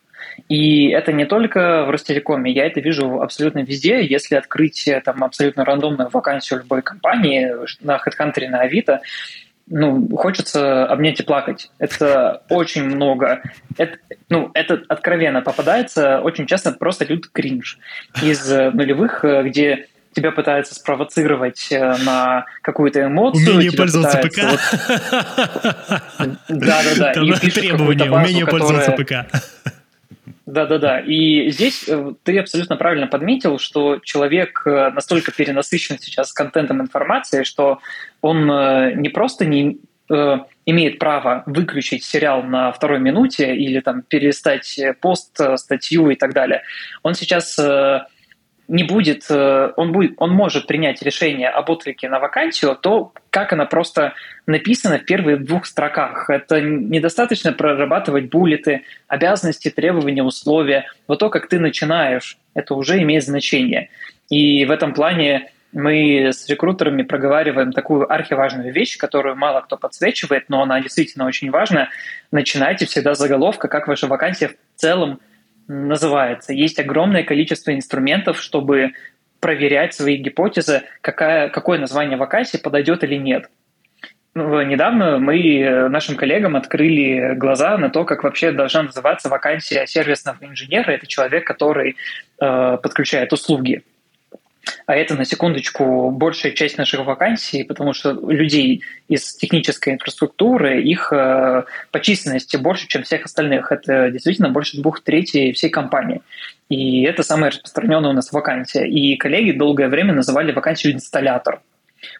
и 0.48 0.88
это 0.90 1.12
не 1.12 1.24
только 1.24 1.84
в 1.84 1.90
Ростелекоме, 1.90 2.52
я 2.52 2.66
это 2.66 2.80
вижу 2.80 3.20
абсолютно 3.20 3.60
везде. 3.60 4.04
Если 4.04 4.36
открыть 4.36 4.86
э, 4.86 5.00
там 5.00 5.24
абсолютно 5.24 5.64
рандомную 5.64 6.10
вакансию 6.10 6.60
любой 6.60 6.82
компании 6.82 7.50
на 7.80 7.96
HeadHunter, 7.96 8.48
на 8.48 8.60
Авито, 8.60 9.00
ну, 9.70 10.08
хочется 10.16 10.86
обнять 10.86 11.20
и 11.20 11.22
плакать. 11.22 11.70
Это 11.78 12.42
очень 12.48 12.84
много. 12.84 13.42
Это, 13.76 13.98
ну, 14.28 14.50
это 14.54 14.82
откровенно 14.88 15.42
попадается 15.42 16.20
очень 16.20 16.46
часто 16.46 16.72
просто 16.72 17.04
лют 17.04 17.28
кринж 17.32 17.78
из 18.22 18.50
э, 18.50 18.70
нулевых, 18.70 19.24
э, 19.24 19.42
где 19.44 19.86
тебя 20.12 20.32
пытаются 20.32 20.74
спровоцировать 20.74 21.68
э, 21.70 21.96
на 22.04 22.46
какую-то 22.62 23.04
эмоцию. 23.04 23.54
Умение 23.54 23.72
пользоваться 23.72 24.18
ПК. 24.18 24.38
Да-да-да. 26.48 27.12
И 27.42 27.50
требования, 27.50 28.10
умение 28.10 28.46
пользоваться 28.46 28.92
ПК. 28.92 29.26
Да-да-да. 30.48 31.00
И 31.00 31.50
здесь 31.50 31.84
э, 31.86 32.14
ты 32.22 32.38
абсолютно 32.38 32.76
правильно 32.76 33.06
подметил, 33.06 33.58
что 33.58 33.98
человек 33.98 34.62
э, 34.64 34.90
настолько 34.92 35.30
перенасыщен 35.30 35.98
сейчас 35.98 36.32
контентом 36.32 36.80
информации, 36.80 37.42
что 37.42 37.80
он 38.22 38.50
э, 38.50 38.94
не 38.94 39.10
просто 39.10 39.44
не 39.44 39.78
имеет 40.64 40.98
право 40.98 41.42
выключить 41.44 42.02
сериал 42.02 42.42
на 42.42 42.72
второй 42.72 42.98
минуте 42.98 43.54
или 43.54 43.80
там 43.80 44.00
перестать 44.00 44.80
пост, 45.02 45.38
статью 45.56 46.08
и 46.08 46.14
так 46.14 46.32
далее. 46.32 46.62
Он 47.02 47.12
сейчас 47.12 47.58
не 48.68 48.84
будет, 48.84 49.24
э, 49.30 49.72
он, 49.76 49.92
будет, 49.92 50.12
он 50.18 50.30
может 50.30 50.66
принять 50.66 51.02
решение 51.02 51.48
об 51.48 51.70
отклике 51.70 52.08
на 52.08 52.18
вакансию, 52.18 52.76
то 52.76 53.12
как 53.30 53.54
она 53.54 53.64
просто 53.64 54.12
написана 54.46 54.98
в 54.98 55.04
первых 55.04 55.44
двух 55.44 55.64
строках. 55.64 56.28
Это 56.28 56.60
недостаточно 56.60 57.52
прорабатывать 57.52 58.28
буллеты, 58.28 58.82
обязанности, 59.08 59.70
требования, 59.70 60.22
условия. 60.22 60.84
Вот 61.06 61.18
то, 61.18 61.30
как 61.30 61.48
ты 61.48 61.58
начинаешь, 61.58 62.36
это 62.54 62.74
уже 62.74 63.00
имеет 63.02 63.24
значение. 63.24 63.88
И 64.28 64.66
в 64.66 64.70
этом 64.70 64.92
плане 64.92 65.50
мы 65.72 66.28
с 66.28 66.46
рекрутерами 66.48 67.02
проговариваем 67.02 67.72
такую 67.72 68.10
архиважную 68.10 68.72
вещь, 68.72 68.98
которую 68.98 69.36
мало 69.36 69.62
кто 69.62 69.78
подсвечивает, 69.78 70.44
но 70.48 70.62
она 70.62 70.80
действительно 70.80 71.26
очень 71.26 71.50
важна. 71.50 71.88
Начинайте 72.30 72.84
всегда 72.86 73.14
с 73.14 73.18
заголовка, 73.18 73.68
как 73.68 73.88
ваша 73.88 74.06
вакансия 74.06 74.48
в 74.48 74.54
целом 74.76 75.20
называется. 75.68 76.52
Есть 76.52 76.78
огромное 76.80 77.22
количество 77.22 77.74
инструментов, 77.74 78.40
чтобы 78.40 78.92
проверять 79.40 79.94
свои 79.94 80.16
гипотезы, 80.16 80.82
какая, 81.00 81.48
какое 81.50 81.78
название 81.78 82.16
вакансии 82.16 82.56
подойдет 82.56 83.04
или 83.04 83.14
нет. 83.14 83.48
Ну, 84.34 84.62
недавно 84.62 85.18
мы 85.18 85.60
э, 85.60 85.88
нашим 85.88 86.16
коллегам 86.16 86.54
открыли 86.56 87.34
глаза 87.34 87.76
на 87.76 87.90
то, 87.90 88.04
как 88.04 88.24
вообще 88.24 88.52
должна 88.52 88.82
называться 88.82 89.28
вакансия 89.28 89.86
сервисного 89.86 90.38
инженера. 90.42 90.92
Это 90.92 91.06
человек, 91.06 91.46
который 91.46 91.96
э, 92.40 92.78
подключает 92.82 93.32
услуги 93.32 93.82
а 94.86 94.94
это, 94.94 95.14
на 95.14 95.24
секундочку, 95.24 96.10
большая 96.10 96.52
часть 96.52 96.78
наших 96.78 97.04
вакансий, 97.04 97.64
потому 97.64 97.92
что 97.92 98.12
людей 98.12 98.82
из 99.08 99.34
технической 99.34 99.94
инфраструктуры, 99.94 100.82
их 100.82 101.12
э, 101.12 101.64
по 101.90 102.00
численности 102.00 102.56
больше, 102.56 102.88
чем 102.88 103.02
всех 103.02 103.24
остальных. 103.24 103.72
Это 103.72 104.10
действительно 104.10 104.50
больше 104.50 104.80
двух 104.80 105.00
третей 105.00 105.52
всей 105.52 105.70
компании. 105.70 106.22
И 106.68 107.02
это 107.04 107.22
самая 107.22 107.50
распространенная 107.50 108.10
у 108.10 108.14
нас 108.14 108.32
вакансия. 108.32 108.86
И 108.86 109.16
коллеги 109.16 109.52
долгое 109.52 109.88
время 109.88 110.12
называли 110.12 110.52
вакансию 110.52 110.92
инсталлятор. 110.92 111.60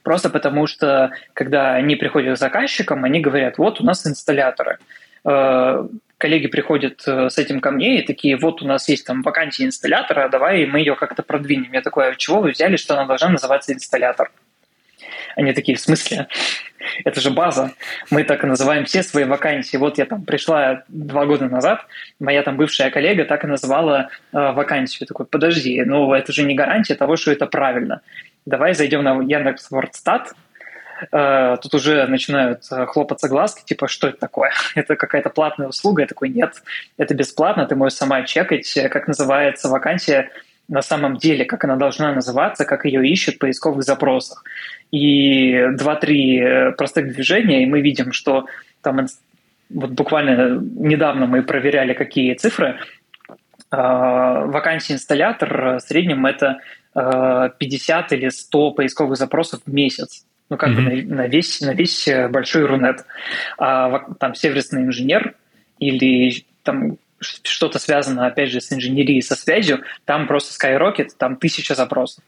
Просто 0.03 0.31
потому 0.31 0.67
что, 0.67 1.13
когда 1.35 1.75
они 1.75 1.97
приходят 1.97 2.37
к 2.37 2.39
заказчикам, 2.39 3.05
они 3.05 3.21
говорят, 3.21 3.59
вот 3.59 3.81
у 3.81 3.85
нас 3.85 4.07
инсталляторы. 4.07 4.79
Коллеги 6.19 6.49
приходят 6.49 7.03
э, 7.07 7.31
с 7.31 7.39
этим 7.39 7.61
ко 7.61 7.71
мне 7.71 8.01
и 8.01 8.07
такие, 8.07 8.37
вот 8.37 8.61
у 8.61 8.67
нас 8.67 8.89
есть 8.89 9.07
там 9.07 9.23
вакансия 9.23 9.65
инсталлятора, 9.65 10.29
давай 10.29 10.67
мы 10.67 10.81
ее 10.81 10.97
как-то 10.97 11.23
продвинем. 11.23 11.73
Я 11.73 11.81
такой, 11.81 12.09
а 12.09 12.15
чего 12.17 12.41
вы 12.41 12.51
взяли, 12.51 12.77
что 12.77 12.95
она 12.95 13.07
должна 13.07 13.29
называться 13.29 13.73
инсталлятор? 13.73 14.33
Они 15.37 15.53
такие, 15.53 15.79
в 15.79 15.81
смысле? 15.81 16.27
Это 17.05 17.21
же 17.21 17.31
база. 17.31 17.73
Мы 18.11 18.25
так 18.25 18.43
и 18.43 18.47
называем 18.49 18.85
все 18.85 19.05
свои 19.05 19.25
вакансии. 19.25 19.77
Вот 19.77 19.99
я 19.99 20.07
там 20.07 20.25
пришла 20.25 20.83
два 20.89 21.27
года 21.27 21.49
назад, 21.49 21.87
моя 22.19 22.43
там 22.43 22.57
бывшая 22.57 22.91
коллега 22.91 23.25
так 23.25 23.45
и 23.45 23.47
называла 23.47 24.09
э, 24.33 24.53
вакансию. 24.53 25.03
Я 25.03 25.07
такой, 25.07 25.27
подожди, 25.27 25.81
ну 25.85 26.13
это 26.13 26.33
же 26.33 26.43
не 26.43 26.55
гарантия 26.55 26.97
того, 26.97 27.17
что 27.17 27.31
это 27.31 27.47
правильно. 27.47 28.01
Давай 28.45 28.75
зайдем 28.75 29.05
на 29.05 29.23
Яндекс 29.23 29.71
Вордстат, 29.71 30.33
Э, 30.33 30.48
тут 31.63 31.75
уже 31.75 32.07
начинают 32.07 32.65
э, 32.71 32.87
хлопаться 32.87 33.29
глазки, 33.29 33.65
типа, 33.65 33.89
что 33.89 34.09
это 34.09 34.19
такое? 34.19 34.51
Это 34.75 34.97
какая-то 34.97 35.31
платная 35.31 35.69
услуга? 35.69 36.03
Я 36.03 36.09
такой, 36.09 36.29
нет, 36.29 36.63
это 36.97 37.15
бесплатно, 37.15 37.67
ты 37.67 37.77
можешь 37.77 37.99
сама 37.99 38.23
чекать, 38.23 38.77
э, 38.77 38.89
как 38.89 39.07
называется 39.09 39.69
вакансия 39.69 40.31
на 40.69 40.83
самом 40.83 41.17
деле, 41.17 41.45
как 41.45 41.65
она 41.65 41.77
должна 41.77 42.13
называться, 42.13 42.65
как 42.65 42.85
ее 42.85 43.07
ищут 43.09 43.37
в 43.37 43.39
поисковых 43.39 43.85
запросах. 43.85 44.45
И 44.91 45.67
два-три 45.73 46.73
простых 46.77 47.15
движения, 47.15 47.63
и 47.63 47.67
мы 47.67 47.81
видим, 47.81 48.13
что 48.13 48.47
там 48.83 49.07
вот 49.71 49.91
буквально 49.91 50.61
недавно 50.61 51.27
мы 51.27 51.43
проверяли, 51.43 51.95
какие 51.95 52.35
цифры. 52.35 52.79
Вакансия 53.71 54.95
инсталлятор 54.95 55.77
в 55.77 55.81
среднем 55.81 56.27
это 56.27 56.59
50 56.95 58.13
или 58.13 58.29
100 58.29 58.71
поисковых 58.73 59.17
запросов 59.17 59.61
в 59.65 59.73
месяц 59.73 60.27
ну 60.51 60.57
как 60.57 60.71
mm-hmm. 60.71 60.75
бы 60.75 61.03
на, 61.03 61.17
на 61.17 61.27
весь 61.27 61.61
на 61.61 61.75
весь 61.75 62.09
э, 62.09 62.29
большой 62.29 62.65
Рунет. 62.65 63.05
А 63.59 64.01
там 64.19 64.35
сервисный 64.35 64.83
инженер 64.83 65.35
или 65.79 66.45
там 66.63 66.99
что-то 67.21 67.79
связано, 67.79 68.27
опять 68.27 68.51
же, 68.51 68.61
с 68.61 68.73
инженерией, 68.73 69.23
со 69.23 69.35
связью, 69.35 69.83
там 70.05 70.27
просто 70.27 70.55
Skyrocket, 70.55 71.09
там 71.19 71.37
тысяча 71.37 71.75
запросов. 71.75 72.23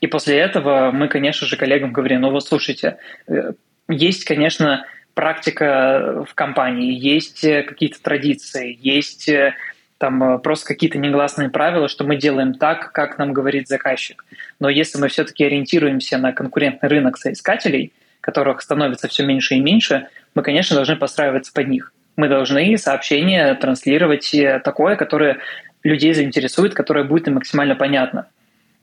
И 0.00 0.06
после 0.06 0.36
этого 0.38 0.90
мы, 0.90 1.08
конечно 1.08 1.46
же, 1.46 1.56
коллегам 1.56 1.92
говорим, 1.92 2.22
ну 2.22 2.30
вот 2.30 2.44
слушайте, 2.44 2.98
э, 3.28 3.52
есть, 3.88 4.24
конечно, 4.24 4.84
практика 5.14 6.24
в 6.28 6.34
компании, 6.34 6.92
есть 6.92 7.44
э, 7.44 7.62
какие-то 7.62 8.02
традиции, 8.02 8.76
есть 8.80 9.30
там 10.02 10.40
просто 10.40 10.66
какие-то 10.66 10.98
негласные 10.98 11.48
правила, 11.48 11.86
что 11.86 12.02
мы 12.02 12.16
делаем 12.16 12.54
так, 12.54 12.90
как 12.90 13.18
нам 13.18 13.32
говорит 13.32 13.68
заказчик. 13.68 14.24
Но 14.58 14.68
если 14.68 14.98
мы 14.98 15.06
все-таки 15.06 15.44
ориентируемся 15.44 16.18
на 16.18 16.32
конкурентный 16.32 16.88
рынок 16.88 17.18
соискателей, 17.18 17.92
которых 18.20 18.62
становится 18.62 19.06
все 19.06 19.24
меньше 19.24 19.54
и 19.54 19.60
меньше, 19.60 20.08
мы, 20.34 20.42
конечно, 20.42 20.74
должны 20.74 20.96
подстраиваться 20.96 21.52
под 21.52 21.68
них. 21.68 21.92
Мы 22.16 22.28
должны 22.28 22.76
сообщение 22.78 23.54
транслировать 23.54 24.34
такое, 24.64 24.96
которое 24.96 25.38
людей 25.84 26.12
заинтересует, 26.14 26.74
которое 26.74 27.04
будет 27.04 27.28
им 27.28 27.34
максимально 27.34 27.76
понятно. 27.76 28.26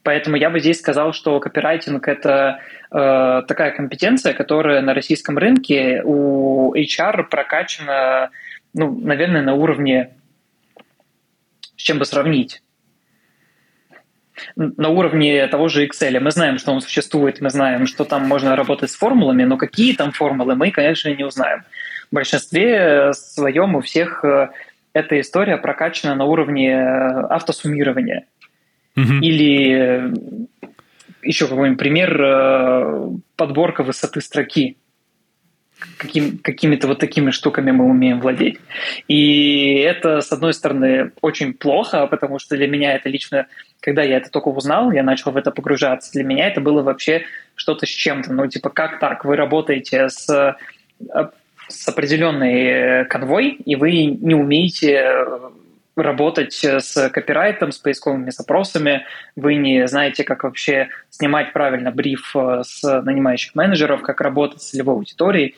Поэтому 0.04 0.38
я 0.38 0.50
бы 0.50 0.62
здесь 0.62 0.80
сказал, 0.80 1.12
что 1.12 1.38
копирайтинг— 1.42 2.08
это 2.08 2.62
э, 2.92 3.42
такая 3.46 3.72
компетенция, 3.72 4.34
которая 4.34 4.82
на 4.82 4.94
российском 4.94 5.38
рынке 5.38 6.02
у 6.06 6.74
HR 6.74 7.26
прокачана, 7.26 8.30
ну, 8.74 8.98
наверное, 9.02 9.42
на 9.42 9.56
уровне, 9.56 10.12
с 11.80 11.82
чем 11.82 11.98
бы 11.98 12.06
сравнить 12.06 12.62
на 14.56 14.90
уровне 14.90 15.48
того 15.48 15.70
же 15.70 15.86
Excel. 15.86 16.20
Мы 16.20 16.32
знаем, 16.32 16.58
что 16.58 16.72
он 16.74 16.82
существует, 16.82 17.42
мы 17.42 17.50
знаем, 17.50 17.88
что 17.88 18.04
там 18.04 18.28
можно 18.28 18.56
работать 18.56 18.92
с 18.92 18.96
формулами, 18.96 19.46
но 19.46 19.58
какие 19.58 19.96
там 19.96 20.12
формулы, 20.12 20.56
мы, 20.56 20.72
конечно, 20.72 21.10
не 21.10 21.24
узнаем. 21.24 21.64
В 22.12 22.16
большинстве 22.16 23.14
своем 23.14 23.76
у 23.76 23.82
всех 23.82 24.24
э, 24.26 24.50
эта 24.94 25.20
история 25.22 25.58
прокачана 25.58 26.16
на 26.16 26.26
уровне 26.26 26.72
э, 26.72 27.22
автосуммирования. 27.30 28.26
Mm-hmm. 28.98 29.20
Или 29.22 29.74
э, 29.74 30.14
еще 31.22 31.48
какой-нибудь 31.48 31.80
пример 31.80 32.22
э, 32.22 33.10
подборка 33.36 33.84
высоты 33.84 34.22
строки. 34.22 34.78
Каким, 35.98 36.38
какими-то 36.38 36.88
вот 36.88 37.00
такими 37.00 37.32
штуками 37.32 37.72
мы 37.72 37.86
умеем 37.86 38.20
владеть. 38.20 38.60
И 39.08 39.76
это, 39.76 40.22
с 40.22 40.32
одной 40.32 40.54
стороны, 40.54 41.12
очень 41.22 41.54
плохо, 41.54 42.06
потому 42.08 42.40
что 42.40 42.58
для 42.58 42.68
меня 42.68 42.96
это 42.96 43.10
лично, 43.10 43.48
когда 43.80 44.04
я 44.04 44.18
это 44.18 44.30
только 44.30 44.50
узнал, 44.50 44.92
я 44.92 45.04
начал 45.04 45.32
в 45.32 45.38
это 45.38 45.52
погружаться, 45.52 46.12
для 46.12 46.24
меня 46.24 46.48
это 46.48 46.60
было 46.60 46.82
вообще 46.82 47.24
что-то 47.56 47.86
с 47.86 47.90
чем-то. 47.90 48.34
Ну, 48.34 48.48
типа, 48.48 48.70
как 48.70 49.00
так? 49.00 49.24
Вы 49.26 49.36
работаете 49.36 50.10
с 50.10 50.58
с 51.70 51.88
определенной 51.88 53.06
конвой, 53.06 53.50
и 53.52 53.76
вы 53.76 54.06
не 54.06 54.34
умеете 54.34 55.16
работать 56.04 56.54
с 56.64 57.10
копирайтом, 57.10 57.72
с 57.72 57.78
поисковыми 57.78 58.30
запросами, 58.30 59.06
вы 59.36 59.56
не 59.56 59.88
знаете, 59.88 60.24
как 60.24 60.44
вообще 60.44 60.90
снимать 61.10 61.54
правильно 61.54 61.92
бриф 61.92 62.36
э, 62.36 62.62
с 62.64 63.02
нанимающих 63.02 63.56
менеджеров, 63.56 64.02
как 64.02 64.22
работать 64.22 64.62
с 64.62 64.70
целевой 64.70 64.96
аудиторией. 64.96 65.56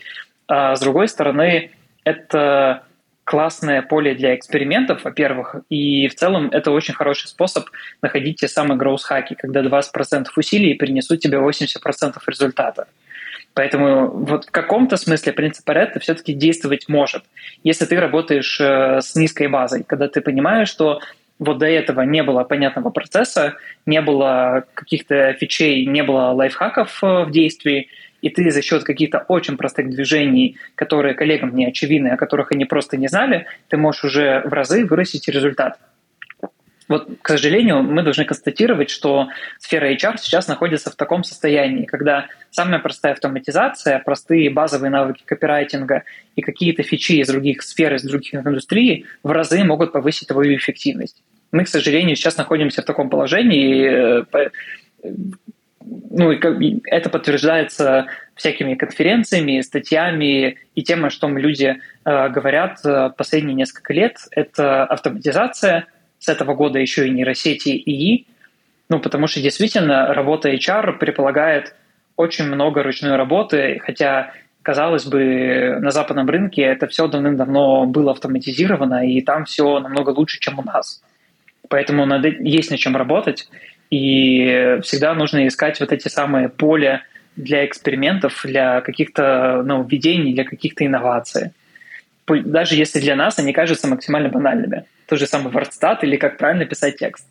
А 0.47 0.75
с 0.75 0.79
другой 0.79 1.07
стороны, 1.07 1.71
это 2.03 2.83
классное 3.23 3.81
поле 3.81 4.15
для 4.15 4.35
экспериментов, 4.35 5.03
во-первых, 5.03 5.55
и 5.69 6.07
в 6.07 6.15
целом 6.15 6.49
это 6.51 6.71
очень 6.71 6.93
хороший 6.93 7.27
способ 7.27 7.69
находить 8.01 8.41
те 8.41 8.47
самые 8.47 8.77
гроус-хаки, 8.77 9.35
когда 9.35 9.61
20% 9.61 10.25
усилий 10.35 10.73
принесут 10.73 11.19
тебе 11.19 11.37
80% 11.37 12.17
результата. 12.27 12.87
Поэтому 13.53 14.07
вот 14.09 14.45
в 14.45 14.51
каком-то 14.51 14.97
смысле 14.97 15.33
принцип 15.33 15.65
Паретта 15.65 15.99
все-таки 15.99 16.33
действовать 16.33 16.87
может, 16.87 17.23
если 17.63 17.85
ты 17.85 17.99
работаешь 17.99 18.59
э, 18.61 19.01
с 19.01 19.15
низкой 19.15 19.47
базой, 19.47 19.83
когда 19.83 20.07
ты 20.07 20.21
понимаешь, 20.21 20.69
что 20.69 21.01
вот 21.37 21.57
до 21.57 21.65
этого 21.65 22.01
не 22.01 22.23
было 22.23 22.43
понятного 22.43 22.91
процесса, 22.91 23.55
не 23.85 24.01
было 24.01 24.65
каких-то 24.73 25.33
фичей, 25.33 25.85
не 25.85 26.03
было 26.03 26.31
лайфхаков 26.31 27.03
э, 27.03 27.23
в 27.25 27.31
действии, 27.31 27.89
и 28.21 28.29
ты 28.29 28.51
за 28.51 28.61
счет 28.61 28.83
каких-то 28.83 29.25
очень 29.27 29.57
простых 29.57 29.89
движений, 29.89 30.57
которые 30.75 31.13
коллегам 31.13 31.55
не 31.55 31.65
очевидны, 31.65 32.09
о 32.09 32.17
которых 32.17 32.51
они 32.51 32.65
просто 32.65 32.95
не 32.95 33.07
знали, 33.07 33.47
ты 33.67 33.77
можешь 33.77 34.05
уже 34.05 34.43
в 34.45 34.53
разы 34.53 34.85
вырастить 34.85 35.27
результат. 35.27 35.79
Вот, 36.91 37.07
к 37.21 37.29
сожалению, 37.29 37.83
мы 37.83 38.03
должны 38.03 38.25
констатировать, 38.25 38.89
что 38.89 39.29
сфера 39.59 39.93
HR 39.93 40.17
сейчас 40.17 40.49
находится 40.49 40.91
в 40.91 40.97
таком 40.97 41.23
состоянии, 41.23 41.85
когда 41.85 42.25
самая 42.49 42.81
простая 42.81 43.13
автоматизация, 43.13 43.99
простые 43.99 44.49
базовые 44.49 44.91
навыки 44.91 45.23
копирайтинга 45.23 46.03
и 46.35 46.41
какие-то 46.41 46.83
фичи 46.83 47.21
из 47.21 47.29
других 47.29 47.61
сфер, 47.61 47.95
из 47.95 48.03
других 48.03 48.35
индустрий 48.35 49.05
в 49.23 49.31
разы 49.31 49.63
могут 49.63 49.93
повысить 49.93 50.27
твою 50.27 50.57
эффективность. 50.57 51.23
Мы, 51.53 51.63
к 51.63 51.69
сожалению, 51.69 52.17
сейчас 52.17 52.35
находимся 52.35 52.81
в 52.81 52.85
таком 52.85 53.09
положении, 53.09 54.25
и, 54.25 54.27
э, 54.33 54.49
ну, 56.09 56.31
и 56.33 56.81
это 56.87 57.09
подтверждается 57.09 58.07
всякими 58.35 58.75
конференциями, 58.75 59.61
статьями 59.61 60.57
и 60.75 60.83
тем, 60.83 61.05
о 61.05 61.09
чем 61.09 61.37
люди 61.37 61.77
э, 62.03 62.29
говорят 62.29 62.81
э, 62.83 63.11
последние 63.17 63.55
несколько 63.55 63.93
лет. 63.93 64.17
Это 64.31 64.83
автоматизация– 64.83 65.85
с 66.21 66.29
этого 66.29 66.53
года 66.53 66.79
еще 66.79 67.07
и 67.07 67.09
нейросети 67.09 67.69
ИИ, 67.69 68.27
ну, 68.89 68.99
потому 68.99 69.25
что 69.25 69.41
действительно 69.41 70.13
работа 70.13 70.53
HR 70.53 70.99
предполагает 70.99 71.75
очень 72.15 72.45
много 72.45 72.83
ручной 72.83 73.15
работы, 73.15 73.79
хотя, 73.83 74.31
казалось 74.61 75.05
бы, 75.05 75.79
на 75.81 75.89
западном 75.89 76.29
рынке 76.29 76.61
это 76.61 76.87
все 76.87 77.07
давным-давно 77.07 77.87
было 77.87 78.11
автоматизировано, 78.11 79.09
и 79.09 79.21
там 79.21 79.45
все 79.45 79.79
намного 79.79 80.11
лучше, 80.11 80.39
чем 80.39 80.59
у 80.59 80.63
нас. 80.63 81.01
Поэтому 81.69 82.05
надо, 82.05 82.27
есть 82.27 82.69
над 82.69 82.79
чем 82.79 82.95
работать, 82.95 83.49
и 83.89 84.77
всегда 84.83 85.15
нужно 85.15 85.47
искать 85.47 85.79
вот 85.79 85.91
эти 85.91 86.07
самые 86.07 86.49
поля 86.49 87.01
для 87.35 87.65
экспериментов, 87.65 88.41
для 88.43 88.81
каких-то 88.81 89.63
нововведений, 89.63 90.33
для 90.33 90.43
каких-то 90.43 90.85
инноваций. 90.85 91.51
Даже 92.27 92.75
если 92.75 92.99
для 92.99 93.15
нас 93.15 93.39
они 93.39 93.53
кажутся 93.53 93.87
максимально 93.87 94.29
банальными 94.29 94.85
тот 95.11 95.19
же 95.19 95.27
самый 95.27 95.51
WordStat 95.51 95.97
или 96.03 96.15
как 96.15 96.37
правильно 96.37 96.65
писать 96.65 96.95
текст. 96.95 97.25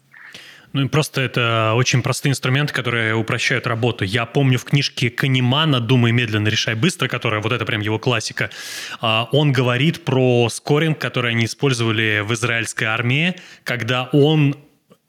Ну 0.74 0.86
просто 0.90 1.22
это 1.22 1.72
очень 1.74 2.02
простые 2.02 2.30
инструменты, 2.30 2.74
которые 2.74 3.14
упрощают 3.14 3.66
работу. 3.66 4.04
Я 4.04 4.26
помню 4.26 4.58
в 4.58 4.64
книжке 4.64 5.08
Канемана 5.08 5.80
«Думай 5.80 6.12
медленно, 6.12 6.48
решай 6.48 6.74
быстро», 6.74 7.08
которая 7.08 7.40
вот 7.40 7.52
это 7.52 7.64
прям 7.64 7.80
его 7.80 7.98
классика, 7.98 8.50
а, 9.00 9.30
он 9.32 9.50
говорит 9.50 10.04
про 10.04 10.48
скоринг, 10.50 10.98
который 10.98 11.30
они 11.30 11.46
использовали 11.46 12.20
в 12.22 12.34
израильской 12.34 12.86
армии, 12.86 13.34
когда 13.64 14.10
он 14.12 14.54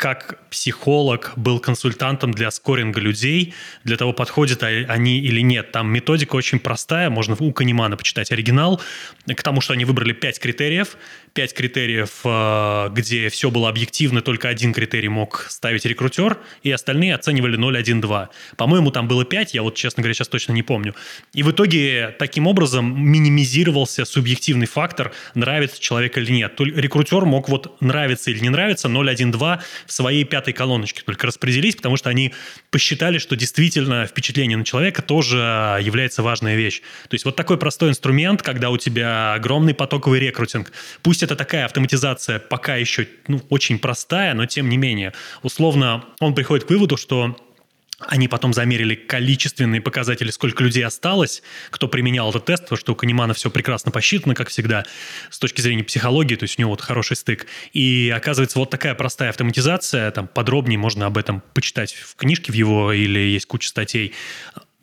как 0.01 0.39
психолог 0.49 1.33
был 1.35 1.59
консультантом 1.59 2.31
для 2.31 2.49
скоринга 2.49 2.99
людей, 2.99 3.53
для 3.83 3.97
того, 3.97 4.13
подходят 4.13 4.63
они 4.63 5.19
или 5.19 5.41
нет. 5.41 5.71
Там 5.71 5.93
методика 5.93 6.35
очень 6.35 6.59
простая, 6.59 7.11
можно 7.11 7.37
у 7.39 7.53
Канемана 7.53 7.97
почитать 7.97 8.31
оригинал, 8.31 8.81
к 9.27 9.43
тому, 9.43 9.61
что 9.61 9.73
они 9.73 9.85
выбрали 9.85 10.13
пять 10.13 10.39
критериев, 10.39 10.97
пять 11.33 11.53
критериев, 11.53 12.21
э, 12.25 12.89
где 12.93 13.29
все 13.29 13.51
было 13.51 13.69
объективно, 13.69 14.21
только 14.21 14.49
один 14.49 14.73
критерий 14.73 15.07
мог 15.07 15.45
ставить 15.49 15.85
рекрутер, 15.85 16.39
и 16.63 16.71
остальные 16.71 17.13
оценивали 17.13 17.55
0, 17.55 17.77
1, 17.77 18.01
2. 18.01 18.29
По-моему, 18.57 18.89
там 18.89 19.07
было 19.07 19.23
5, 19.23 19.53
я 19.53 19.61
вот, 19.61 19.75
честно 19.75 20.01
говоря, 20.01 20.15
сейчас 20.15 20.29
точно 20.29 20.53
не 20.53 20.63
помню. 20.63 20.95
И 21.33 21.43
в 21.43 21.51
итоге 21.51 22.15
таким 22.17 22.47
образом 22.47 22.99
минимизировался 22.99 24.05
субъективный 24.05 24.65
фактор, 24.65 25.13
нравится 25.35 25.79
человек 25.79 26.17
или 26.17 26.31
нет. 26.31 26.59
Рекрутер 26.59 27.25
мог 27.25 27.49
вот 27.49 27.79
нравится 27.81 28.31
или 28.31 28.39
не 28.39 28.49
нравится 28.49 28.89
0, 28.89 29.07
1, 29.07 29.31
2 29.31 29.63
своей 29.91 30.23
пятой 30.23 30.53
колоночке 30.53 31.01
только 31.05 31.27
распределить, 31.27 31.77
потому 31.77 31.97
что 31.97 32.09
они 32.09 32.33
посчитали, 32.69 33.17
что 33.17 33.35
действительно 33.35 34.05
впечатление 34.05 34.57
на 34.57 34.65
человека 34.65 35.01
тоже 35.01 35.37
является 35.81 36.23
важная 36.23 36.55
вещь. 36.55 36.81
То 37.09 37.15
есть 37.15 37.25
вот 37.25 37.35
такой 37.35 37.57
простой 37.57 37.89
инструмент, 37.89 38.41
когда 38.41 38.69
у 38.69 38.77
тебя 38.77 39.33
огромный 39.33 39.73
потоковый 39.73 40.19
рекрутинг, 40.19 40.71
Пусть 41.01 41.23
это 41.23 41.35
такая 41.35 41.65
автоматизация 41.65 42.39
пока 42.39 42.75
еще 42.75 43.07
ну, 43.27 43.41
очень 43.49 43.79
простая, 43.79 44.33
но 44.33 44.45
тем 44.45 44.69
не 44.69 44.77
менее. 44.77 45.13
Условно, 45.43 46.05
он 46.19 46.33
приходит 46.35 46.65
к 46.65 46.69
выводу, 46.69 46.97
что 46.97 47.35
они 48.07 48.27
потом 48.27 48.53
замерили 48.53 48.95
количественные 48.95 49.81
показатели, 49.81 50.31
сколько 50.31 50.63
людей 50.63 50.85
осталось, 50.85 51.43
кто 51.69 51.87
применял 51.87 52.29
этот 52.29 52.45
тест, 52.45 52.63
потому 52.63 52.77
что 52.77 52.93
у 52.93 52.95
Канемана 52.95 53.33
все 53.33 53.49
прекрасно 53.49 53.91
посчитано, 53.91 54.35
как 54.35 54.49
всегда, 54.49 54.85
с 55.29 55.39
точки 55.39 55.61
зрения 55.61 55.83
психологии, 55.83 56.35
то 56.35 56.43
есть 56.43 56.57
у 56.57 56.61
него 56.61 56.71
вот 56.71 56.81
хороший 56.81 57.15
стык. 57.15 57.47
И 57.73 58.13
оказывается, 58.15 58.59
вот 58.59 58.69
такая 58.69 58.95
простая 58.95 59.29
автоматизация, 59.29 60.11
там 60.11 60.27
подробнее 60.27 60.77
можно 60.77 61.05
об 61.05 61.17
этом 61.17 61.43
почитать 61.53 61.93
в 61.93 62.15
книжке 62.15 62.51
в 62.51 62.55
его 62.55 62.93
или 62.93 63.19
есть 63.19 63.45
куча 63.45 63.69
статей, 63.69 64.13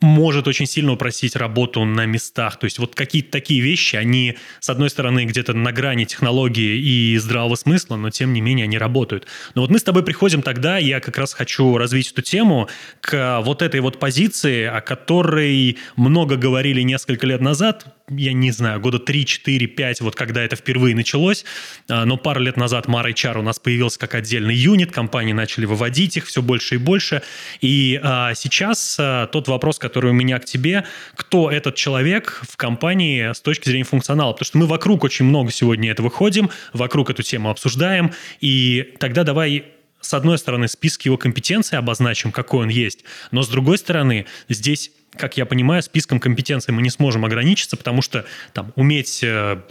может 0.01 0.47
очень 0.47 0.65
сильно 0.65 0.93
упростить 0.93 1.35
работу 1.35 1.83
на 1.83 2.05
местах. 2.05 2.57
То 2.57 2.65
есть 2.65 2.79
вот 2.79 2.95
какие-то 2.95 3.31
такие 3.31 3.61
вещи, 3.61 3.95
они, 3.95 4.37
с 4.59 4.69
одной 4.69 4.89
стороны, 4.89 5.25
где-то 5.25 5.53
на 5.53 5.71
грани 5.71 6.05
технологии 6.05 6.77
и 6.77 7.17
здравого 7.17 7.55
смысла, 7.55 7.95
но 7.97 8.09
тем 8.09 8.33
не 8.33 8.41
менее 8.41 8.63
они 8.63 8.77
работают. 8.77 9.27
Но 9.55 9.61
вот 9.61 9.69
мы 9.69 9.79
с 9.79 9.83
тобой 9.83 10.03
приходим 10.03 10.41
тогда, 10.41 10.77
я 10.77 10.99
как 10.99 11.17
раз 11.17 11.33
хочу 11.33 11.77
развить 11.77 12.11
эту 12.11 12.21
тему, 12.21 12.69
к 13.01 13.41
вот 13.43 13.61
этой 13.61 13.81
вот 13.81 13.99
позиции, 13.99 14.65
о 14.65 14.81
которой 14.81 15.77
много 15.95 16.37
говорили 16.37 16.81
несколько 16.81 17.27
лет 17.27 17.41
назад, 17.41 17.85
я 18.09 18.33
не 18.33 18.51
знаю, 18.51 18.79
года 18.79 18.99
3, 18.99 19.25
4, 19.25 19.67
5, 19.67 20.01
вот 20.01 20.15
когда 20.15 20.41
это 20.43 20.55
впервые 20.55 20.95
началось, 20.95 21.45
а, 21.89 22.05
но 22.05 22.17
пару 22.17 22.39
лет 22.39 22.57
назад 22.57 22.87
Мара 22.87 23.11
HR 23.11 23.39
у 23.39 23.41
нас 23.43 23.59
появился 23.59 23.99
как 23.99 24.15
отдельный 24.15 24.55
юнит, 24.55 24.91
компании 24.91 25.33
начали 25.33 25.65
выводить 25.65 26.17
их 26.17 26.25
все 26.25 26.41
больше 26.41 26.75
и 26.75 26.77
больше, 26.77 27.21
и 27.61 27.99
а, 28.01 28.33
сейчас 28.33 28.97
а, 28.99 29.27
тот 29.27 29.47
вопрос, 29.47 29.77
у 29.97 30.13
меня 30.13 30.39
к 30.39 30.45
тебе, 30.45 30.85
кто 31.15 31.51
этот 31.51 31.75
человек 31.75 32.41
в 32.47 32.57
компании 32.57 33.33
с 33.33 33.41
точки 33.41 33.69
зрения 33.69 33.83
функционала, 33.83 34.33
потому 34.33 34.45
что 34.45 34.57
мы 34.57 34.65
вокруг 34.67 35.03
очень 35.03 35.25
много 35.25 35.51
сегодня 35.51 35.91
этого 35.91 36.09
ходим, 36.09 36.49
вокруг 36.73 37.09
эту 37.09 37.23
тему 37.23 37.49
обсуждаем, 37.49 38.11
и 38.39 38.93
тогда 38.99 39.23
давай 39.23 39.65
с 40.01 40.13
одной 40.13 40.37
стороны, 40.37 40.67
список 40.67 41.03
его 41.03 41.17
компетенций 41.17 41.77
обозначим, 41.77 42.31
какой 42.31 42.63
он 42.63 42.69
есть, 42.69 43.03
но 43.31 43.43
с 43.43 43.49
другой 43.49 43.77
стороны, 43.77 44.25
здесь 44.47 44.91
как 45.19 45.37
я 45.37 45.45
понимаю, 45.45 45.83
списком 45.83 46.19
компетенций 46.19 46.73
мы 46.73 46.81
не 46.81 46.89
сможем 46.89 47.25
ограничиться, 47.25 47.75
потому 47.75 48.01
что 48.01 48.25
там 48.53 48.71
уметь 48.75 49.21
э, 49.21 49.61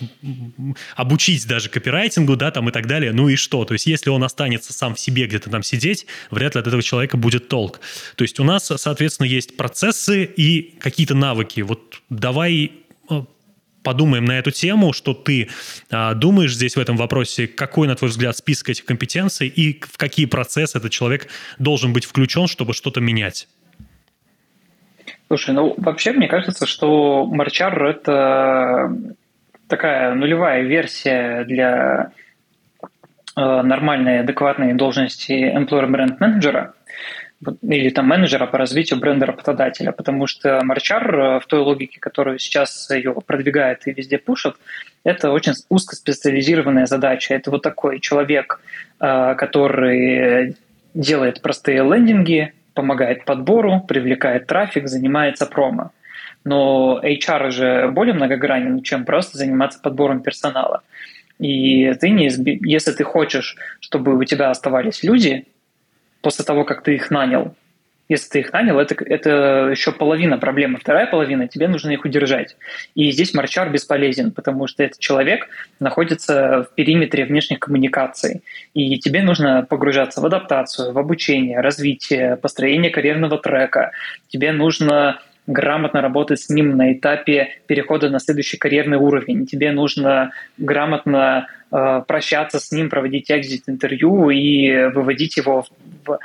обучить 0.94 1.46
даже 1.49 1.70
копирайтингу, 1.70 2.36
да, 2.36 2.51
там 2.51 2.68
и 2.68 2.72
так 2.72 2.86
далее, 2.86 3.12
ну 3.12 3.28
и 3.28 3.36
что? 3.36 3.64
То 3.64 3.72
есть 3.72 3.86
если 3.86 4.11
он 4.11 4.22
останется 4.22 4.72
сам 4.72 4.94
в 4.94 5.01
себе 5.01 5.26
где-то 5.26 5.51
там 5.51 5.62
сидеть, 5.62 6.07
вряд 6.30 6.55
ли 6.55 6.61
от 6.61 6.66
этого 6.66 6.82
человека 6.82 7.16
будет 7.16 7.49
толк. 7.49 7.80
То 8.14 8.22
есть 8.22 8.38
у 8.38 8.44
нас, 8.44 8.70
соответственно, 8.76 9.26
есть 9.26 9.57
процессы 9.57 10.24
и 10.24 10.74
какие-то 10.78 11.14
навыки. 11.14 11.62
Вот 11.62 12.03
давай 12.11 12.72
э, 13.11 13.22
подумаем 13.82 14.26
на 14.26 14.38
эту 14.38 14.51
тему, 14.51 14.92
что 14.92 15.14
ты 15.14 15.49
а, 15.90 16.12
думаешь 16.12 16.55
здесь 16.55 16.76
в 16.76 16.78
этом 16.78 16.99
вопросе, 16.99 17.46
какой, 17.46 17.88
на 17.88 17.94
твой 17.94 18.11
взгляд, 18.11 18.36
список 18.36 18.68
этих 18.68 18.84
компетенций 18.84 19.49
и 19.49 19.80
в 19.80 19.96
какие 19.96 20.26
процессы 20.26 20.76
этот 20.76 20.92
человек 20.92 21.28
должен 21.59 21.94
быть 21.94 22.05
включен, 22.05 22.49
чтобы 22.49 22.74
что-то 22.74 23.01
менять. 23.01 23.49
Слушай, 25.28 25.54
ну 25.54 25.74
вообще 25.76 26.12
мне 26.12 26.26
кажется, 26.26 26.66
что 26.66 27.26
Марчар— 27.26 27.84
это 27.86 28.90
такая 29.68 30.14
нулевая 30.14 30.62
версия 30.62 31.44
для 31.44 32.12
э, 33.36 33.40
нормальной, 33.62 34.20
адекватной 34.20 34.72
должности 34.72 35.32
employer 35.32 35.86
бренд 35.86 36.18
менеджера 36.18 36.74
или 37.62 37.90
там 37.90 38.06
менеджера 38.06 38.46
по 38.46 38.58
развитию 38.58 38.98
бренда 38.98 39.26
работодателя, 39.26 39.92
потому 39.92 40.26
что 40.26 40.60
Марчар 40.64 41.14
э, 41.14 41.40
в 41.40 41.46
той 41.46 41.60
логике, 41.60 42.00
которую 42.00 42.38
сейчас 42.38 42.90
ее 42.90 43.14
продвигает 43.14 43.86
и 43.86 43.92
везде 43.92 44.18
пушит, 44.18 44.56
это 45.04 45.30
очень 45.30 45.52
узкоспециализированная 45.68 46.86
задача. 46.86 47.34
Это 47.34 47.50
вот 47.50 47.62
такой 47.62 48.00
человек, 48.00 48.60
э, 48.98 49.34
который 49.36 50.56
делает 50.94 51.42
простые 51.42 51.82
лендинги, 51.82 52.54
помогает 52.78 53.24
подбору, 53.24 53.80
привлекает 53.88 54.46
трафик, 54.46 54.86
занимается 54.86 55.46
промо. 55.46 55.90
Но 56.44 57.00
HR 57.02 57.50
же 57.50 57.88
более 57.90 58.14
многогранен, 58.14 58.82
чем 58.82 59.04
просто 59.04 59.36
заниматься 59.36 59.80
подбором 59.82 60.22
персонала. 60.22 60.82
И 61.40 61.92
ты 61.94 62.10
не, 62.10 62.30
если 62.64 62.92
ты 62.92 63.02
хочешь, 63.02 63.56
чтобы 63.80 64.16
у 64.16 64.22
тебя 64.22 64.50
оставались 64.50 65.02
люди 65.02 65.46
после 66.22 66.44
того, 66.44 66.64
как 66.64 66.84
ты 66.84 66.94
их 66.94 67.10
нанял, 67.10 67.56
если 68.09 68.28
ты 68.30 68.38
их 68.40 68.52
нанял, 68.52 68.78
это, 68.78 68.94
это 69.04 69.68
еще 69.70 69.92
половина 69.92 70.38
проблемы. 70.38 70.78
Вторая 70.78 71.06
половина, 71.06 71.46
тебе 71.46 71.68
нужно 71.68 71.90
их 71.90 72.04
удержать. 72.04 72.56
И 72.94 73.11
здесь 73.11 73.34
марчар 73.34 73.70
бесполезен, 73.70 74.32
потому 74.32 74.66
что 74.66 74.82
этот 74.82 74.98
человек 74.98 75.48
находится 75.78 76.64
в 76.64 76.74
периметре 76.74 77.26
внешних 77.26 77.59
коммуникаций. 77.59 78.42
И 78.72 78.98
тебе 78.98 79.22
нужно 79.22 79.66
погружаться 79.68 80.20
в 80.20 80.26
адаптацию, 80.26 80.92
в 80.92 80.98
обучение, 80.98 81.61
развитие, 81.61 82.36
построение 82.36 82.90
карьерного 82.90 83.38
трека. 83.38 83.92
Тебе 84.28 84.52
нужно 84.52 85.20
грамотно 85.46 86.00
работать 86.00 86.40
с 86.40 86.50
ним 86.50 86.76
на 86.76 86.92
этапе 86.92 87.48
перехода 87.66 88.11
на 88.11 88.20
следующий 88.20 88.59
карьерный 88.59 88.98
уровень. 88.98 89.46
Тебе 89.46 89.72
нужно 89.72 90.30
грамотно 90.59 91.48
э, 91.72 92.02
прощаться 92.06 92.61
с 92.61 92.70
ним, 92.70 92.90
проводить 92.90 93.30
экзит-интервью 93.30 94.30
и 94.30 94.90
выводить 94.92 95.38
его 95.38 95.64
в 96.04 96.18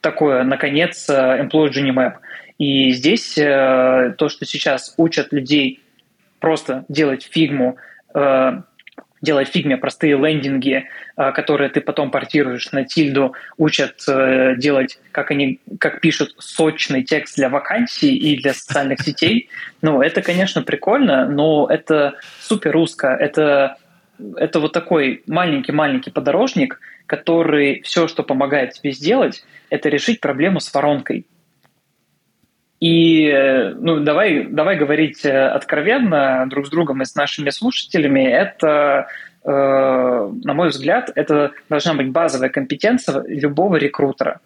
такое, 0.00 0.44
наконец, 0.44 1.08
э, 1.08 1.42
Employee 1.42 1.70
Journey 1.70 1.94
Map. 1.94 2.14
И 2.58 2.90
здесь 2.92 3.38
э, 3.38 4.14
то, 4.16 4.28
что 4.28 4.44
сейчас 4.44 4.94
учат 4.96 5.32
людей 5.32 5.82
просто 6.40 6.84
делать 6.88 7.28
фигму, 7.30 7.76
э, 8.14 8.62
делать 9.20 9.48
фигме 9.48 9.76
простые 9.76 10.16
лендинги, 10.16 10.86
которые 11.16 11.70
ты 11.70 11.80
потом 11.80 12.12
портируешь 12.12 12.70
на 12.70 12.84
тильду, 12.84 13.34
учат 13.56 13.96
делать, 14.58 15.00
как 15.10 15.32
они, 15.32 15.58
как 15.80 16.00
пишут, 16.00 16.36
сочный 16.38 17.02
текст 17.02 17.34
для 17.34 17.48
вакансий 17.48 18.14
и 18.14 18.40
для 18.40 18.54
социальных 18.54 19.00
сетей. 19.00 19.48
Ну, 19.82 20.02
это, 20.02 20.22
конечно, 20.22 20.62
прикольно, 20.62 21.26
но 21.28 21.66
это 21.68 22.14
супер 22.40 22.76
узко. 22.76 23.08
Это, 23.08 23.78
это 24.36 24.60
вот 24.60 24.72
такой 24.72 25.24
маленький-маленький 25.26 26.12
подорожник, 26.12 26.78
который 27.08 27.80
все, 27.82 28.06
что 28.06 28.22
помогает 28.22 28.74
тебе 28.74 28.92
сделать, 28.92 29.44
это 29.70 29.88
решить 29.88 30.20
проблему 30.20 30.60
с 30.60 30.72
воронкой. 30.72 31.26
И 32.80 33.26
э, 33.26 33.74
ну, 33.74 34.00
давай, 34.00 34.44
давай 34.44 34.76
говорить 34.76 35.24
э, 35.24 35.48
откровенно 35.48 36.46
друг 36.48 36.66
с 36.66 36.70
другом 36.70 37.02
и 37.02 37.06
с 37.06 37.16
нашими 37.16 37.50
слушателями. 37.50 38.22
Это, 38.22 39.08
э, 39.42 39.50
на 39.50 40.54
мой 40.54 40.68
взгляд, 40.68 41.10
это 41.16 41.52
должна 41.68 41.94
быть 41.94 42.10
базовая 42.12 42.50
компетенция 42.50 43.24
любого 43.26 43.76
рекрутера. 43.76 44.40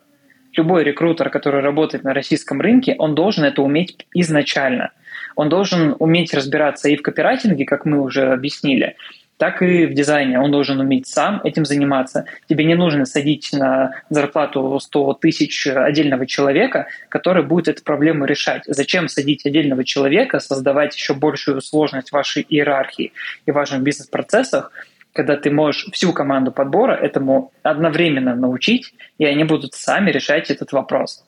Любой 0.56 0.84
рекрутер, 0.84 1.30
который 1.30 1.60
работает 1.60 2.04
на 2.04 2.14
российском 2.14 2.60
рынке, 2.60 2.94
он 2.98 3.14
должен 3.14 3.44
это 3.44 3.60
уметь 3.60 4.06
изначально. 4.14 4.92
Он 5.34 5.48
должен 5.48 5.96
уметь 5.98 6.32
разбираться 6.32 6.88
и 6.88 6.96
в 6.96 7.02
копирайтинге, 7.02 7.64
как 7.64 7.84
мы 7.84 8.00
уже 8.00 8.32
объяснили, 8.32 8.96
так 9.42 9.60
и 9.60 9.86
в 9.86 9.92
дизайне. 9.92 10.38
Он 10.38 10.52
должен 10.52 10.78
уметь 10.78 11.08
сам 11.08 11.40
этим 11.42 11.64
заниматься. 11.64 12.26
Тебе 12.48 12.62
не 12.64 12.76
нужно 12.76 13.06
садить 13.06 13.48
на 13.52 13.90
зарплату 14.08 14.78
100 14.78 15.14
тысяч 15.14 15.66
отдельного 15.66 16.26
человека, 16.26 16.86
который 17.08 17.42
будет 17.42 17.66
эту 17.66 17.82
проблему 17.82 18.24
решать. 18.24 18.62
Зачем 18.68 19.08
садить 19.08 19.44
отдельного 19.44 19.82
человека, 19.82 20.38
создавать 20.38 20.94
еще 20.94 21.14
большую 21.14 21.60
сложность 21.60 22.12
вашей 22.12 22.46
иерархии 22.48 23.14
и 23.44 23.50
ваших 23.50 23.82
бизнес-процессах, 23.82 24.70
когда 25.12 25.36
ты 25.36 25.50
можешь 25.50 25.88
всю 25.92 26.12
команду 26.12 26.52
подбора 26.52 26.92
этому 26.92 27.50
одновременно 27.64 28.36
научить, 28.36 28.94
и 29.18 29.24
они 29.24 29.42
будут 29.42 29.74
сами 29.74 30.12
решать 30.12 30.52
этот 30.52 30.70
вопрос. 30.70 31.24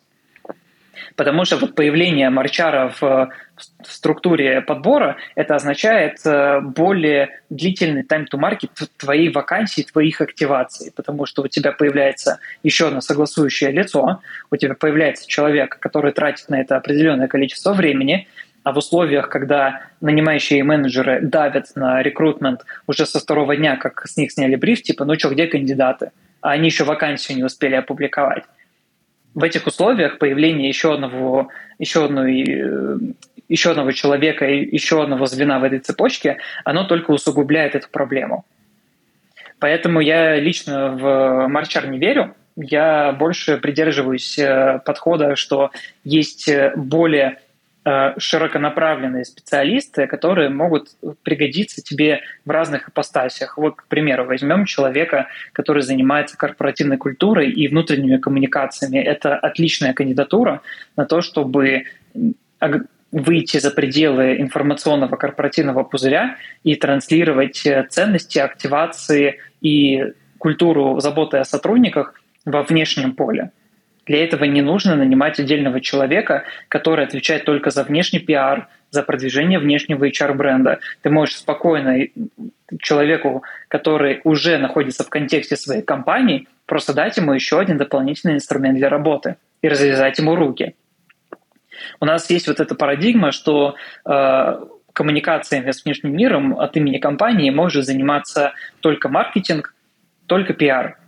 Потому 1.17 1.45
что 1.45 1.57
вот 1.57 1.75
появление 1.75 2.31
марчара 2.31 2.93
в, 3.01 3.31
в 3.57 3.93
структуре 3.93 4.61
подбора, 4.61 5.17
это 5.35 5.55
означает 5.55 6.19
э, 6.25 6.61
более 6.61 7.41
длительный 7.51 8.03
time-to-market 8.03 8.89
твоей 8.97 9.31
вакансии, 9.31 9.83
твоих 9.83 10.21
активаций, 10.21 10.93
потому 10.95 11.27
что 11.27 11.43
у 11.43 11.49
тебя 11.49 11.73
появляется 11.73 12.41
еще 12.63 12.89
одно 12.89 13.01
согласующее 13.01 13.71
лицо, 13.71 14.21
у 14.51 14.57
тебя 14.57 14.75
появляется 14.75 15.29
человек, 15.29 15.79
который 15.79 16.13
тратит 16.13 16.49
на 16.49 16.61
это 16.61 16.77
определенное 16.77 17.29
количество 17.29 17.73
времени, 17.73 18.27
а 18.65 18.73
в 18.73 18.79
условиях, 18.79 19.29
когда 19.29 19.83
нанимающие 20.01 20.65
менеджеры 20.65 21.21
давят 21.21 21.67
на 21.77 22.03
рекрутмент 22.03 22.65
уже 22.87 23.07
со 23.07 23.21
второго 23.21 23.57
дня, 23.57 23.77
как 23.77 24.07
с 24.07 24.17
них 24.17 24.33
сняли 24.33 24.57
бриф, 24.57 24.83
типа, 24.83 25.05
ну 25.05 25.19
что, 25.19 25.29
где 25.29 25.47
кандидаты? 25.47 26.11
А 26.41 26.53
они 26.53 26.67
еще 26.67 26.85
вакансию 26.85 27.37
не 27.37 27.45
успели 27.45 27.75
опубликовать 27.75 28.45
в 29.35 29.43
этих 29.43 29.67
условиях 29.67 30.19
появление 30.19 30.69
еще 30.69 30.95
одного, 30.95 31.49
еще 31.79 32.05
одной, 32.05 32.45
э, 32.47 32.97
еще 33.49 33.71
одного 33.71 33.93
человека 33.93 34.47
и 34.47 34.75
еще 34.75 35.03
одного 35.03 35.27
звена 35.27 35.59
в 35.59 35.65
этой 35.65 35.79
цепочке, 35.79 36.39
оно 36.65 36.85
только 36.85 37.11
усугубляет 37.11 37.75
эту 37.75 37.89
проблему. 37.89 38.45
Поэтому 39.59 40.01
я 40.01 40.37
лично 40.37 40.91
в 40.91 41.49
Марчар 41.49 41.89
не 41.89 41.99
верю. 41.99 42.35
Я 42.57 43.13
больше 43.13 43.57
придерживаюсь 43.57 44.39
э, 44.39 44.81
подхода, 44.85 45.35
что 45.35 45.71
есть 46.05 46.49
э, 46.49 46.73
более 46.77 47.39
Э, 47.87 48.15
широконаправленные 48.17 49.27
специалисты, 49.27 50.07
которые 50.07 50.49
могут 50.49 50.89
пригодиться 51.23 51.83
тебе 51.83 52.23
в 52.47 52.51
разных 52.51 52.89
ипостасях. 52.89 53.59
Вот, 53.59 53.77
к 53.77 53.87
примеру, 53.89 54.25
возьмем 54.25 54.65
человека, 54.65 55.27
который 55.53 55.83
занимается 55.83 56.39
корпоративной 56.39 56.97
культурой 56.97 57.51
и 57.51 57.69
внутренними 57.69 58.17
коммуникациями. 58.17 58.97
Это 58.97 59.37
отличная 59.37 59.93
кандидатура 59.93 60.63
на 60.97 61.05
то, 61.05 61.21
чтобы 61.21 61.85
выйти 63.15 63.59
за 63.59 63.71
пределы 63.71 64.41
информационного 64.41 65.15
корпоративного 65.15 65.85
пузыря 65.85 66.37
и 66.65 66.75
транслировать 66.75 67.65
э, 67.65 67.87
ценности, 67.89 68.41
активации 68.41 69.39
и 69.61 70.13
культуру 70.39 70.99
заботы 70.99 71.37
о 71.39 71.45
сотрудниках 71.45 72.21
во 72.45 72.65
внешнем 72.65 73.15
поле. 73.15 73.53
Для 74.07 74.25
этого 74.25 74.45
не 74.45 74.63
нужно 74.63 74.97
нанимать 74.97 75.39
отдельного 75.39 75.81
человека, 75.81 76.43
который 76.69 77.07
отвечает 77.07 77.45
только 77.45 77.71
за 77.71 77.85
внешний 77.85 78.19
пиар, 78.19 78.67
за 78.91 79.03
продвижение 79.03 79.61
внешнего 79.61 80.09
HR-бренда. 80.09 80.81
Ты 81.03 81.11
можешь 81.11 81.37
спокойно 81.37 82.09
человеку, 82.81 83.45
который 83.69 84.21
уже 84.25 84.59
находится 84.59 85.05
в 85.05 85.09
контексте 85.09 85.57
своей 85.57 85.83
компании, 85.83 86.49
просто 86.67 86.93
дать 86.93 87.17
ему 87.17 87.33
еще 87.33 87.61
один 87.61 87.79
дополнительный 87.79 88.35
инструмент 88.35 88.77
для 88.77 88.89
работы 88.89 89.37
и 89.63 89.69
развязать 89.69 90.19
ему 90.19 90.35
руки. 90.35 90.75
У 92.01 92.05
нас 92.05 92.29
есть 92.31 92.49
вот 92.49 92.61
эта 92.61 92.75
парадигма, 92.75 93.33
что 93.33 93.75
э, 94.05 94.61
коммуникациями 94.93 95.71
с 95.71 95.85
внешним 95.85 96.17
миром 96.17 96.59
от 96.59 96.77
имени 96.77 96.99
компании 96.99 97.51
может 97.51 97.85
заниматься 97.85 98.53
только 98.81 99.09
маркетинг, 99.09 99.75
только 100.27 100.55
пиар, 100.55 100.99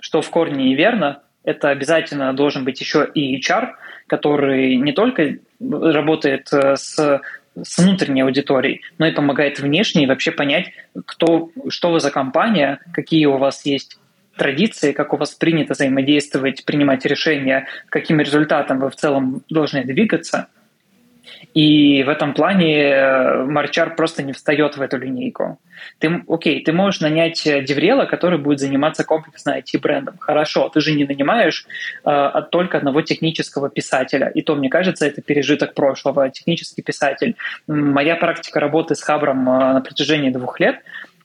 что 0.00 0.22
в 0.22 0.30
корне 0.30 0.64
неверно, 0.64 1.22
это 1.44 1.70
обязательно 1.70 2.32
должен 2.32 2.64
быть 2.64 2.80
еще 2.80 3.08
и 3.14 3.38
HR, 3.38 3.70
который 4.06 4.76
не 4.76 4.92
только 4.92 5.38
работает 5.60 6.48
с 6.52 7.20
с 7.62 7.78
внутренней 7.78 8.22
аудиторией, 8.22 8.82
но 8.98 9.06
и 9.06 9.12
помогает 9.12 9.58
внешней 9.58 10.06
вообще 10.06 10.30
понять, 10.30 10.70
кто, 11.06 11.50
что 11.68 11.90
вы 11.90 12.00
за 12.00 12.10
компания, 12.10 12.80
какие 12.92 13.26
у 13.26 13.38
вас 13.38 13.64
есть 13.66 13.98
традиции, 14.38 14.92
как 14.92 15.12
у 15.12 15.16
вас 15.16 15.34
принято 15.34 15.74
взаимодействовать, 15.74 16.64
принимать 16.64 17.04
решения, 17.04 17.66
каким 17.90 18.20
результатом 18.20 18.78
вы 18.80 18.90
в 18.90 18.96
целом 18.96 19.42
должны 19.50 19.84
двигаться– 19.84 20.46
и 21.54 22.02
в 22.02 22.08
этом 22.08 22.34
плане 22.34 22.90
э, 22.90 23.44
Марчар 23.44 23.94
просто 23.94 24.22
не 24.22 24.32
встает 24.32 24.76
в 24.76 24.82
эту 24.82 24.98
линейку. 24.98 25.58
Ты, 25.98 26.22
окей, 26.28 26.62
ты 26.62 26.72
можешь 26.72 27.00
нанять 27.00 27.42
деврела, 27.44 28.04
который 28.04 28.38
будет 28.38 28.60
заниматься 28.60 29.04
комплексно 29.04 29.58
IT-брендом. 29.58 30.18
Хорошо, 30.18 30.68
ты 30.68 30.80
же 30.80 30.92
не 30.92 31.04
нанимаешь 31.04 31.66
э, 32.04 32.30
только 32.50 32.78
одного 32.78 33.02
технического 33.02 33.70
писателя. 33.70 34.28
И 34.28 34.42
то, 34.42 34.54
мне 34.56 34.68
кажется, 34.68 35.06
это 35.06 35.22
пережиток 35.22 35.74
прошлого. 35.74 36.30
Технический 36.30 36.82
писатель. 36.82 37.36
Моя 37.66 38.16
практика 38.16 38.60
работы 38.60 38.94
с 38.94 39.02
Хабром 39.02 39.48
э, 39.48 39.72
на 39.74 39.80
протяжении 39.80 40.30
двух 40.30 40.60
лет, 40.60 40.80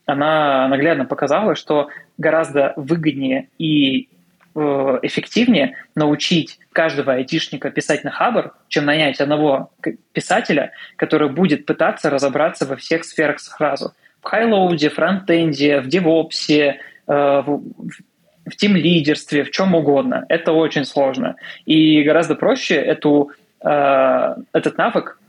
она 0.05 0.67
наглядно 0.67 1.05
показала, 1.05 1.55
что 1.55 1.89
гораздо 2.17 2.73
выгоднее 2.75 3.49
и 3.57 4.09
Э, 4.55 4.99
эффективнее 5.01 5.77
научить 5.95 6.59
каждого 6.73 7.13
айтишника 7.13 7.71
писать 7.71 8.03
на 8.03 8.11
Хабр, 8.11 8.53
чем 8.67 8.85
нанять 8.85 9.19
одного 9.19 9.71
писателя, 10.11 10.73
который 10.95 11.29
будет 11.29 11.65
пытаться 11.65 12.11
разобраться 12.11 12.67
во 12.67 12.75
всех 12.75 13.03
сферах 13.03 13.39
сразу. 13.39 13.93
В 14.21 14.25
хайлоуде, 14.25 14.89
фронтенде, 14.89 15.81
в 15.81 15.87
девопсе, 15.87 16.81
э, 17.07 17.13
в 17.15 18.55
тим-лидерстве, 18.55 19.43
в 19.43 19.49
чем 19.49 19.73
угодно. 19.73 20.23
Это 20.29 20.51
очень 20.51 20.85
сложно. 20.85 21.35
И 21.65 22.03
гораздо 22.03 22.35
проще 22.35 22.75
эту, 22.75 23.31
э, 23.59 24.35
этот 24.51 24.77
навык 24.77 25.19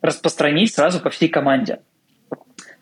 распространить 0.00 0.74
сразу 0.74 1.00
по 1.00 1.10
всей 1.10 1.28
команде 1.28 1.80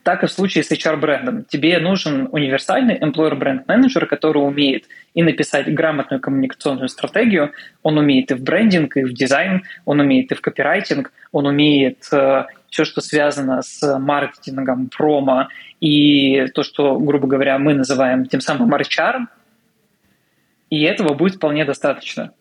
так 0.03 0.23
и 0.23 0.27
в 0.27 0.31
случае 0.31 0.63
с 0.63 0.71
HR-брендом. 0.71 1.45
Тебе 1.45 1.79
нужен 1.79 2.27
универсальный 2.31 2.97
employer 2.97 3.35
бренд 3.35 3.67
менеджер 3.67 4.05
который 4.05 4.39
умеет 4.39 4.85
и 5.13 5.23
написать 5.23 5.73
грамотную 5.73 6.19
коммуникационную 6.19 6.89
стратегию, 6.89 7.51
он 7.83 7.97
умеет 7.97 8.31
и 8.31 8.33
в 8.33 8.41
брендинг, 8.41 8.97
и 8.97 9.03
в 9.03 9.13
дизайн, 9.13 9.63
он 9.85 9.99
умеет 9.99 10.31
и 10.31 10.35
в 10.35 10.41
копирайтинг, 10.41 11.11
он 11.31 11.45
умеет 11.45 12.07
э, 12.11 12.45
все, 12.69 12.85
что 12.85 13.01
связано 13.01 13.61
с 13.61 13.99
маркетингом, 13.99 14.89
промо 14.89 15.49
и 15.79 16.47
то, 16.53 16.63
что, 16.63 16.97
грубо 16.97 17.27
говоря, 17.27 17.59
мы 17.59 17.73
называем 17.73 18.25
тем 18.25 18.41
самым 18.41 18.73
HR, 18.73 19.27
и 20.69 20.83
этого 20.83 21.13
будет 21.13 21.35
вполне 21.35 21.65
достаточно. 21.65 22.31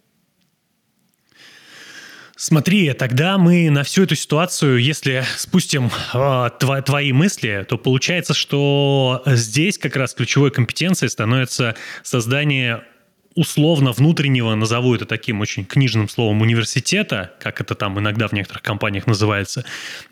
Смотри, 2.42 2.90
тогда 2.94 3.36
мы 3.36 3.68
на 3.68 3.82
всю 3.82 4.04
эту 4.04 4.14
ситуацию, 4.14 4.78
если 4.78 5.24
спустим 5.36 5.90
э, 6.14 6.50
тв 6.58 6.86
твои 6.86 7.12
мысли, 7.12 7.66
то 7.68 7.76
получается, 7.76 8.32
что 8.32 9.22
здесь 9.26 9.76
как 9.76 9.94
раз 9.94 10.14
ключевой 10.14 10.50
компетенцией 10.50 11.10
становится 11.10 11.76
создание 12.02 12.82
условно 13.34 13.92
внутреннего, 13.92 14.54
назову 14.54 14.94
это 14.94 15.06
таким 15.06 15.40
очень 15.40 15.64
книжным 15.64 16.08
словом, 16.08 16.42
университета, 16.42 17.32
как 17.40 17.60
это 17.60 17.74
там 17.74 17.98
иногда 17.98 18.26
в 18.26 18.32
некоторых 18.32 18.62
компаниях 18.62 19.06
называется, 19.06 19.64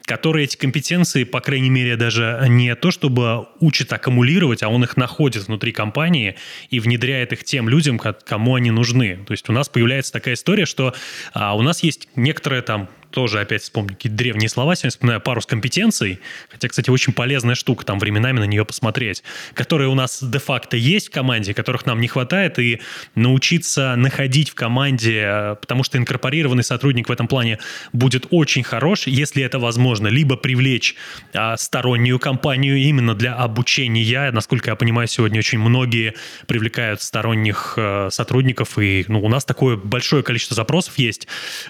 который 0.05 0.45
эти 0.45 0.57
компетенции, 0.57 1.25
по 1.25 1.41
крайней 1.41 1.71
мере, 1.71 1.97
даже 1.97 2.45
не 2.49 2.75
то, 2.77 2.91
чтобы 2.91 3.49
учит 3.61 3.93
аккумулировать, 3.93 4.63
а 4.63 4.69
он 4.69 4.85
их 4.85 4.97
находит 4.97 5.47
внутри 5.49 5.73
компании 5.73 6.37
и 6.71 6.79
внедряет 6.79 7.33
их 7.33 7.45
тем 7.45 7.69
людям, 7.69 7.99
кому 7.99 8.55
они 8.55 8.71
нужны. 8.71 9.19
То 9.27 9.33
есть 9.33 9.49
у 9.49 9.53
нас 9.53 9.69
появляется 9.69 10.13
такая 10.13 10.35
история, 10.35 10.65
что 10.65 10.95
а, 11.33 11.57
у 11.57 11.63
нас 11.63 11.83
есть 11.83 12.09
некоторая 12.15 12.63
там 12.63 12.89
тоже 13.11 13.41
опять 13.41 13.63
вспомню 13.63 13.91
какие-то 13.91 14.17
древние 14.17 14.49
слова, 14.49 14.75
сегодня 14.75 14.91
вспоминаю. 14.91 15.21
Парус 15.21 15.47
компетенций, 15.47 16.21
хотя, 16.51 16.69
кстати, 16.69 16.91
очень 16.91 17.13
полезная 17.13 17.55
штука, 17.55 17.85
там 17.85 17.99
временами 17.99 18.39
на 18.41 18.45
нее 18.45 18.65
посмотреть, 18.65 19.23
которые 19.55 19.89
у 19.89 19.95
нас 19.95 20.23
де-факто 20.23 20.77
есть 20.77 21.09
в 21.09 21.11
команде, 21.11 21.55
которых 21.55 21.87
нам 21.87 22.01
не 22.01 22.09
хватает, 22.09 22.59
и 22.59 22.81
научиться 23.15 23.97
находить 23.97 24.51
в 24.51 24.55
команде, 24.55 25.23
э, 25.25 25.57
потому 25.61 25.85
что 25.85 25.99
инкорпорированный 25.99 26.65
сотрудник 26.65 27.09
в 27.09 27.13
этом 27.13 27.29
плане 27.29 27.59
будет 27.93 28.27
очень 28.31 28.63
хорош, 28.63 29.07
если 29.07 29.43
это 29.43 29.59
возможно, 29.59 30.09
либо 30.09 30.37
привлечь 30.37 30.95
а, 31.35 31.57
стороннюю 31.57 32.19
компанию 32.19 32.77
именно 32.77 33.15
для 33.15 33.35
обучения, 33.35 34.31
насколько 34.31 34.71
я 34.71 34.77
понимаю, 34.77 35.09
сегодня 35.09 35.39
очень 35.39 35.59
многие 35.59 36.15
привлекают 36.47 37.01
сторонних 37.03 37.75
а, 37.77 38.09
сотрудников, 38.11 38.79
и 38.79 39.05
ну, 39.09 39.21
у 39.25 39.29
нас 39.29 39.45
такое 39.45 39.77
большое 39.77 40.23
количество 40.23 40.55
запросов 40.55 40.99
есть 40.99 41.27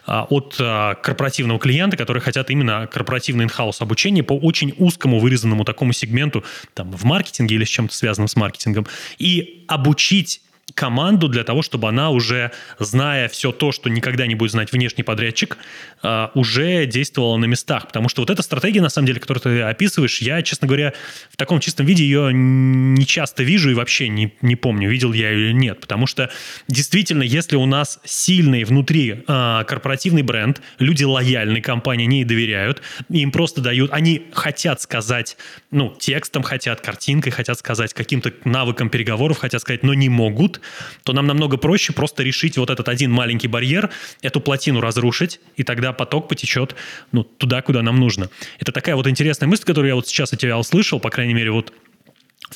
а, 0.06 0.24
от 0.28 0.56
а, 0.60 0.94
корпоративных 0.94 1.27
корпоративного 1.28 1.58
клиента, 1.58 1.96
которые 1.96 2.22
хотят 2.22 2.50
именно 2.50 2.86
корпоративный 2.86 3.44
инхаус 3.44 3.82
обучение 3.82 4.24
по 4.24 4.32
очень 4.32 4.74
узкому 4.78 5.18
вырезанному 5.18 5.64
такому 5.64 5.92
сегменту 5.92 6.42
там, 6.74 6.90
в 6.90 7.04
маркетинге 7.04 7.56
или 7.56 7.64
с 7.64 7.68
чем-то 7.68 7.94
связанным 7.94 8.28
с 8.28 8.36
маркетингом. 8.36 8.86
И 9.18 9.64
обучить 9.68 10.40
команду 10.74 11.28
для 11.28 11.44
того, 11.44 11.62
чтобы 11.62 11.88
она 11.88 12.10
уже, 12.10 12.52
зная 12.78 13.28
все 13.28 13.52
то, 13.52 13.72
что 13.72 13.88
никогда 13.88 14.26
не 14.26 14.34
будет 14.34 14.52
знать 14.52 14.72
внешний 14.72 15.02
подрядчик, 15.02 15.56
а, 16.02 16.30
уже 16.34 16.86
действовала 16.86 17.36
на 17.36 17.46
местах. 17.46 17.86
Потому 17.86 18.08
что 18.08 18.22
вот 18.22 18.30
эта 18.30 18.42
стратегия, 18.42 18.80
на 18.80 18.88
самом 18.88 19.06
деле, 19.06 19.20
которую 19.20 19.42
ты 19.42 19.62
описываешь, 19.62 20.20
я, 20.20 20.42
честно 20.42 20.68
говоря, 20.68 20.92
в 21.30 21.36
таком 21.36 21.60
чистом 21.60 21.86
виде 21.86 22.04
ее 22.04 22.30
не 22.32 23.06
часто 23.06 23.42
вижу 23.42 23.70
и 23.70 23.74
вообще 23.74 24.08
не, 24.08 24.34
не 24.42 24.56
помню, 24.56 24.90
видел 24.90 25.12
я 25.12 25.30
ее 25.30 25.50
или 25.50 25.52
нет. 25.52 25.80
Потому 25.80 26.06
что 26.06 26.30
действительно, 26.68 27.22
если 27.22 27.56
у 27.56 27.66
нас 27.66 27.98
сильный 28.04 28.64
внутри 28.64 29.24
э, 29.26 29.64
корпоративный 29.66 30.22
бренд, 30.22 30.60
люди 30.78 31.04
лояльны 31.04 31.60
компании, 31.60 32.18
ей 32.18 32.24
доверяют, 32.24 32.82
им 33.08 33.30
просто 33.30 33.60
дают, 33.60 33.92
они 33.92 34.26
хотят 34.32 34.80
сказать, 34.80 35.36
ну, 35.70 35.94
текстом 35.98 36.42
хотят, 36.42 36.80
картинкой 36.80 37.32
хотят 37.32 37.58
сказать, 37.58 37.94
каким-то 37.94 38.32
навыком 38.44 38.90
переговоров 38.90 39.38
хотят 39.38 39.60
сказать, 39.62 39.82
но 39.82 39.94
не 39.94 40.08
могут, 40.08 40.57
то 41.04 41.12
нам 41.12 41.26
намного 41.26 41.56
проще 41.56 41.92
просто 41.92 42.22
решить 42.22 42.58
вот 42.58 42.70
этот 42.70 42.88
один 42.88 43.10
маленький 43.10 43.48
барьер, 43.48 43.90
эту 44.22 44.40
плотину 44.40 44.80
разрушить, 44.80 45.40
и 45.56 45.64
тогда 45.64 45.92
поток 45.92 46.28
потечет 46.28 46.74
ну, 47.12 47.24
туда, 47.24 47.62
куда 47.62 47.82
нам 47.82 47.98
нужно. 48.00 48.30
Это 48.58 48.72
такая 48.72 48.96
вот 48.96 49.06
интересная 49.06 49.48
мысль, 49.48 49.64
которую 49.64 49.88
я 49.88 49.94
вот 49.94 50.06
сейчас 50.06 50.32
от 50.32 50.40
тебя 50.40 50.58
услышал, 50.58 51.00
по 51.00 51.10
крайней 51.10 51.34
мере, 51.34 51.50
вот 51.50 51.72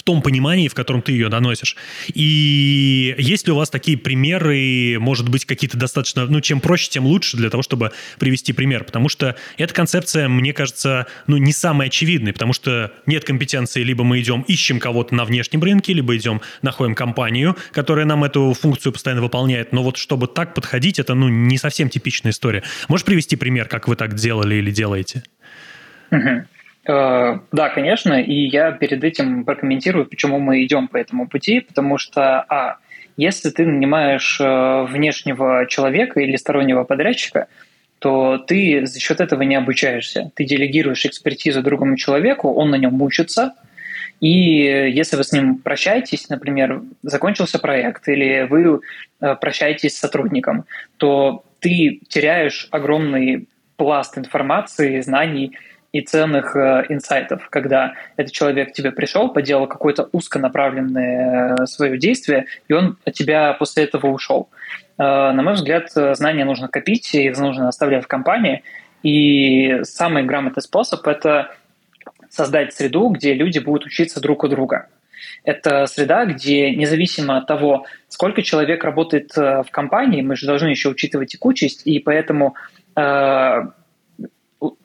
в 0.02 0.04
том 0.04 0.20
понимании, 0.20 0.66
в 0.66 0.74
котором 0.74 1.00
ты 1.00 1.12
ее 1.12 1.28
доносишь. 1.28 1.76
И 2.12 3.14
есть 3.18 3.46
ли 3.46 3.52
у 3.52 3.56
вас 3.56 3.70
такие 3.70 3.96
примеры, 3.96 4.98
может 4.98 5.28
быть, 5.28 5.44
какие-то 5.44 5.78
достаточно, 5.78 6.26
ну, 6.26 6.40
чем 6.40 6.60
проще, 6.60 6.90
тем 6.90 7.06
лучше 7.06 7.36
для 7.36 7.50
того, 7.50 7.62
чтобы 7.62 7.92
привести 8.18 8.52
пример, 8.52 8.82
потому 8.82 9.08
что 9.08 9.36
эта 9.58 9.72
концепция, 9.72 10.28
мне 10.28 10.52
кажется, 10.52 11.06
ну, 11.28 11.36
не 11.36 11.52
самая 11.52 11.86
очевидная, 11.86 12.32
потому 12.32 12.52
что 12.52 12.92
нет 13.06 13.24
компетенции, 13.24 13.84
либо 13.84 14.02
мы 14.02 14.20
идем, 14.20 14.42
ищем 14.42 14.80
кого-то 14.80 15.14
на 15.14 15.24
внешнем 15.24 15.62
рынке, 15.62 15.92
либо 15.92 16.16
идем, 16.16 16.40
находим 16.62 16.96
компанию, 16.96 17.56
которая 17.70 18.04
нам 18.04 18.24
эту 18.24 18.52
функцию 18.54 18.92
постоянно 18.92 19.22
выполняет, 19.22 19.72
но 19.72 19.84
вот 19.84 19.98
чтобы 19.98 20.26
так 20.26 20.54
подходить, 20.54 20.98
это, 20.98 21.14
ну, 21.14 21.28
не 21.28 21.58
совсем 21.58 21.88
типичная 21.88 22.32
история. 22.32 22.64
Можешь 22.88 23.06
привести 23.06 23.36
пример, 23.36 23.68
как 23.68 23.86
вы 23.86 23.94
так 23.94 24.14
делали 24.14 24.56
или 24.56 24.72
делаете? 24.72 25.22
Uh-huh. 26.10 26.44
Э, 26.84 27.38
да, 27.52 27.68
конечно, 27.68 28.20
и 28.20 28.34
я 28.34 28.72
перед 28.72 29.04
этим 29.04 29.44
прокомментирую, 29.44 30.06
почему 30.06 30.38
мы 30.38 30.64
идем 30.64 30.88
по 30.88 30.96
этому 30.96 31.28
пути, 31.28 31.60
потому 31.60 31.98
что, 31.98 32.40
а, 32.48 32.78
если 33.16 33.50
ты 33.50 33.66
нанимаешь 33.66 34.40
э, 34.40 34.86
внешнего 34.88 35.66
человека 35.68 36.20
или 36.20 36.36
стороннего 36.36 36.84
подрядчика, 36.84 37.46
то 37.98 38.38
ты 38.38 38.84
за 38.84 38.98
счет 38.98 39.20
этого 39.20 39.42
не 39.42 39.54
обучаешься. 39.54 40.32
Ты 40.34 40.44
делегируешь 40.44 41.04
экспертизу 41.04 41.62
другому 41.62 41.96
человеку, 41.96 42.52
он 42.52 42.70
на 42.70 42.76
нем 42.76 43.00
учится, 43.00 43.52
и 44.18 44.30
если 44.30 45.16
вы 45.16 45.24
с 45.24 45.32
ним 45.32 45.58
прощаетесь, 45.58 46.28
например, 46.28 46.82
закончился 47.02 47.58
проект, 47.58 48.08
или 48.08 48.46
вы 48.48 48.80
э, 49.20 49.36
прощаетесь 49.36 49.96
с 49.96 50.00
сотрудником, 50.00 50.64
то 50.96 51.44
ты 51.60 52.00
теряешь 52.08 52.66
огромный 52.70 53.46
пласт 53.76 54.18
информации, 54.18 55.00
знаний, 55.00 55.56
и 55.92 56.00
ценных 56.00 56.56
э, 56.56 56.86
инсайтов, 56.88 57.48
когда 57.50 57.94
этот 58.16 58.32
человек 58.32 58.70
к 58.70 58.72
тебе 58.72 58.92
пришел, 58.92 59.28
поделал 59.28 59.66
какое-то 59.66 60.08
узконаправленное 60.12 61.54
э, 61.54 61.66
свое 61.66 61.98
действие, 61.98 62.46
и 62.68 62.72
он 62.72 62.96
от 63.04 63.12
тебя 63.12 63.52
после 63.52 63.84
этого 63.84 64.06
ушел. 64.06 64.48
Э, 64.98 65.32
на 65.32 65.42
мой 65.42 65.52
взгляд, 65.52 65.90
знания 65.90 66.44
нужно 66.44 66.68
копить 66.68 67.14
и 67.14 67.28
нужно 67.30 67.68
оставлять 67.68 68.04
в 68.04 68.08
компании. 68.08 68.62
И 69.02 69.80
самый 69.82 70.24
грамотный 70.24 70.62
способ– 70.62 71.06
это 71.08 71.54
создать 72.30 72.72
среду, 72.72 73.08
где 73.08 73.34
люди 73.34 73.58
будут 73.58 73.84
учиться 73.84 74.20
друг 74.20 74.44
у 74.44 74.48
друга. 74.48 74.88
Это 75.44 75.86
среда, 75.86 76.24
где 76.24 76.70
независимо 76.74 77.36
от 77.36 77.46
того, 77.46 77.84
сколько 78.08 78.42
человек 78.42 78.84
работает 78.84 79.36
в 79.36 79.66
компании, 79.70 80.22
мы 80.22 80.36
же 80.36 80.46
должны 80.46 80.68
еще 80.68 80.88
учитывать 80.88 81.32
текучесть, 81.32 81.82
и 81.84 81.98
поэтому 81.98 82.54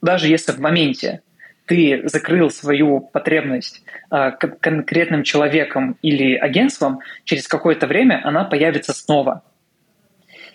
даже 0.01 0.27
если 0.27 0.51
в 0.51 0.59
моменте 0.59 1.21
ты 1.65 2.01
закрыл 2.05 2.49
свою 2.49 3.01
потребность 3.01 3.83
э, 4.09 4.31
конкретным 4.31 5.23
человеком 5.23 5.97
или 6.01 6.35
агентством, 6.35 6.99
через 7.25 7.47
какое-то 7.47 7.87
время 7.87 8.21
она 8.23 8.45
появится 8.45 8.93
снова. 8.93 9.43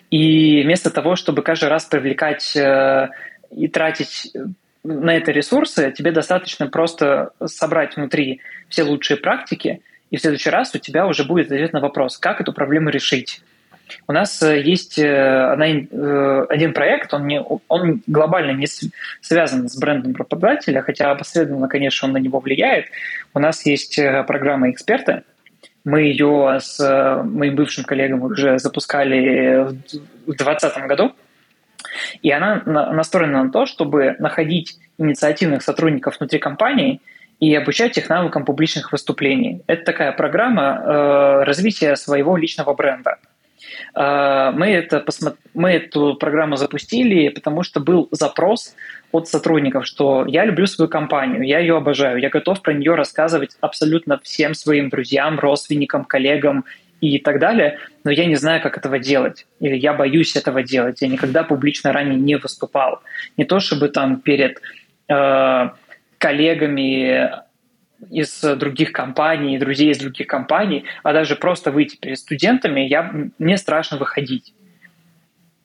И 0.09 0.63
вместо 0.63 0.89
того, 0.89 1.15
чтобы 1.15 1.43
каждый 1.43 1.69
раз 1.69 1.85
привлекать 1.85 2.55
э, 2.55 3.09
и 3.51 3.67
тратить 3.67 4.33
на 4.83 5.15
это 5.15 5.31
ресурсы, 5.31 5.93
тебе 5.95 6.11
достаточно 6.11 6.67
просто 6.67 7.31
собрать 7.45 7.95
внутри 7.95 8.41
все 8.69 8.83
лучшие 8.83 9.17
практики, 9.17 9.81
и 10.09 10.17
в 10.17 10.21
следующий 10.21 10.49
раз 10.49 10.75
у 10.75 10.79
тебя 10.79 11.07
уже 11.07 11.23
будет 11.23 11.47
ответ 11.47 11.73
на 11.73 11.79
вопрос, 11.79 12.17
как 12.17 12.41
эту 12.41 12.53
проблему 12.53 12.89
решить. 12.89 13.41
У 14.07 14.11
нас 14.13 14.41
э, 14.41 14.61
есть 14.61 14.97
э, 14.97 15.53
один 16.49 16.73
проект, 16.73 17.13
он, 17.13 17.27
не, 17.27 17.41
он 17.41 18.01
глобально 18.07 18.51
не 18.51 18.67
связан 19.21 19.69
с 19.69 19.77
брендом 19.77 20.13
пропагателя, 20.13 20.81
хотя 20.81 21.11
опосредованно, 21.11 21.67
конечно, 21.67 22.07
он 22.07 22.13
на 22.13 22.17
него 22.17 22.39
влияет. 22.39 22.85
У 23.33 23.39
нас 23.39 23.65
есть 23.65 23.99
программа 24.27 24.71
«Эксперты», 24.71 25.23
мы 25.85 26.03
ее 26.03 26.59
с 26.61 26.79
моим 27.25 27.55
бывшим 27.55 27.83
коллегом 27.83 28.23
уже 28.23 28.57
запускали 28.57 29.65
в 29.65 30.27
2020 30.27 30.77
году. 30.87 31.13
И 32.21 32.31
она 32.31 32.61
настроена 32.65 33.43
на 33.43 33.51
то, 33.51 33.65
чтобы 33.65 34.15
находить 34.19 34.77
инициативных 34.97 35.61
сотрудников 35.61 36.17
внутри 36.19 36.39
компании 36.39 37.01
и 37.39 37.53
обучать 37.55 37.97
их 37.97 38.09
навыкам 38.09 38.45
публичных 38.45 38.91
выступлений. 38.91 39.61
Это 39.67 39.83
такая 39.83 40.11
программа 40.13 40.81
э, 40.81 41.43
развития 41.43 41.95
своего 41.95 42.37
личного 42.37 42.73
бренда. 42.73 43.17
Э, 43.95 44.51
мы, 44.53 44.67
это 44.67 44.99
посмо... 44.99 45.33
мы 45.53 45.71
эту 45.71 46.15
программу 46.15 46.55
запустили, 46.55 47.29
потому 47.29 47.63
что 47.63 47.79
был 47.79 48.07
запрос 48.11 48.75
от 49.11 49.27
сотрудников, 49.27 49.85
что 49.85 50.25
я 50.27 50.45
люблю 50.45 50.65
свою 50.65 50.89
компанию, 50.89 51.43
я 51.43 51.59
ее 51.59 51.77
обожаю, 51.77 52.19
я 52.19 52.29
готов 52.29 52.61
про 52.61 52.73
нее 52.73 52.95
рассказывать 52.95 53.55
абсолютно 53.61 54.19
всем 54.23 54.53
своим 54.53 54.89
друзьям, 54.89 55.39
родственникам, 55.39 56.03
коллегам 56.03 56.65
и 56.99 57.19
так 57.19 57.39
далее, 57.39 57.79
но 58.03 58.11
я 58.11 58.25
не 58.25 58.35
знаю, 58.35 58.61
как 58.61 58.77
этого 58.77 58.97
делать, 58.97 59.45
или 59.59 59.75
я 59.75 59.93
боюсь 59.93 60.35
этого 60.35 60.63
делать, 60.63 61.01
я 61.01 61.07
никогда 61.07 61.43
публично 61.43 61.93
ранее 61.93 62.19
не 62.19 62.35
выступал. 62.35 63.01
Не 63.37 63.45
то 63.45 63.59
чтобы 63.59 63.89
там 63.89 64.21
перед 64.21 64.61
э, 65.09 65.69
коллегами 66.17 67.29
из 68.11 68.41
других 68.41 68.91
компаний, 68.91 69.57
друзей 69.57 69.91
из 69.91 69.99
других 69.99 70.27
компаний, 70.27 70.85
а 71.03 71.13
даже 71.13 71.35
просто 71.35 71.71
выйти 71.71 71.97
перед 71.97 72.19
студентами, 72.19 72.81
я, 72.81 73.11
мне 73.37 73.57
страшно 73.57 73.97
выходить. 73.97 74.53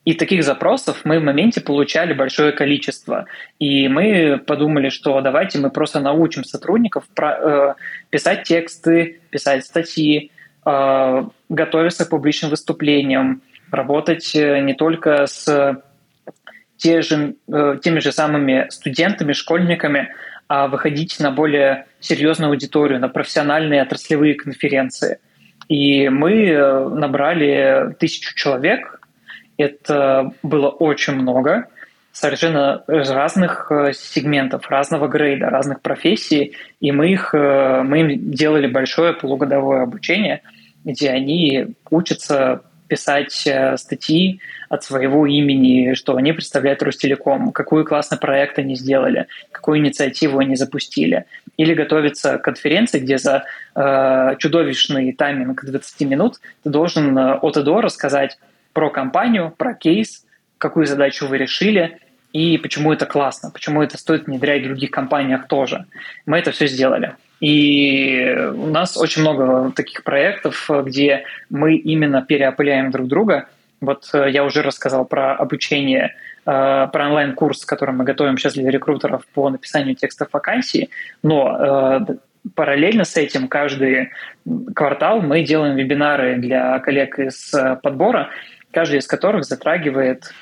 И 0.05 0.13
таких 0.13 0.43
запросов 0.43 1.01
мы 1.03 1.19
в 1.19 1.23
моменте 1.23 1.61
получали 1.61 2.13
большое 2.13 2.51
количество. 2.51 3.25
И 3.59 3.87
мы 3.87 4.37
подумали, 4.37 4.89
что 4.89 5.21
давайте 5.21 5.59
мы 5.59 5.69
просто 5.69 5.99
научим 5.99 6.43
сотрудников 6.43 7.03
про, 7.13 7.37
э, 7.37 7.73
писать 8.09 8.43
тексты, 8.43 9.19
писать 9.29 9.65
статьи, 9.65 10.31
Э, 10.65 11.23
готовиться 11.47 12.05
к 12.05 12.09
публичным 12.09 12.51
выступлениям, 12.51 13.41
работать 13.71 14.35
э, 14.35 14.59
не 14.59 14.73
только 14.73 15.25
с 15.25 15.81
те 16.77 17.01
же, 17.01 17.35
э, 17.51 17.77
теми 17.81 17.99
же 17.99 18.11
самыми 18.11 18.67
студентами, 18.69 19.33
школьниками, 19.33 20.13
а 20.49 20.67
выходить 20.67 21.17
на 21.21 21.31
более 21.31 21.85
серьезную 22.01 22.49
аудиторию, 22.49 22.99
на 22.99 23.07
профессиональные 23.07 23.81
отраслевые 23.81 24.35
конференции. 24.35 25.19
И 25.69 26.09
мы 26.09 26.51
набрали 26.89 27.95
тысячу 27.99 28.35
человек. 28.35 28.99
Это 29.57 30.33
было 30.43 30.67
очень 30.67 31.13
много 31.13 31.67
совершенно 32.11 32.83
разных 32.87 33.71
сегментов, 33.93 34.69
разного 34.69 35.07
грейда, 35.07 35.49
разных 35.49 35.81
профессий, 35.81 36.55
и 36.81 36.91
мы 36.91 37.11
их 37.11 37.33
мы 37.33 37.99
им 38.01 38.31
делали 38.31 38.67
большое 38.67 39.13
полугодовое 39.13 39.83
обучение– 39.83 40.41
где 40.83 41.09
они 41.09 41.75
учатся 41.89 42.63
писать 42.89 43.47
э, 43.47 43.77
статьи 43.77 44.41
от 44.67 44.83
своего 44.83 45.25
имени, 45.25 45.93
что 45.93 46.15
они 46.17 46.33
представляют 46.33 46.83
Ростелеком, 46.83 47.51
какой 47.51 47.85
классный 47.85 48.17
проект 48.17 48.59
они 48.59 48.75
сделали, 48.75 49.27
какую 49.51 49.79
инициативу 49.79 50.39
они 50.39 50.55
запустили. 50.55 51.25
Или 51.55 51.73
готовиться 51.73 52.37
к 52.37 52.43
конференции, 52.43 52.99
где 52.99 53.17
за 53.17 53.45
э, 53.75 54.35
чудовищный 54.39 55.13
тайминг 55.13 55.63
20 55.63 56.01
минут 56.01 56.39
ты 56.63 56.69
должен 56.69 57.17
э, 57.17 57.35
от 57.35 57.55
и 57.55 57.63
до 57.63 57.79
рассказать 57.81 58.37
про 58.73 58.89
компанию, 58.89 59.53
про 59.55 59.73
кейс, 59.73 60.25
какую 60.57 60.85
задачу 60.85 61.27
вы 61.27 61.37
решили, 61.37 61.99
и 62.33 62.57
почему 62.57 62.93
это 62.93 63.05
классно, 63.05 63.49
почему 63.51 63.81
это 63.81 63.97
стоит 63.97 64.27
внедрять 64.27 64.63
в 64.63 64.65
других 64.65 64.91
компаниях 64.91 65.47
тоже. 65.47 65.85
Мы 66.25 66.37
это 66.37 66.51
все 66.51 66.67
сделали. 66.67 67.15
И 67.39 68.35
у 68.53 68.67
нас 68.67 68.97
очень 68.97 69.21
много 69.21 69.71
таких 69.71 70.03
проектов, 70.03 70.69
где 70.83 71.23
мы 71.49 71.75
именно 71.75 72.21
переопыляем 72.21 72.91
друг 72.91 73.07
друга. 73.07 73.47
Вот 73.81 74.09
э, 74.13 74.29
я 74.29 74.43
уже 74.43 74.61
рассказал 74.61 75.05
про 75.05 75.35
обучение, 75.35 76.15
э, 76.45 76.87
про 76.91 77.07
онлайн-курс, 77.07 77.65
который 77.65 77.95
мы 77.95 78.03
готовим 78.03 78.37
сейчас 78.37 78.53
для 78.53 78.69
рекрутеров 78.69 79.25
по 79.27 79.49
написанию 79.49 79.95
текстов 79.95 80.29
вакансий, 80.33 80.89
но 81.23 82.05
э, 82.09 82.15
параллельно 82.55 83.05
с 83.05 83.15
этим 83.15 83.47
каждый 83.47 84.09
квартал 84.75 85.21
мы 85.21 85.43
делаем 85.43 85.75
вебинары 85.75 86.37
для 86.37 86.77
коллег 86.79 87.19
из 87.19 87.53
подбора, 87.83 88.29
каждый 88.71 88.99
из 88.99 89.07
которых 89.07 89.45
затрагивает 89.45 90.33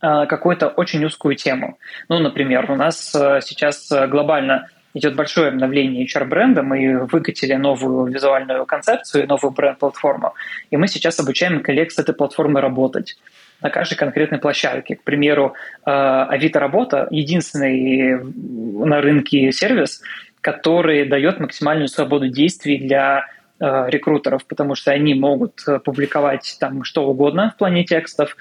какую-то 0.00 0.68
очень 0.68 1.04
узкую 1.04 1.34
тему. 1.34 1.78
Ну, 2.08 2.18
например, 2.18 2.70
у 2.70 2.76
нас 2.76 3.10
сейчас 3.10 3.90
глобально 4.08 4.68
идет 4.98 5.16
большое 5.16 5.48
обновление 5.48 6.04
HR-бренда, 6.04 6.62
мы 6.62 7.06
выкатили 7.06 7.54
новую 7.54 8.12
визуальную 8.12 8.66
концепцию, 8.66 9.26
новую 9.26 9.52
бренд-платформу, 9.52 10.34
и 10.70 10.76
мы 10.76 10.88
сейчас 10.88 11.18
обучаем 11.20 11.62
коллег 11.62 11.90
с 11.92 11.98
этой 11.98 12.14
платформой 12.14 12.60
работать 12.62 13.16
на 13.60 13.70
каждой 13.70 13.96
конкретной 13.96 14.38
площадке. 14.38 14.96
К 14.96 15.02
примеру, 15.02 15.54
э, 15.84 15.90
Авито 15.90 16.60
Работа– 16.60 17.08
единственный 17.10 18.20
на 18.22 19.00
рынке 19.00 19.50
сервис, 19.52 20.02
который 20.40 21.08
дает 21.08 21.40
максимальную 21.40 21.88
свободу 21.88 22.28
действий 22.28 22.78
для 22.78 23.26
э, 23.58 23.84
рекрутеров, 23.88 24.46
потому 24.46 24.74
что 24.74 24.92
они 24.92 25.14
могут 25.14 25.64
публиковать 25.84 26.56
там 26.60 26.84
что 26.84 27.08
угодно 27.08 27.52
в 27.54 27.58
плане 27.58 27.84
текстов, 27.84 28.36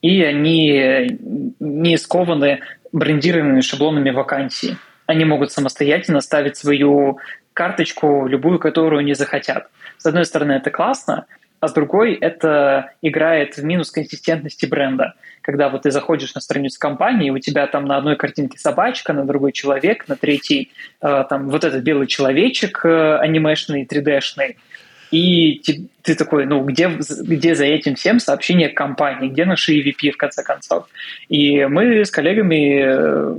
и 0.00 0.22
они 0.22 1.18
не 1.60 1.96
скованы 1.96 2.60
брендированными 2.92 3.60
шаблонами 3.60 4.10
вакансий 4.10 4.76
они 5.06 5.24
могут 5.24 5.52
самостоятельно 5.52 6.20
ставить 6.20 6.56
свою 6.56 7.18
карточку, 7.54 8.26
любую, 8.26 8.58
которую 8.58 9.00
они 9.00 9.14
захотят. 9.14 9.68
С 9.98 10.06
одной 10.06 10.24
стороны, 10.24 10.52
это 10.52 10.70
классно, 10.70 11.26
а 11.60 11.68
с 11.68 11.72
другой 11.72 12.14
это 12.14 12.90
играет 13.02 13.56
в 13.56 13.64
минус 13.64 13.90
консистентности 13.90 14.66
бренда. 14.66 15.14
Когда 15.42 15.68
вот 15.68 15.82
ты 15.82 15.90
заходишь 15.90 16.34
на 16.34 16.40
страницу 16.40 16.78
компании, 16.78 17.30
у 17.30 17.38
тебя 17.38 17.66
там 17.66 17.84
на 17.84 17.96
одной 17.96 18.16
картинке 18.16 18.58
собачка, 18.58 19.12
на 19.12 19.24
другой 19.24 19.52
человек, 19.52 20.08
на 20.08 20.16
третьей 20.16 20.72
э, 21.00 21.24
там 21.28 21.48
вот 21.48 21.64
этот 21.64 21.82
белый 21.82 22.08
человечек 22.08 22.84
э, 22.84 23.16
анимешный, 23.16 23.84
3D-шный. 23.84 24.56
И 25.12 25.60
ты, 25.64 25.88
ты 26.02 26.14
такой, 26.16 26.46
ну 26.46 26.64
где, 26.64 26.88
где 26.88 27.54
за 27.54 27.66
этим 27.66 27.94
всем 27.94 28.18
сообщение 28.18 28.70
компании, 28.70 29.28
где 29.28 29.44
наши 29.44 29.78
EVP 29.78 30.10
в 30.12 30.16
конце 30.16 30.42
концов? 30.42 30.88
И 31.28 31.64
мы 31.66 32.04
с 32.04 32.10
коллегами 32.10 32.82
э, 32.82 33.36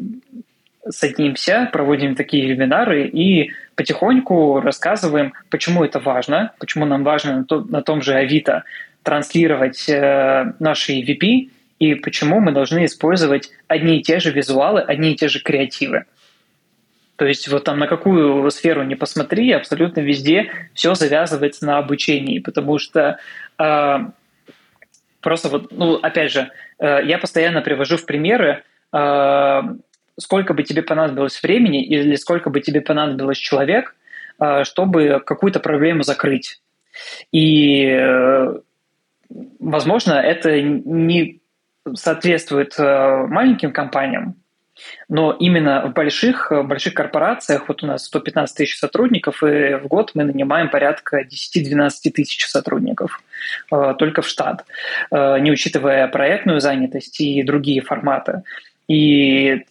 садимся, 0.90 1.70
проводим 1.72 2.16
такие 2.16 2.48
вебинары 2.48 3.08
и 3.08 3.52
потихоньку 3.76 4.60
рассказываем, 4.60 5.34
почему 5.50 5.84
это 5.84 6.00
важно, 6.00 6.54
почему 6.60 6.86
нам 6.86 7.04
важно 7.04 7.38
на, 7.38 7.46
то, 7.46 7.62
на 7.62 7.82
том 7.82 8.02
же 8.02 8.14
Авито 8.14 8.64
транслировать 9.04 9.88
э, 9.90 10.54
наши 10.60 11.00
EVP 11.00 11.50
и 11.80 11.96
почему 11.96 12.40
мы 12.40 12.52
должны 12.52 12.86
использовать 12.86 13.52
одни 13.68 14.00
и 14.00 14.02
те 14.02 14.20
же 14.20 14.32
визуалы, 14.32 14.82
одни 14.82 15.14
и 15.14 15.16
те 15.16 15.28
же 15.28 15.42
креативы. 15.42 16.06
То 17.16 17.26
есть 17.26 17.48
вот 17.48 17.64
там 17.64 17.80
на 17.80 17.88
какую 17.88 18.50
сферу 18.52 18.84
не 18.84 18.96
посмотри, 18.96 19.52
абсолютно 19.52 20.02
везде 20.02 20.52
все 20.74 20.96
завязывается 20.96 21.66
на 21.66 21.78
обучении, 21.78 22.40
потому 22.40 22.80
что 22.80 23.20
э, 23.60 23.98
просто 25.22 25.50
вот, 25.50 25.72
ну, 25.72 25.96
опять 25.96 26.32
же, 26.32 26.50
э, 26.80 27.00
я 27.06 27.18
постоянно 27.18 27.62
привожу 27.62 27.98
в 27.98 28.06
примеры 28.06 28.64
э, 28.92 29.62
сколько 30.20 30.54
бы 30.54 30.64
тебе 30.64 30.82
понадобилось 30.82 31.42
времени 31.42 31.84
или 31.84 32.16
сколько 32.16 32.50
бы 32.50 32.62
тебе 32.62 32.82
понадобилось 32.82 33.38
человек, 33.38 33.96
э, 34.40 34.64
чтобы 34.64 35.22
какую-то 35.26 35.60
проблему 35.60 36.04
закрыть. 36.04 36.62
И, 37.32 37.88
э, 37.88 38.60
возможно, 39.60 40.14
это 40.14 40.62
не 40.62 41.42
соответствует 41.94 42.76
э, 42.78 43.26
маленьким 43.28 43.74
компаниям, 43.74 44.36
но 45.08 45.34
именно 45.34 45.88
в 45.88 45.94
больших, 45.94 46.52
больших 46.66 46.94
корпорациях, 46.94 47.68
вот 47.68 47.84
у 47.84 47.88
нас 47.88 48.06
115 48.06 48.58
тысяч 48.58 48.78
сотрудников, 48.78 49.44
и 49.44 49.76
в 49.76 49.88
год 49.88 50.12
мы 50.14 50.24
нанимаем 50.24 50.70
порядка 50.70 51.22
10-12 51.22 52.12
тысяч 52.12 52.48
сотрудников 52.48 53.22
только 53.70 54.24
в 54.24 54.28
штат, 54.28 54.66
не 55.12 55.52
учитывая 55.52 56.08
проектную 56.08 56.60
занятость 56.60 57.22
и 57.22 57.44
другие 57.44 57.82
форматы. 57.82 58.42
И 58.88 59.64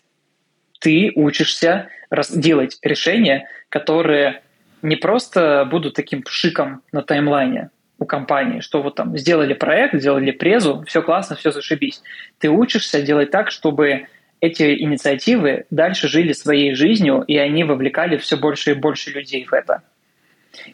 ты 0.82 1.12
учишься 1.14 1.88
делать 2.30 2.78
решения, 2.82 3.48
которые 3.68 4.42
не 4.82 4.96
просто 4.96 5.66
будут 5.70 5.94
таким 5.94 6.22
пшиком 6.22 6.82
на 6.92 7.02
таймлайне. 7.02 7.70
у 7.98 8.04
компании, 8.04 8.58
что 8.58 8.82
вот 8.82 8.96
там 8.96 9.16
сделали 9.16 9.54
проект, 9.54 9.94
сделали 9.94 10.32
презу, 10.32 10.82
все 10.88 11.02
классно, 11.02 11.36
все 11.36 11.52
зашибись. 11.52 12.02
Ты 12.40 12.50
учишься 12.50 13.00
делать 13.00 13.30
так, 13.30 13.52
чтобы 13.52 14.08
эти 14.40 14.82
инициативы 14.82 15.66
дальше 15.70 16.08
жили 16.08 16.32
своей 16.32 16.74
жизнью, 16.74 17.22
и 17.28 17.36
они 17.36 17.62
вовлекали 17.62 18.16
все 18.16 18.36
больше 18.36 18.72
и 18.72 18.74
больше 18.74 19.12
людей 19.12 19.44
в 19.44 19.52
это. 19.52 19.82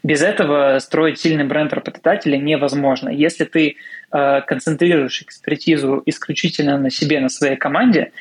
Без 0.02 0.22
этого 0.22 0.78
строить 0.78 1.20
сильный 1.20 1.44
бренд 1.44 1.74
работодателя 1.74 2.38
невозможно. 2.38 3.10
Если 3.10 3.44
ты 3.44 3.76
э, 4.10 4.40
концентрируешь 4.46 5.20
экспертизу 5.20 6.02
исключительно 6.06 6.78
на 6.78 6.90
себе, 6.90 7.20
на 7.20 7.28
своей 7.28 7.56
команде, 7.56 8.12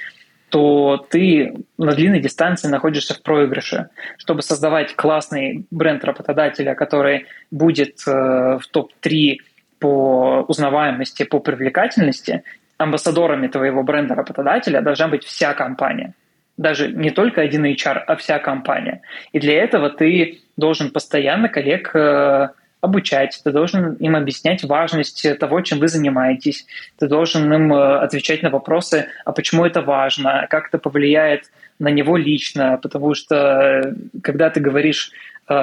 то 0.49 1.05
ты 1.09 1.53
на 1.77 1.93
длинной 1.93 2.21
дистанции 2.21 2.69
находишься 2.69 3.13
в 3.13 3.21
проигрыше. 3.21 3.89
Чтобы 4.17 4.41
создавать 4.41 4.95
классный 4.95 5.65
бренд 5.71 6.03
работодателя, 6.05 6.73
который 6.73 7.25
будет 7.51 7.99
э, 8.07 8.11
в 8.11 8.61
топ-3 8.71 9.37
по 9.79 10.45
узнаваемости, 10.47 11.23
по 11.23 11.39
привлекательности, 11.39 12.43
амбассадорами 12.77 13.47
твоего 13.47 13.83
бренда 13.83 14.15
работодателя 14.15 14.81
должна 14.81 15.07
быть 15.07 15.23
вся 15.23 15.53
компания. 15.53 16.13
Даже 16.55 16.91
не 16.91 17.11
только 17.11 17.41
один 17.41 17.65
HR, 17.65 17.97
а 18.07 18.15
вся 18.15 18.39
компания. 18.39 19.01
И 19.31 19.39
для 19.39 19.61
этого 19.61 19.89
ты 19.89 20.39
должен 20.55 20.91
постоянно 20.91 21.49
коллег 21.49 21.91
э, 21.93 22.49
обучать, 22.87 23.39
ты 23.43 23.51
должен 23.51 23.93
им 23.93 24.15
объяснять 24.15 24.63
важность 24.63 25.25
того, 25.39 25.61
чем 25.61 25.79
вы 25.79 25.87
занимаетесь, 25.87 26.65
ты 26.97 27.07
должен 27.07 27.53
им 27.53 27.73
э, 27.73 27.97
отвечать 27.99 28.43
на 28.43 28.49
вопросы, 28.49 29.07
а 29.25 29.31
почему 29.31 29.65
это 29.65 29.81
важно, 29.81 30.47
как 30.49 30.67
это 30.69 30.79
повлияет 30.79 31.51
на 31.79 31.89
него 31.89 32.17
лично, 32.17 32.79
потому 32.81 33.13
что 33.13 33.35
э, 33.35 33.93
когда 34.23 34.49
ты 34.49 34.59
говоришь 34.59 35.11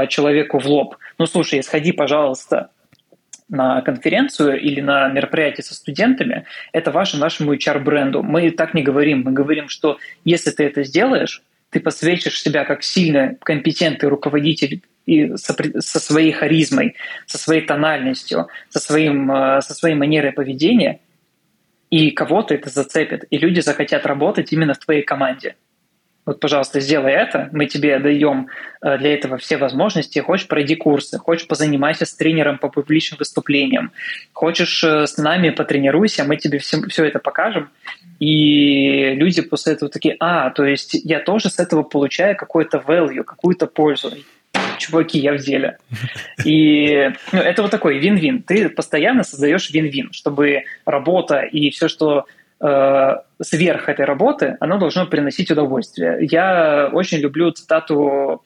человеку 0.09 0.59
в 0.61 0.67
лоб, 0.67 0.97
ну 1.19 1.27
слушай, 1.27 1.63
сходи, 1.63 1.93
пожалуйста, 1.93 2.71
на 3.49 3.83
конференцию 3.83 4.61
или 4.61 4.81
на 4.81 5.09
мероприятие 5.09 5.65
со 5.65 5.75
студентами, 5.75 6.47
это 6.73 6.91
ваше 6.91 7.19
нашему 7.19 7.55
HR-бренду. 7.55 8.23
Мы 8.23 8.51
так 8.51 8.75
не 8.75 8.83
говорим. 8.83 9.23
Мы 9.25 9.33
говорим, 9.33 9.69
что 9.69 9.99
если 10.25 10.51
ты 10.51 10.65
это 10.65 10.85
сделаешь, 10.85 11.43
ты 11.71 11.81
посвятишь 11.81 12.41
себя 12.41 12.65
как 12.65 12.83
сильно 12.83 13.37
компетентный 13.43 14.09
руководитель 14.09 14.83
и 15.07 15.37
со, 15.37 16.01
своей 16.01 16.33
харизмой, 16.33 16.97
со 17.27 17.39
своей 17.39 17.63
тональностью, 17.63 18.49
со, 18.69 18.81
своим, 18.81 19.31
э, 19.31 19.61
со 19.61 19.75
своей 19.75 19.95
манерой 19.95 20.33
поведения, 20.33 21.01
и 21.91 22.11
кого-то 22.11 22.55
это 22.55 22.71
зацепит, 22.71 23.25
и 23.31 23.39
люди 23.39 23.61
захотят 23.61 24.07
работать 24.07 24.53
именно 24.53 24.75
в 24.75 24.79
твоей 24.79 25.03
команде 25.03 25.57
вот, 26.27 26.41
пожалуйста, 26.41 26.81
сделай 26.81 27.13
это, 27.13 27.51
мы 27.53 27.67
тебе 27.67 27.99
даем 27.99 28.49
э, 28.81 28.97
для 28.97 29.15
этого 29.15 29.37
все 29.37 29.59
возможности. 29.59 30.21
Хочешь, 30.21 30.49
пройди 30.49 30.75
курсы, 30.75 31.19
хочешь, 31.19 31.47
позанимайся 31.47 32.07
с 32.07 32.15
тренером 32.15 32.59
по 32.59 32.69
публичным 32.71 33.19
выступлениям, 33.19 33.93
хочешь, 34.33 34.83
э, 34.85 35.07
с 35.07 35.19
нами 35.19 35.51
потренируйся, 35.51 36.25
мы 36.25 36.37
тебе 36.37 36.59
все, 36.59 36.81
все 36.89 37.05
это 37.05 37.19
покажем. 37.19 37.69
И 38.21 39.11
люди 39.15 39.43
после 39.43 39.75
этого 39.75 39.91
такие, 39.91 40.17
а, 40.19 40.49
то 40.51 40.65
есть 40.65 40.95
я 40.95 41.21
тоже 41.21 41.51
с 41.51 41.59
этого 41.59 41.83
получаю 41.83 42.37
какой-то 42.37 42.79
value, 42.79 43.23
какую-то 43.23 43.67
пользу. 43.67 44.13
Чуваки, 44.79 45.19
я 45.19 45.33
в 45.33 45.39
деле. 45.39 45.79
И 46.45 47.11
ну, 47.33 47.41
это 47.41 47.63
вот 47.63 47.71
такой 47.71 47.99
вин-вин. 47.99 48.43
Ты 48.43 48.69
постоянно 48.69 49.23
создаешь 49.23 49.71
вин-вин, 49.71 50.13
чтобы 50.13 50.65
работа 50.85 51.41
и 51.41 51.71
все, 51.71 51.89
что 51.89 52.27
э, 52.61 53.17
сверх 53.43 53.89
этой 53.89 54.05
работы, 54.05 54.57
оно 54.61 54.79
должно 54.79 55.07
приносить 55.07 55.51
удовольствие. 55.51 56.19
Я 56.21 56.91
очень 56.93 57.19
люблю 57.19 57.51
цитату 57.51 58.43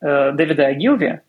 э, 0.00 0.32
Дэвида 0.32 0.66
Агилви, 0.66 1.20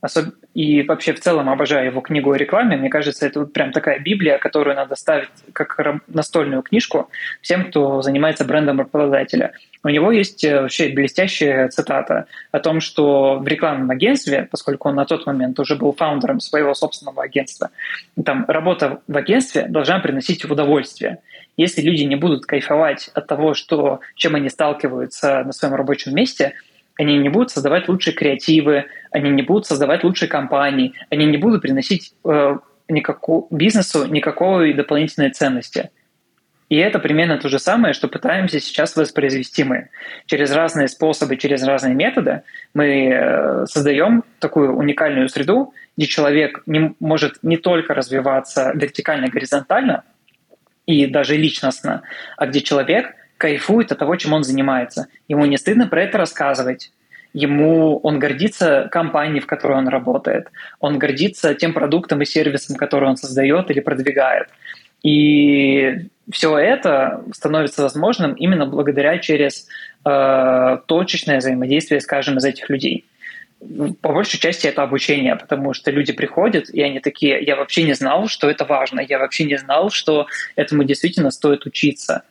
особ... 0.00 0.34
и 0.56 0.82
вообще 0.84 1.12
в 1.12 1.20
целом 1.20 1.50
обожаю 1.50 1.84
его 1.84 2.00
книгу 2.00 2.32
о 2.32 2.36
рекламе. 2.38 2.78
Мне 2.78 2.88
кажется, 2.88 3.26
это 3.26 3.40
вот 3.40 3.52
прям 3.52 3.72
такая 3.72 3.98
библия, 3.98 4.38
которую 4.38 4.74
надо 4.74 4.96
ставить 4.96 5.28
как 5.52 5.78
настольную 6.08 6.62
книжку 6.62 7.10
всем, 7.42 7.66
кто 7.66 8.00
занимается 8.00 8.46
брендом 8.46 8.78
работодателя. 8.78 9.52
У 9.84 9.90
него 9.90 10.10
есть 10.10 10.44
э, 10.44 10.62
вообще 10.62 10.88
блестящая 10.88 11.68
цитата 11.68 12.24
о 12.52 12.60
том, 12.60 12.80
что 12.80 13.38
в 13.38 13.46
рекламном 13.46 13.90
агентстве, 13.90 14.48
поскольку 14.50 14.88
он 14.88 14.94
на 14.94 15.04
тот 15.04 15.26
момент 15.26 15.60
уже 15.60 15.76
был 15.76 15.92
фаундером 15.92 16.40
своего 16.40 16.72
собственного 16.72 17.24
агентства, 17.24 17.68
там 18.24 18.46
работа 18.48 19.02
в 19.06 19.16
агентстве 19.18 19.66
должна 19.68 19.98
приносить 19.98 20.46
удовольствие. 20.46 21.18
Если 21.58 21.82
люди 21.82 22.04
не 22.04 22.16
будут 22.16 22.46
кайфовать 22.46 23.10
от 23.12 23.26
того, 23.26 23.52
что, 23.52 24.00
чем 24.14 24.34
они 24.34 24.48
сталкиваются 24.48 25.42
на 25.44 25.52
своем 25.52 25.74
рабочем 25.74 26.14
месте, 26.14 26.54
они 26.96 27.18
не 27.18 27.28
будут 27.28 27.50
создавать 27.50 27.88
лучшие 27.88 28.14
креативы, 28.14 28.86
они 29.10 29.30
не 29.30 29.42
будут 29.42 29.66
создавать 29.66 30.04
лучшие 30.04 30.28
компании, 30.28 30.94
они 31.10 31.26
не 31.26 31.36
будут 31.36 31.62
приносить 31.62 32.14
э, 32.24 32.58
никакому 32.88 33.46
бизнесу 33.50 34.06
никакой 34.06 34.72
дополнительной 34.72 35.30
ценности. 35.30 35.90
И 36.68 36.76
это 36.76 36.98
примерно 36.98 37.38
то 37.38 37.48
же 37.48 37.60
самое, 37.60 37.94
что 37.94 38.08
пытаемся 38.08 38.58
сейчас 38.58 38.96
воспроизвести 38.96 39.62
мы. 39.62 39.88
Через 40.26 40.50
разные 40.50 40.88
способы, 40.88 41.36
через 41.36 41.62
разные 41.62 41.94
методы 41.94 42.42
мы 42.74 43.08
э, 43.08 43.66
создаем 43.66 44.24
такую 44.40 44.74
уникальную 44.74 45.28
среду, 45.28 45.74
где 45.96 46.06
человек 46.06 46.62
не, 46.66 46.94
может 46.98 47.38
не 47.42 47.56
только 47.56 47.94
развиваться 47.94 48.72
вертикально-горизонтально, 48.74 50.02
и 50.86 51.06
даже 51.06 51.36
личностно, 51.36 52.02
а 52.36 52.46
где 52.46 52.60
человек 52.60 53.14
кайфует 53.38 53.92
от 53.92 53.98
того, 53.98 54.16
чем 54.16 54.32
он 54.32 54.44
занимается. 54.44 55.08
Ему 55.28 55.46
не 55.46 55.56
стыдно 55.56 55.86
про 55.86 56.02
это 56.02 56.18
рассказывать. 56.18 56.92
Ему 57.32 57.98
он 57.98 58.18
гордится 58.18 58.88
компанией, 58.90 59.40
в 59.40 59.46
которой 59.46 59.76
он 59.78 59.88
работает. 59.88 60.48
Он 60.80 60.98
гордится 60.98 61.54
тем 61.54 61.74
продуктом 61.74 62.22
и 62.22 62.24
сервисом, 62.24 62.76
который 62.76 63.08
он 63.08 63.16
создает 63.16 63.70
или 63.70 63.80
продвигает. 63.80 64.48
И 65.02 66.08
все 66.30 66.56
это 66.56 67.22
становится 67.32 67.82
возможным 67.82 68.32
именно 68.32 68.66
благодаря 68.66 69.18
через 69.18 69.68
э, 70.04 70.78
точечное 70.86 71.38
взаимодействие 71.38 72.00
с 72.00 72.06
каждым 72.06 72.38
из 72.38 72.44
этих 72.44 72.70
людей 72.70 73.04
по 74.00 74.12
большей 74.12 74.38
части 74.38 74.66
это 74.66 74.82
обучение, 74.82 75.34
потому 75.34 75.72
что 75.72 75.90
люди 75.90 76.12
приходят, 76.12 76.68
и 76.68 76.82
они 76.82 77.00
такие, 77.00 77.42
я 77.42 77.56
вообще 77.56 77.84
не 77.84 77.94
знал, 77.94 78.28
что 78.28 78.50
это 78.50 78.64
важно, 78.64 79.00
я 79.00 79.18
вообще 79.18 79.44
не 79.44 79.56
знал, 79.56 79.90
что 79.90 80.26
этому 80.56 80.84
действительно 80.84 81.30
стоит 81.30 81.64
учиться. 81.66 82.22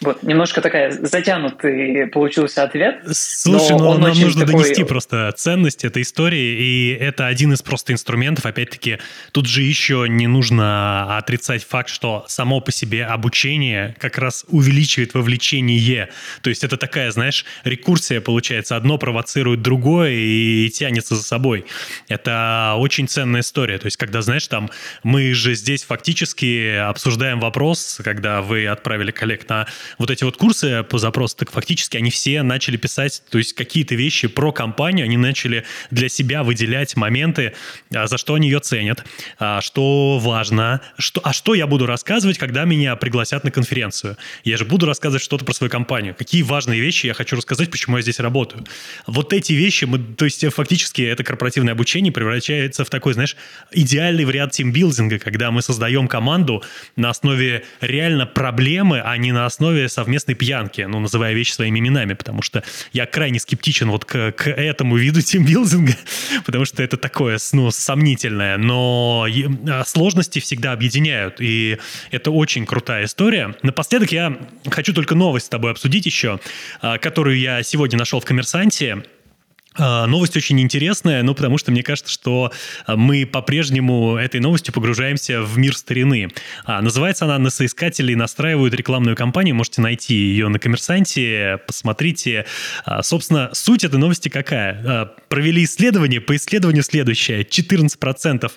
Вот, 0.00 0.22
немножко 0.22 0.62
такая 0.62 0.90
затянутый 0.90 2.06
получился 2.06 2.62
ответ. 2.62 3.02
Слушай, 3.12 3.76
но, 3.76 3.94
но 3.94 4.08
нам 4.08 4.18
нужно 4.18 4.46
такой... 4.46 4.62
донести 4.62 4.84
просто 4.84 5.32
ценность 5.36 5.84
этой 5.84 6.02
истории, 6.02 6.56
и 6.58 6.96
это 6.98 7.26
один 7.26 7.52
из 7.52 7.60
просто 7.60 7.92
инструментов. 7.92 8.46
Опять-таки, 8.46 8.98
тут 9.32 9.46
же 9.46 9.62
еще 9.62 10.06
не 10.08 10.26
нужно 10.26 11.18
отрицать 11.18 11.64
факт, 11.64 11.90
что 11.90 12.24
само 12.28 12.60
по 12.60 12.72
себе 12.72 13.04
обучение 13.04 13.94
как 13.98 14.16
раз 14.16 14.46
увеличивает 14.48 15.12
вовлечение. 15.12 16.08
То 16.42 16.48
есть 16.48 16.64
это 16.64 16.76
такая, 16.76 17.10
знаешь, 17.10 17.44
рекурсия 17.64 18.20
получается. 18.20 18.76
Одно 18.76 18.96
провоцирует 18.96 19.60
другое 19.60 20.12
и 20.12 20.70
тянется 20.70 21.14
за 21.14 21.22
собой. 21.22 21.66
Это 22.08 22.74
очень 22.78 23.06
ценная 23.06 23.42
история. 23.42 23.78
То 23.78 23.86
есть 23.86 23.98
когда, 23.98 24.22
знаешь, 24.22 24.46
там 24.48 24.70
мы 25.02 25.34
же 25.34 25.54
здесь 25.54 25.84
фактически 25.84 26.76
обсуждаем 26.76 27.40
вопрос, 27.40 28.00
когда 28.02 28.40
вы 28.40 28.66
отправили 28.66 29.10
коллег 29.10 29.48
на 29.48 29.66
вот 29.98 30.10
эти 30.10 30.24
вот 30.24 30.36
курсы 30.36 30.82
по 30.82 30.98
запросу, 30.98 31.36
так 31.36 31.50
фактически 31.50 31.96
они 31.96 32.10
все 32.10 32.42
начали 32.42 32.76
писать, 32.76 33.22
то 33.30 33.38
есть 33.38 33.54
какие-то 33.54 33.94
вещи 33.94 34.28
про 34.28 34.52
компанию, 34.52 35.04
они 35.04 35.16
начали 35.16 35.64
для 35.90 36.08
себя 36.08 36.42
выделять 36.42 36.96
моменты, 36.96 37.54
а, 37.94 38.06
за 38.06 38.18
что 38.18 38.34
они 38.34 38.48
ее 38.48 38.60
ценят, 38.60 39.04
а, 39.38 39.60
что 39.60 40.18
важно, 40.18 40.80
что, 40.98 41.20
а 41.24 41.32
что 41.32 41.54
я 41.54 41.66
буду 41.66 41.86
рассказывать, 41.86 42.38
когда 42.38 42.64
меня 42.64 42.96
пригласят 42.96 43.44
на 43.44 43.50
конференцию. 43.50 44.16
Я 44.44 44.56
же 44.56 44.64
буду 44.64 44.86
рассказывать 44.86 45.22
что-то 45.22 45.44
про 45.44 45.52
свою 45.52 45.70
компанию. 45.70 46.14
Какие 46.14 46.42
важные 46.42 46.80
вещи 46.80 47.06
я 47.06 47.14
хочу 47.14 47.36
рассказать, 47.36 47.70
почему 47.70 47.96
я 47.96 48.02
здесь 48.02 48.20
работаю. 48.20 48.64
Вот 49.06 49.32
эти 49.32 49.52
вещи, 49.52 49.84
мы, 49.84 49.98
то 49.98 50.24
есть 50.24 50.44
фактически 50.52 51.02
это 51.02 51.24
корпоративное 51.24 51.74
обучение 51.74 52.12
превращается 52.12 52.84
в 52.84 52.90
такой, 52.90 53.14
знаешь, 53.14 53.36
идеальный 53.72 54.24
вариант 54.24 54.52
тимбилдинга, 54.52 55.18
когда 55.18 55.50
мы 55.50 55.62
создаем 55.62 56.08
команду 56.08 56.62
на 56.96 57.10
основе 57.10 57.64
реально 57.80 58.26
проблемы, 58.26 59.00
а 59.00 59.16
не 59.16 59.32
на 59.32 59.46
основе 59.46 59.79
условия 59.80 59.88
совместной 59.88 60.34
пьянки, 60.34 60.82
ну, 60.82 61.00
называя 61.00 61.34
вещи 61.34 61.52
своими 61.52 61.78
именами, 61.78 62.14
потому 62.14 62.42
что 62.42 62.62
я 62.92 63.06
крайне 63.06 63.38
скептичен 63.38 63.90
вот 63.90 64.04
к, 64.04 64.32
к 64.32 64.48
этому 64.48 64.96
виду 64.96 65.22
тимбилдинга, 65.22 65.96
потому 66.44 66.64
что 66.64 66.82
это 66.82 66.96
такое, 66.96 67.38
ну, 67.52 67.70
сомнительное, 67.70 68.58
но 68.58 69.26
а, 69.68 69.84
сложности 69.84 70.38
всегда 70.38 70.72
объединяют, 70.72 71.36
и 71.40 71.78
это 72.10 72.30
очень 72.30 72.66
крутая 72.66 73.04
история. 73.04 73.54
Напоследок 73.62 74.12
я 74.12 74.38
хочу 74.70 74.92
только 74.92 75.14
новость 75.14 75.46
с 75.46 75.48
тобой 75.48 75.72
обсудить 75.72 76.06
еще, 76.06 76.40
а, 76.80 76.98
которую 76.98 77.38
я 77.38 77.62
сегодня 77.62 77.98
нашел 77.98 78.20
в 78.20 78.24
«Коммерсанте», 78.24 79.04
новость 79.78 80.36
очень 80.36 80.60
интересная, 80.60 81.22
ну, 81.22 81.34
потому 81.34 81.56
что 81.56 81.70
мне 81.70 81.82
кажется, 81.82 82.12
что 82.12 82.52
а, 82.86 82.96
мы 82.96 83.24
по-прежнему 83.24 84.16
этой 84.16 84.40
новостью 84.40 84.74
погружаемся 84.74 85.42
в 85.42 85.58
мир 85.58 85.76
старины. 85.76 86.28
А, 86.64 86.82
называется 86.82 87.24
она 87.24 87.38
«На 87.38 87.50
соискатели 87.50 88.14
настраивают 88.14 88.74
рекламную 88.74 89.16
кампанию». 89.16 89.54
Можете 89.54 89.80
найти 89.80 90.14
ее 90.14 90.48
на 90.48 90.58
«Коммерсанте», 90.58 91.60
посмотрите. 91.66 92.46
А, 92.84 93.02
собственно, 93.02 93.50
суть 93.52 93.84
этой 93.84 93.98
новости 93.98 94.28
какая? 94.28 94.82
А, 94.84 95.06
провели 95.28 95.64
исследование, 95.64 96.20
по 96.20 96.34
исследованию 96.34 96.82
следующее. 96.82 97.42
14% 97.42 98.50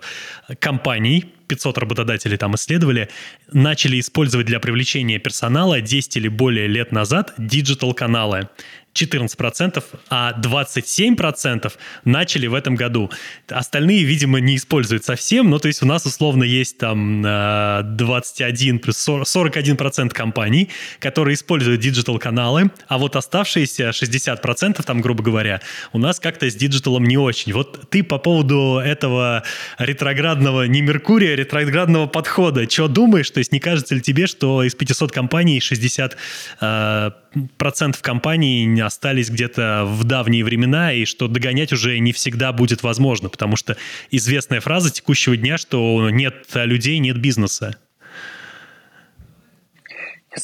компаний 0.60 1.26
500 1.48 1.78
работодателей 1.78 2.38
там 2.38 2.56
исследовали, 2.56 3.10
начали 3.52 4.00
использовать 4.00 4.48
для 4.48 4.60
привлечения 4.60 5.20
персонала 5.20 5.82
10 5.82 6.18
или 6.18 6.28
более 6.28 6.68
лет 6.68 6.92
назад 6.92 7.34
digital-каналы. 7.38 8.50
14%, 8.94 9.84
а 10.10 10.40
27% 10.40 11.72
начали 12.06 12.48
в 12.48 12.54
этом 12.54 12.76
году. 12.76 13.10
Остальные, 13.50 14.04
видимо, 14.04 14.40
не 14.40 14.56
используют 14.56 15.04
совсем, 15.04 15.50
ну, 15.50 15.60
то 15.60 15.68
есть 15.68 15.82
у 15.84 15.86
нас 15.86 16.06
условно 16.06 16.44
есть 16.44 16.78
там 16.78 17.22
21 17.22 18.80
плюс 18.80 19.08
41% 19.08 20.10
компаний, 20.10 20.70
которые 21.00 21.36
используют 21.36 21.82
digital-каналы, 21.82 22.72
а 22.88 22.98
вот 22.98 23.16
оставшиеся 23.16 23.90
60%, 23.90 24.84
там, 24.84 25.02
грубо 25.02 25.24
говоря, 25.24 25.62
у 25.92 25.98
нас 25.98 26.20
как-то 26.20 26.50
с 26.50 26.56
диджиталом 26.56 27.06
не 27.06 27.18
очень. 27.18 27.54
Вот 27.54 27.90
ты 27.90 28.04
по 28.04 28.18
поводу 28.18 28.80
этого 28.84 29.44
ретроградного, 29.80 30.64
не 30.64 30.82
Меркурия, 30.82 31.34
а 31.34 31.36
ретроградного 31.36 32.08
подхода, 32.08 32.70
что 32.70 32.88
думаешь? 32.88 33.30
То 33.30 33.40
есть 33.40 33.52
не 33.52 33.60
кажется 33.60 33.96
ли 33.96 34.02
тебе, 34.02 34.28
что 34.28 34.64
из 34.64 34.76
500 34.76 35.12
компаний 35.12 35.60
60 35.60 36.18
э, 36.62 37.12
процентов 37.58 38.02
компаний 38.02 38.80
остались 38.82 39.30
где-то 39.30 39.84
в 39.86 40.04
давние 40.04 40.44
времена, 40.44 40.94
и 40.94 41.06
что 41.06 41.28
догонять 41.28 41.74
уже 41.74 41.98
не 42.00 42.12
всегда 42.12 42.52
будет 42.52 42.84
возможно, 42.84 43.30
потому 43.30 43.56
что 43.56 43.78
известная 44.12 44.60
фраза 44.60 44.92
текущего 44.92 45.38
дня, 45.38 45.58
что 45.58 46.10
нет 46.10 46.46
людей, 46.56 47.00
нет 47.00 47.20
бизнеса. 47.20 47.78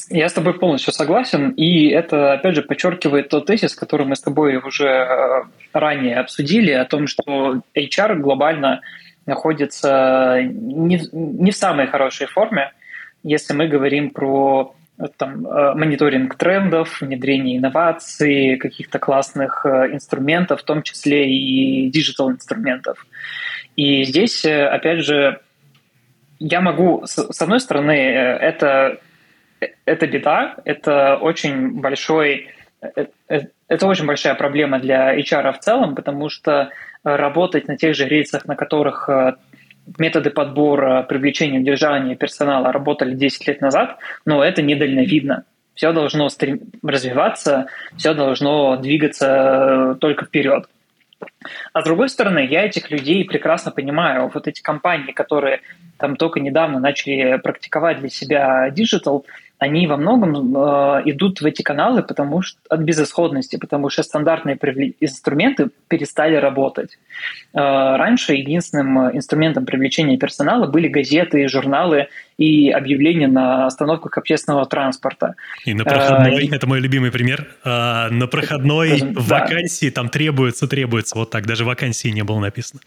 Я 0.08 0.28
с 0.28 0.32
тобой 0.32 0.54
полностью 0.54 0.92
согласен, 0.92 1.50
и 1.50 1.88
это, 1.88 2.34
опять 2.34 2.54
же, 2.54 2.62
подчеркивает 2.62 3.28
тот 3.28 3.46
тезис, 3.46 3.74
который 3.74 4.06
мы 4.06 4.14
с 4.14 4.20
тобой 4.20 4.56
уже 4.56 4.86
э, 4.86 5.42
ранее 5.72 6.18
обсудили, 6.18 6.70
о 6.70 6.84
том, 6.84 7.08
что 7.08 7.62
HR 7.74 8.16
глобально 8.16 8.82
находится 9.26 10.40
не, 10.42 11.00
не 11.12 11.50
в 11.50 11.56
самой 11.56 11.88
хорошей 11.88 12.28
форме, 12.28 12.72
если 13.24 13.52
мы 13.52 13.66
говорим 13.66 14.10
про 14.10 14.74
там, 15.16 15.46
э, 15.46 15.74
мониторинг 15.74 16.34
трендов, 16.34 17.00
внедрение 17.00 17.58
инноваций, 17.58 18.56
каких-то 18.56 18.98
классных 18.98 19.64
э, 19.64 19.92
инструментов, 19.92 20.60
в 20.60 20.64
том 20.64 20.82
числе 20.82 21.30
и 21.30 21.88
digital 21.90 22.30
инструментов. 22.30 23.06
И 23.76 24.04
здесь, 24.04 24.44
э, 24.44 24.66
опять 24.66 25.00
же, 25.00 25.40
я 26.38 26.60
могу, 26.60 27.02
с 27.04 27.42
одной 27.42 27.60
стороны, 27.60 27.92
это, 27.92 28.98
это 29.84 30.06
беда, 30.06 30.56
это 30.64 31.16
очень 31.16 31.80
большой, 31.80 32.48
это 32.80 33.86
очень 33.86 34.06
большая 34.06 34.34
проблема 34.34 34.78
для 34.78 35.14
HR 35.14 35.52
в 35.52 35.58
целом, 35.58 35.94
потому 35.94 36.30
что 36.30 36.70
работать 37.04 37.68
на 37.68 37.76
тех 37.76 37.94
же 37.94 38.08
рейсах, 38.08 38.46
на 38.46 38.56
которых 38.56 39.10
методы 39.98 40.30
подбора, 40.30 41.02
привлечения, 41.02 41.58
удержания 41.58 42.16
персонала 42.16 42.72
работали 42.72 43.14
10 43.14 43.46
лет 43.48 43.60
назад, 43.60 43.98
но 44.24 44.44
это 44.44 44.62
недальновидно. 44.62 45.44
Все 45.74 45.92
должно 45.92 46.28
стрем... 46.28 46.60
развиваться, 46.82 47.66
все 47.96 48.14
должно 48.14 48.76
двигаться 48.76 49.96
только 50.00 50.26
вперед. 50.26 50.66
А 51.72 51.80
с 51.80 51.84
другой 51.84 52.08
стороны, 52.08 52.46
я 52.46 52.64
этих 52.64 52.90
людей 52.90 53.24
прекрасно 53.24 53.70
понимаю. 53.70 54.30
Вот 54.32 54.46
эти 54.46 54.62
компании, 54.62 55.12
которые 55.12 55.60
там 55.98 56.16
только 56.16 56.40
недавно 56.40 56.80
начали 56.80 57.38
практиковать 57.38 58.00
для 58.00 58.08
себя 58.08 58.70
digital, 58.70 59.26
они 59.60 59.86
во 59.86 59.98
многом 59.98 60.56
э, 60.56 61.02
идут 61.04 61.42
в 61.42 61.44
эти 61.44 61.60
каналы 61.60 62.02
потому 62.02 62.40
что, 62.40 62.58
от 62.70 62.80
безысходности, 62.80 63.56
потому 63.56 63.90
что 63.90 64.02
стандартные 64.02 64.56
инструменты 65.00 65.68
перестали 65.86 66.34
работать. 66.36 66.98
Э, 67.52 67.58
раньше 67.96 68.32
единственным 68.32 69.14
инструментом 69.14 69.66
привлечения 69.66 70.16
персонала 70.16 70.66
были 70.66 70.88
газеты, 70.88 71.46
журналы 71.46 72.08
и 72.38 72.70
объявления 72.70 73.28
на 73.28 73.66
остановках 73.66 74.16
общественного 74.16 74.64
транспорта. 74.64 75.34
И 75.66 75.74
на 75.74 75.84
проходной, 75.84 76.48
э, 76.48 76.56
это 76.56 76.66
мой 76.66 76.80
любимый 76.80 77.12
пример, 77.12 77.46
э, 77.62 78.08
на 78.08 78.26
проходной 78.26 79.00
да. 79.02 79.20
вакансии 79.20 79.90
там 79.90 80.08
требуется, 80.08 80.68
требуется, 80.68 81.18
вот 81.18 81.30
так, 81.30 81.46
даже 81.46 81.66
вакансии 81.66 82.08
не 82.08 82.24
было 82.24 82.40
написано. 82.40 82.80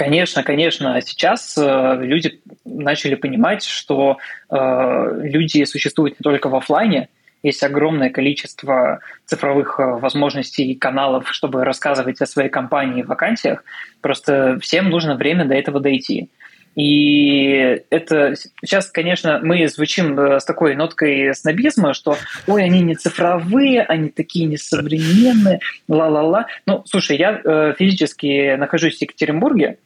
Конечно, 0.00 0.42
конечно. 0.42 0.94
А 0.94 1.02
сейчас 1.02 1.58
э, 1.58 1.98
люди 2.00 2.40
начали 2.64 3.16
понимать, 3.16 3.64
что 3.64 4.16
э, 4.48 5.20
люди 5.24 5.64
существуют 5.64 6.18
не 6.18 6.24
только 6.24 6.48
в 6.48 6.54
офлайне, 6.54 7.10
есть 7.42 7.62
огромное 7.62 8.08
количество 8.08 9.00
цифровых 9.26 9.78
э, 9.78 9.84
возможностей 9.84 10.72
и 10.72 10.74
каналов, 10.74 11.30
чтобы 11.30 11.66
рассказывать 11.66 12.18
о 12.22 12.26
своей 12.26 12.48
компании 12.48 13.00
и 13.00 13.02
вакансиях. 13.02 13.62
Просто 14.00 14.58
всем 14.62 14.88
нужно 14.88 15.16
время 15.16 15.44
до 15.44 15.54
этого 15.54 15.80
дойти. 15.80 16.30
И 16.76 17.82
это 17.90 18.36
сейчас, 18.62 18.88
конечно, 18.90 19.40
мы 19.42 19.68
звучим 19.68 20.18
э, 20.18 20.40
с 20.40 20.46
такой 20.46 20.76
ноткой 20.76 21.34
снобизма, 21.34 21.92
что 21.92 22.16
ой, 22.46 22.64
они 22.64 22.80
не 22.80 22.94
цифровые, 22.94 23.82
они 23.82 24.08
такие 24.08 24.46
несовременные, 24.46 25.60
ла-ла-ла. 25.88 26.46
Ну, 26.64 26.84
слушай, 26.86 27.18
я 27.18 27.38
э, 27.44 27.74
физически 27.78 28.54
нахожусь 28.56 28.96
в 28.96 29.02
Екатеринбурге, 29.02 29.76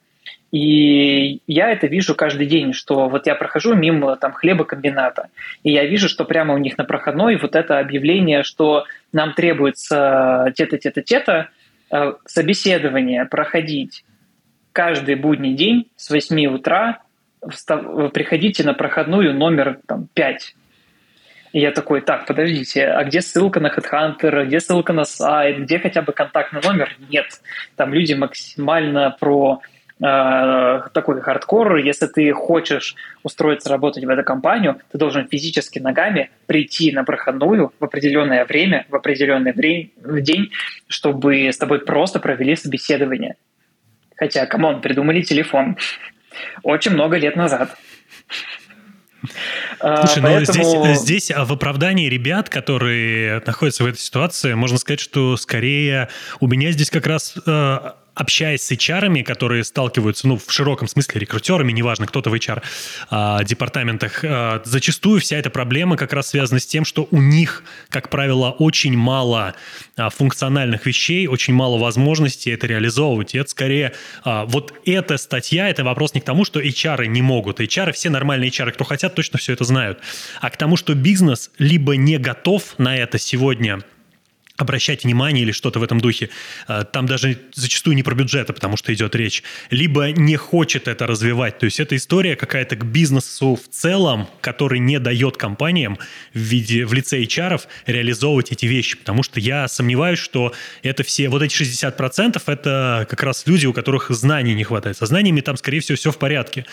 и 0.50 1.40
я 1.46 1.70
это 1.70 1.86
вижу 1.86 2.14
каждый 2.14 2.46
день, 2.46 2.72
что 2.72 3.08
вот 3.08 3.26
я 3.26 3.34
прохожу 3.34 3.74
мимо 3.74 4.16
там 4.16 4.32
хлебокомбината, 4.32 5.28
и 5.62 5.72
я 5.72 5.84
вижу, 5.84 6.08
что 6.08 6.24
прямо 6.24 6.54
у 6.54 6.58
них 6.58 6.78
на 6.78 6.84
проходной 6.84 7.36
вот 7.36 7.56
это 7.56 7.78
объявление, 7.78 8.42
что 8.44 8.84
нам 9.12 9.34
требуется 9.34 10.52
те-то, 10.54 10.78
те-то, 10.78 11.02
те-то, 11.02 11.48
э, 11.90 12.12
собеседование 12.26 13.24
проходить 13.24 14.04
каждый 14.72 15.14
будний 15.14 15.54
день 15.54 15.88
с 15.96 16.10
8 16.10 16.46
утра, 16.46 17.00
приходите 18.12 18.64
на 18.64 18.74
проходную 18.74 19.34
номер 19.34 19.80
там, 19.86 20.08
5. 20.14 20.54
И 21.52 21.60
я 21.60 21.70
такой, 21.70 22.00
так, 22.00 22.26
подождите, 22.26 22.84
а 22.86 23.04
где 23.04 23.20
ссылка 23.20 23.60
на 23.60 23.68
HeadHunter, 23.68 24.44
где 24.46 24.58
ссылка 24.58 24.92
на 24.92 25.04
сайт, 25.04 25.60
где 25.60 25.78
хотя 25.78 26.02
бы 26.02 26.12
контактный 26.12 26.60
номер? 26.60 26.96
Нет. 27.08 27.26
Там 27.76 27.94
люди 27.94 28.14
максимально 28.14 29.16
про 29.20 29.60
Э, 30.04 30.82
такой 30.92 31.22
хардкор. 31.22 31.76
Если 31.76 32.06
ты 32.06 32.30
хочешь 32.32 32.94
устроиться 33.22 33.70
работать 33.70 34.04
в 34.04 34.08
эту 34.10 34.22
компанию, 34.22 34.78
ты 34.92 34.98
должен 34.98 35.26
физически 35.28 35.78
ногами 35.78 36.30
прийти 36.44 36.92
на 36.92 37.04
проходную 37.04 37.72
в 37.80 37.84
определенное 37.84 38.44
время, 38.44 38.84
в 38.90 38.94
определенный 38.94 39.52
время, 39.52 39.88
в 40.02 40.20
день, 40.20 40.50
чтобы 40.88 41.48
с 41.48 41.56
тобой 41.56 41.78
просто 41.78 42.20
провели 42.20 42.54
собеседование. 42.54 43.36
Хотя, 44.16 44.44
come 44.44 44.66
on, 44.66 44.82
придумали 44.82 45.22
телефон 45.22 45.78
очень 46.62 46.90
много 46.92 47.16
лет 47.16 47.34
назад. 47.34 47.74
А, 49.80 49.96
Слушай, 50.06 50.22
Поэтому... 50.22 50.84
ну 50.84 50.94
здесь, 50.94 51.00
здесь 51.00 51.32
в 51.34 51.50
оправдании 51.50 52.10
ребят, 52.10 52.50
которые 52.50 53.42
находятся 53.46 53.84
в 53.84 53.86
этой 53.86 54.00
ситуации, 54.00 54.52
можно 54.52 54.76
сказать, 54.76 55.00
что 55.00 55.38
скорее 55.38 56.10
у 56.40 56.46
меня 56.46 56.72
здесь 56.72 56.90
как 56.90 57.06
раз 57.06 57.36
э, 57.46 57.78
общаясь 58.14 58.62
с 58.62 58.72
HR, 58.72 59.22
которые 59.22 59.64
сталкиваются, 59.64 60.28
ну, 60.28 60.38
в 60.38 60.50
широком 60.50 60.88
смысле, 60.88 61.20
рекрутерами, 61.20 61.72
неважно, 61.72 62.06
кто-то 62.06 62.30
в 62.30 62.34
HR-департаментах, 62.34 64.24
а, 64.24 64.28
а, 64.28 64.62
зачастую 64.64 65.20
вся 65.20 65.36
эта 65.36 65.50
проблема 65.50 65.96
как 65.96 66.12
раз 66.12 66.28
связана 66.28 66.60
с 66.60 66.66
тем, 66.66 66.84
что 66.84 67.08
у 67.10 67.20
них, 67.20 67.64
как 67.88 68.08
правило, 68.10 68.50
очень 68.50 68.96
мало 68.96 69.54
а, 69.96 70.10
функциональных 70.10 70.86
вещей, 70.86 71.26
очень 71.26 71.54
мало 71.54 71.78
возможностей 71.78 72.50
это 72.50 72.66
реализовывать. 72.66 73.34
И 73.34 73.38
это 73.38 73.50
скорее... 73.50 73.92
Вот 74.24 74.72
эта 74.84 75.16
статья, 75.16 75.68
это 75.68 75.84
вопрос 75.84 76.14
не 76.14 76.20
к 76.20 76.24
тому, 76.24 76.44
что 76.44 76.60
HR 76.60 77.06
не 77.06 77.22
могут. 77.22 77.60
HR, 77.60 77.92
все 77.92 78.10
нормальные 78.10 78.50
HR, 78.50 78.72
кто 78.72 78.84
хотят, 78.84 79.14
точно 79.14 79.38
все 79.38 79.52
это 79.52 79.64
знают. 79.64 80.00
А 80.40 80.50
к 80.50 80.56
тому, 80.56 80.76
что 80.76 80.94
бизнес 80.94 81.50
либо 81.58 81.96
не 81.96 82.18
готов 82.18 82.78
на 82.78 82.96
это 82.96 83.18
сегодня 83.18 83.80
обращать 84.56 85.02
внимание 85.04 85.42
или 85.42 85.52
что-то 85.52 85.80
в 85.80 85.82
этом 85.82 86.00
духе. 86.00 86.30
А, 86.68 86.84
там 86.84 87.06
даже 87.06 87.38
зачастую 87.54 87.96
не 87.96 88.04
про 88.04 88.14
бюджеты, 88.14 88.52
потому 88.52 88.76
что 88.76 88.94
идет 88.94 89.16
речь. 89.16 89.42
Либо 89.70 90.10
не 90.12 90.36
хочет 90.36 90.86
это 90.86 91.06
развивать. 91.06 91.58
То 91.58 91.64
есть 91.64 91.80
это 91.80 91.96
история 91.96 92.36
какая-то 92.36 92.76
к 92.76 92.84
бизнесу 92.84 93.56
в 93.56 93.68
целом, 93.74 94.28
который 94.40 94.78
не 94.78 95.00
дает 95.00 95.36
компаниям 95.36 95.98
в, 96.34 96.38
виде, 96.38 96.86
в 96.86 96.92
лице 96.92 97.20
HR 97.22 97.62
реализовывать 97.86 98.52
эти 98.52 98.66
вещи. 98.66 98.96
Потому 98.96 99.24
что 99.24 99.40
я 99.40 99.66
сомневаюсь, 99.66 100.20
что 100.20 100.52
это 100.82 101.02
все, 101.02 101.28
вот 101.28 101.42
эти 101.42 101.54
60% 101.60 102.40
это 102.46 103.06
как 103.10 103.22
раз 103.24 103.44
люди, 103.46 103.66
у 103.66 103.72
которых 103.72 104.10
знаний 104.10 104.54
не 104.54 104.62
хватает. 104.62 104.96
Со 104.96 105.06
знаниями 105.06 105.40
там, 105.40 105.56
скорее 105.56 105.80
всего, 105.80 105.96
все 105.96 106.12
в 106.12 106.18
порядке. 106.18 106.64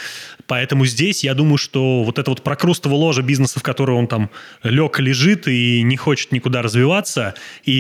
Поэтому 0.46 0.86
здесь 0.86 1.24
я 1.24 1.34
думаю, 1.34 1.58
что 1.58 2.04
вот 2.04 2.20
это 2.20 2.30
вот 2.30 2.44
прокрустово 2.44 2.94
ложе 2.94 3.24
бизнеса, 3.24 3.60
в 3.60 3.64
которое 3.64 3.94
он 3.94 4.08
там 4.08 4.30
лег, 4.62 5.00
лежит 5.00 5.48
и 5.48 5.82
не 5.82 5.98
хочет 5.98 6.32
никуда 6.32 6.62
развиваться, 6.62 7.34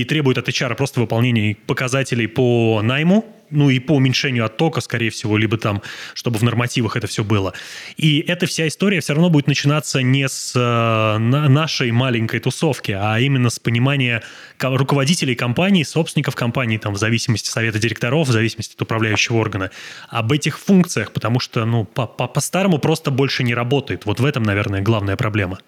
требует 0.05 0.37
от 0.37 0.47
HR 0.47 0.75
просто 0.75 0.99
выполнения 0.99 1.55
показателей 1.67 2.27
по 2.27 2.81
найму, 2.83 3.25
ну 3.51 3.69
и 3.69 3.79
по 3.79 3.93
уменьшению 3.93 4.45
оттока, 4.45 4.81
скорее 4.81 5.09
всего, 5.09 5.37
либо 5.37 5.57
там, 5.57 5.81
чтобы 6.13 6.39
в 6.39 6.43
нормативах 6.43 6.95
это 6.95 7.07
все 7.07 7.23
было. 7.23 7.53
И 7.97 8.19
эта 8.19 8.47
вся 8.47 8.67
история 8.67 9.01
все 9.01 9.13
равно 9.13 9.29
будет 9.29 9.47
начинаться 9.47 10.01
не 10.01 10.27
с 10.27 10.53
э, 10.55 11.17
нашей 11.17 11.91
маленькой 11.91 12.39
тусовки, 12.39 12.91
а 12.91 13.19
именно 13.19 13.49
с 13.49 13.59
понимания 13.59 14.23
руководителей 14.59 15.35
компаний, 15.35 15.83
собственников 15.83 16.35
компаний, 16.35 16.77
там, 16.77 16.93
в 16.93 16.97
зависимости 16.97 17.49
от 17.49 17.53
совета 17.53 17.79
директоров, 17.79 18.27
в 18.27 18.31
зависимости 18.31 18.75
от 18.75 18.81
управляющего 18.81 19.37
органа, 19.37 19.71
об 20.09 20.31
этих 20.31 20.57
функциях, 20.57 21.11
потому 21.11 21.39
что, 21.39 21.65
ну, 21.65 21.85
по-старому 21.85 22.79
просто 22.79 23.11
больше 23.11 23.43
не 23.43 23.53
работает. 23.53 24.05
Вот 24.05 24.19
в 24.19 24.25
этом, 24.25 24.43
наверное, 24.43 24.81
главная 24.81 25.17
проблема. 25.17 25.59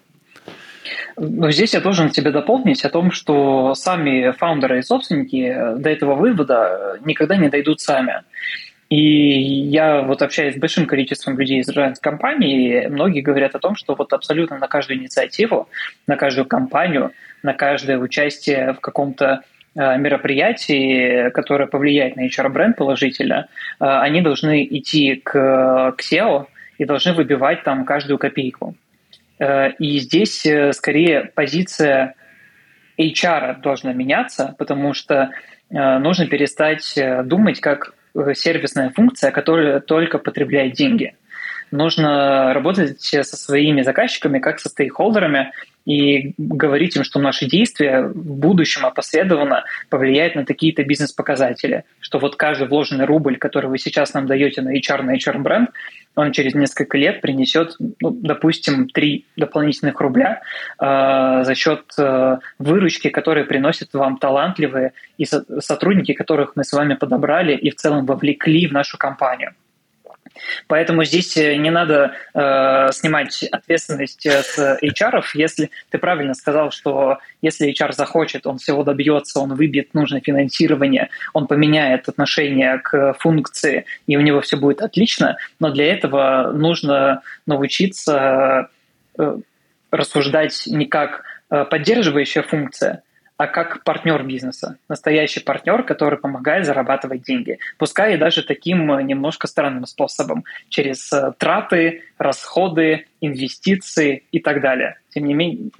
Но 1.16 1.50
здесь 1.50 1.74
я 1.74 1.80
должен 1.80 2.10
тебе 2.10 2.30
дополнить 2.30 2.84
о 2.84 2.90
том, 2.90 3.10
что 3.10 3.74
сами 3.74 4.32
фаундеры 4.32 4.78
и 4.78 4.82
собственники 4.82 5.54
до 5.76 5.90
этого 5.90 6.14
вывода 6.14 6.98
никогда 7.04 7.36
не 7.36 7.48
дойдут 7.48 7.80
сами. 7.80 8.22
И 8.90 8.96
я 8.96 10.02
вот 10.02 10.22
общаюсь 10.22 10.54
с 10.54 10.58
большим 10.58 10.86
количеством 10.86 11.38
людей 11.38 11.60
из 11.60 11.98
компании, 11.98 12.86
многие 12.86 13.22
говорят 13.22 13.54
о 13.54 13.58
том, 13.58 13.76
что 13.76 13.94
вот 13.94 14.12
абсолютно 14.12 14.58
на 14.58 14.68
каждую 14.68 14.98
инициативу, 14.98 15.68
на 16.06 16.16
каждую 16.16 16.46
компанию, 16.46 17.12
на 17.42 17.54
каждое 17.54 17.98
участие 17.98 18.74
в 18.74 18.80
каком-то 18.80 19.42
э, 19.74 19.98
мероприятии, 19.98 21.30
которое 21.30 21.66
повлияет 21.66 22.16
на 22.16 22.26
HR-бренд 22.28 22.76
положительно, 22.76 23.48
э, 23.80 23.84
они 23.84 24.20
должны 24.20 24.64
идти 24.64 25.16
к, 25.16 25.94
к 25.96 26.00
SEO 26.00 26.46
и 26.78 26.84
должны 26.84 27.14
выбивать 27.14 27.64
там 27.64 27.84
каждую 27.84 28.18
копейку. 28.18 28.76
Э, 29.38 29.70
и 29.78 29.98
здесь 29.98 30.44
э, 30.46 30.72
скорее 30.72 31.30
позиция 31.34 32.14
HR 32.98 33.60
должна 33.60 33.92
меняться, 33.92 34.54
потому 34.58 34.94
что 34.94 35.30
э, 35.70 35.98
нужно 35.98 36.26
перестать 36.26 36.98
думать 37.24 37.60
как 37.60 37.94
сервисная 38.34 38.90
функция, 38.90 39.32
которая 39.32 39.80
только 39.80 40.18
потребляет 40.18 40.74
деньги. 40.74 41.16
Нужно 41.72 42.54
работать 42.54 43.00
со 43.00 43.36
своими 43.36 43.82
заказчиками, 43.82 44.38
как 44.38 44.60
со 44.60 44.68
стейкхолдерами, 44.68 45.50
и 45.84 46.34
говорить 46.38 46.96
им, 46.96 47.04
что 47.04 47.18
наши 47.18 47.46
действия 47.46 48.02
в 48.02 48.36
будущем 48.36 48.86
опосредованно 48.86 49.64
повлияют 49.90 50.34
на 50.34 50.44
такие-то 50.44 50.82
бизнес-показатели, 50.84 51.84
что 52.00 52.18
вот 52.18 52.36
каждый 52.36 52.68
вложенный 52.68 53.04
рубль, 53.04 53.36
который 53.36 53.68
вы 53.68 53.78
сейчас 53.78 54.14
нам 54.14 54.26
даете 54.26 54.62
на 54.62 54.76
HR, 54.76 55.02
на 55.02 55.16
HR-бренд, 55.16 55.70
он 56.16 56.32
через 56.32 56.54
несколько 56.54 56.96
лет 56.96 57.20
принесет, 57.20 57.76
ну, 57.78 58.10
допустим, 58.10 58.88
3 58.88 59.26
дополнительных 59.36 60.00
рубля 60.00 60.42
э, 60.80 61.44
за 61.44 61.54
счет 61.54 61.84
э, 61.98 62.38
выручки, 62.58 63.08
которые 63.08 63.44
приносят 63.44 63.92
вам 63.94 64.18
талантливые 64.18 64.92
и 65.18 65.24
со- 65.24 65.44
сотрудники, 65.60 66.12
которых 66.12 66.52
мы 66.54 66.64
с 66.64 66.72
вами 66.72 66.94
подобрали 66.94 67.56
и 67.56 67.70
в 67.70 67.74
целом 67.74 68.06
вовлекли 68.06 68.68
в 68.68 68.72
нашу 68.72 68.96
компанию. 68.96 69.54
Поэтому 70.66 71.04
здесь 71.04 71.36
э, 71.36 71.56
не 71.56 71.70
надо 71.70 72.12
э, 72.34 72.92
снимать 72.92 73.42
ответственность 73.44 74.26
э, 74.26 74.42
с 74.42 74.78
HR. 74.82 75.22
Если 75.34 75.70
ты 75.90 75.98
правильно 75.98 76.34
сказал, 76.34 76.70
что 76.70 77.18
если 77.42 77.72
HR 77.72 77.92
захочет, 77.92 78.46
он 78.46 78.58
всего 78.58 78.82
добьется, 78.82 79.40
он 79.40 79.54
выбьет 79.54 79.94
нужное 79.94 80.20
финансирование, 80.20 81.10
он 81.32 81.46
поменяет 81.46 82.08
отношение 82.08 82.78
к 82.78 83.14
функции, 83.20 83.84
и 84.06 84.16
у 84.16 84.20
него 84.20 84.40
все 84.40 84.56
будет 84.56 84.82
отлично. 84.82 85.36
Но 85.60 85.70
для 85.70 85.92
этого 85.92 86.52
нужно 86.52 87.22
научиться 87.46 88.68
э, 89.18 89.38
рассуждать 89.90 90.64
не 90.66 90.86
как 90.86 91.22
поддерживающая 91.48 92.42
функция, 92.42 93.02
а 93.36 93.46
как 93.46 93.82
партнер 93.82 94.22
бизнеса, 94.22 94.78
настоящий 94.88 95.40
партнер, 95.40 95.82
который 95.82 96.18
помогает 96.18 96.66
зарабатывать 96.66 97.22
деньги. 97.22 97.58
Пускай 97.78 98.14
и 98.14 98.16
даже 98.16 98.42
таким 98.42 98.92
э, 98.92 99.02
немножко 99.02 99.46
странным 99.46 99.86
способом, 99.86 100.44
через 100.68 101.12
э, 101.12 101.32
траты, 101.38 102.02
расходы, 102.16 103.06
инвестиции 103.20 104.24
и 104.30 104.38
так 104.38 104.60
далее. 104.60 104.98
Тем 105.08 105.24
не 105.24 105.34
менее, 105.34 105.70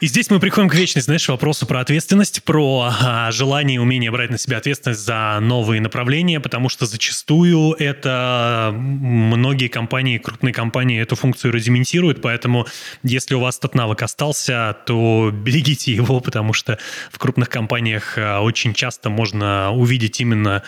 и 0.00 0.06
здесь 0.06 0.30
мы 0.30 0.38
приходим 0.38 0.68
к 0.68 0.74
вечной, 0.74 1.02
знаешь, 1.02 1.28
вопросу 1.28 1.66
про 1.66 1.80
ответственность, 1.80 2.44
про 2.44 2.92
а, 3.00 3.32
желание 3.32 3.76
и 3.76 3.78
умение 3.78 4.10
брать 4.12 4.30
на 4.30 4.38
себя 4.38 4.58
ответственность 4.58 5.00
за 5.00 5.38
новые 5.40 5.80
направления, 5.80 6.38
потому 6.38 6.68
что 6.68 6.86
зачастую 6.86 7.72
это 7.72 8.70
многие 8.72 9.66
компании, 9.68 10.18
крупные 10.18 10.54
компании 10.54 11.00
эту 11.00 11.16
функцию 11.16 11.52
рудиментируют, 11.52 12.22
поэтому 12.22 12.66
если 13.02 13.34
у 13.34 13.40
вас 13.40 13.58
этот 13.58 13.74
навык 13.74 14.02
остался, 14.02 14.76
то 14.86 15.32
берегите 15.32 15.92
его, 15.92 16.20
потому 16.28 16.52
что 16.52 16.78
в 17.10 17.18
крупных 17.18 17.48
компаниях 17.48 18.16
а, 18.16 18.40
очень 18.40 18.74
часто 18.74 19.10
можно 19.10 19.72
увидеть 19.72 20.20
именно 20.20 20.62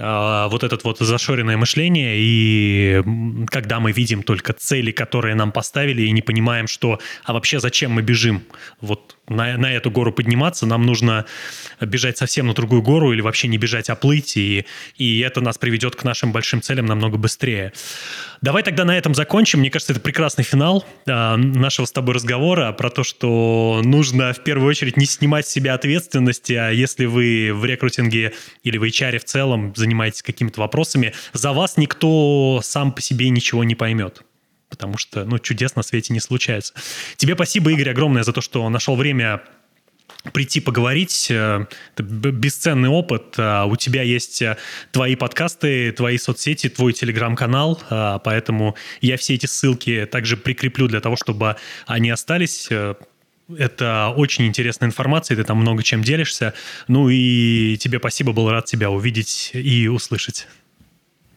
вот 0.00 0.64
это 0.64 0.78
вот 0.82 0.98
зашоренное 0.98 1.56
мышление, 1.56 2.16
и 2.18 3.02
когда 3.48 3.80
мы 3.80 3.92
видим 3.92 4.22
только 4.22 4.52
цели, 4.52 4.92
которые 4.92 5.34
нам 5.34 5.52
поставили, 5.52 6.02
и 6.02 6.10
не 6.10 6.22
понимаем, 6.22 6.66
что, 6.66 6.98
а 7.24 7.32
вообще 7.32 7.60
зачем 7.60 7.92
мы 7.92 8.02
бежим 8.02 8.42
вот 8.80 9.16
на, 9.30 9.56
на 9.56 9.72
эту 9.72 9.90
гору 9.90 10.12
подниматься, 10.12 10.66
нам 10.66 10.84
нужно 10.84 11.24
бежать 11.80 12.18
совсем 12.18 12.46
на 12.46 12.54
другую 12.54 12.82
гору 12.82 13.12
или 13.12 13.20
вообще 13.20 13.48
не 13.48 13.58
бежать, 13.58 13.88
а 13.88 13.94
плыть, 13.94 14.36
и, 14.36 14.66
и 14.96 15.20
это 15.20 15.40
нас 15.40 15.56
приведет 15.56 15.96
к 15.96 16.04
нашим 16.04 16.32
большим 16.32 16.60
целям 16.60 16.86
намного 16.86 17.16
быстрее. 17.16 17.72
Давай 18.42 18.62
тогда 18.62 18.84
на 18.84 18.96
этом 18.96 19.14
закончим. 19.14 19.60
Мне 19.60 19.70
кажется, 19.70 19.92
это 19.92 20.00
прекрасный 20.00 20.44
финал 20.44 20.84
э, 21.06 21.36
нашего 21.36 21.86
с 21.86 21.92
тобой 21.92 22.14
разговора 22.14 22.72
про 22.72 22.90
то, 22.90 23.04
что 23.04 23.80
нужно 23.84 24.32
в 24.32 24.42
первую 24.42 24.68
очередь 24.68 24.96
не 24.96 25.06
снимать 25.06 25.46
с 25.46 25.50
себя 25.50 25.74
ответственности, 25.74 26.54
а 26.54 26.70
если 26.70 27.04
вы 27.04 27.52
в 27.52 27.64
рекрутинге 27.64 28.32
или 28.62 28.78
в 28.78 28.84
HR 28.84 29.18
в 29.18 29.24
целом 29.24 29.72
занимаетесь 29.76 29.89
какими-то 30.22 30.60
вопросами, 30.60 31.12
за 31.32 31.52
вас 31.52 31.76
никто 31.76 32.60
сам 32.62 32.92
по 32.92 33.00
себе 33.00 33.28
ничего 33.30 33.64
не 33.64 33.74
поймет 33.74 34.22
потому 34.70 34.98
что, 34.98 35.24
ну, 35.24 35.40
чудес 35.40 35.74
на 35.74 35.82
свете 35.82 36.12
не 36.14 36.20
случается. 36.20 36.72
Тебе 37.16 37.34
спасибо, 37.34 37.72
Игорь, 37.72 37.90
огромное 37.90 38.22
за 38.22 38.32
то, 38.32 38.40
что 38.40 38.68
нашел 38.68 38.94
время 38.94 39.42
прийти 40.32 40.60
поговорить. 40.60 41.28
Э, 41.30 41.66
это 41.94 42.02
бесценный 42.02 42.88
опыт. 42.88 43.34
А 43.36 43.64
у 43.66 43.76
тебя 43.76 44.02
есть 44.02 44.42
э, 44.42 44.56
твои 44.92 45.16
подкасты, 45.16 45.92
твои 45.92 46.18
соцсети, 46.18 46.68
твой 46.68 46.92
телеграм-канал, 46.92 47.82
поэтому 48.24 48.76
я 49.00 49.16
все 49.16 49.34
эти 49.34 49.46
ссылки 49.46 50.06
также 50.10 50.36
прикреплю 50.36 50.88
для 50.88 51.00
того, 51.00 51.16
чтобы 51.16 51.56
они 51.86 52.10
остались. 52.10 52.68
Это 53.58 54.12
очень 54.16 54.46
интересная 54.46 54.88
информация, 54.88 55.36
ты 55.36 55.44
там 55.44 55.58
много 55.58 55.82
чем 55.82 56.02
делишься. 56.02 56.54
Ну 56.88 57.08
и 57.08 57.76
тебе 57.78 57.98
спасибо, 57.98 58.32
был 58.32 58.50
рад 58.50 58.64
тебя 58.64 58.90
увидеть 58.90 59.50
и 59.54 59.88
услышать. 59.88 60.46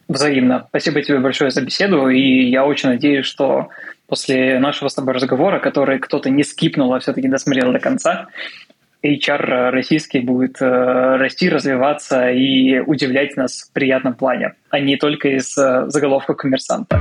Взаимно. 0.08 0.66
Спасибо 0.68 1.02
тебе 1.02 1.18
большое 1.18 1.50
за 1.50 1.62
беседу, 1.62 2.08
и 2.08 2.50
я 2.50 2.64
очень 2.64 2.90
надеюсь, 2.90 3.24
что 3.24 3.70
после 4.06 4.58
нашего 4.58 4.88
с 4.88 4.94
тобой 4.94 5.14
разговора, 5.14 5.58
который 5.60 5.98
кто-то 5.98 6.28
не 6.28 6.44
скипнул, 6.44 6.92
а 6.92 7.00
все-таки 7.00 7.28
досмотрел 7.28 7.72
до 7.72 7.78
конца, 7.78 8.28
HR 9.02 9.70
российский 9.70 10.20
будет 10.20 10.60
э, 10.60 11.16
расти, 11.16 11.48
развиваться 11.48 12.30
и 12.30 12.78
удивлять 12.80 13.36
нас 13.36 13.62
в 13.62 13.72
приятном 13.72 14.14
плане, 14.14 14.54
а 14.70 14.80
не 14.80 14.96
только 14.96 15.28
из 15.28 15.56
э, 15.58 15.84
заголовка 15.88 16.34
коммерсанта. 16.34 17.00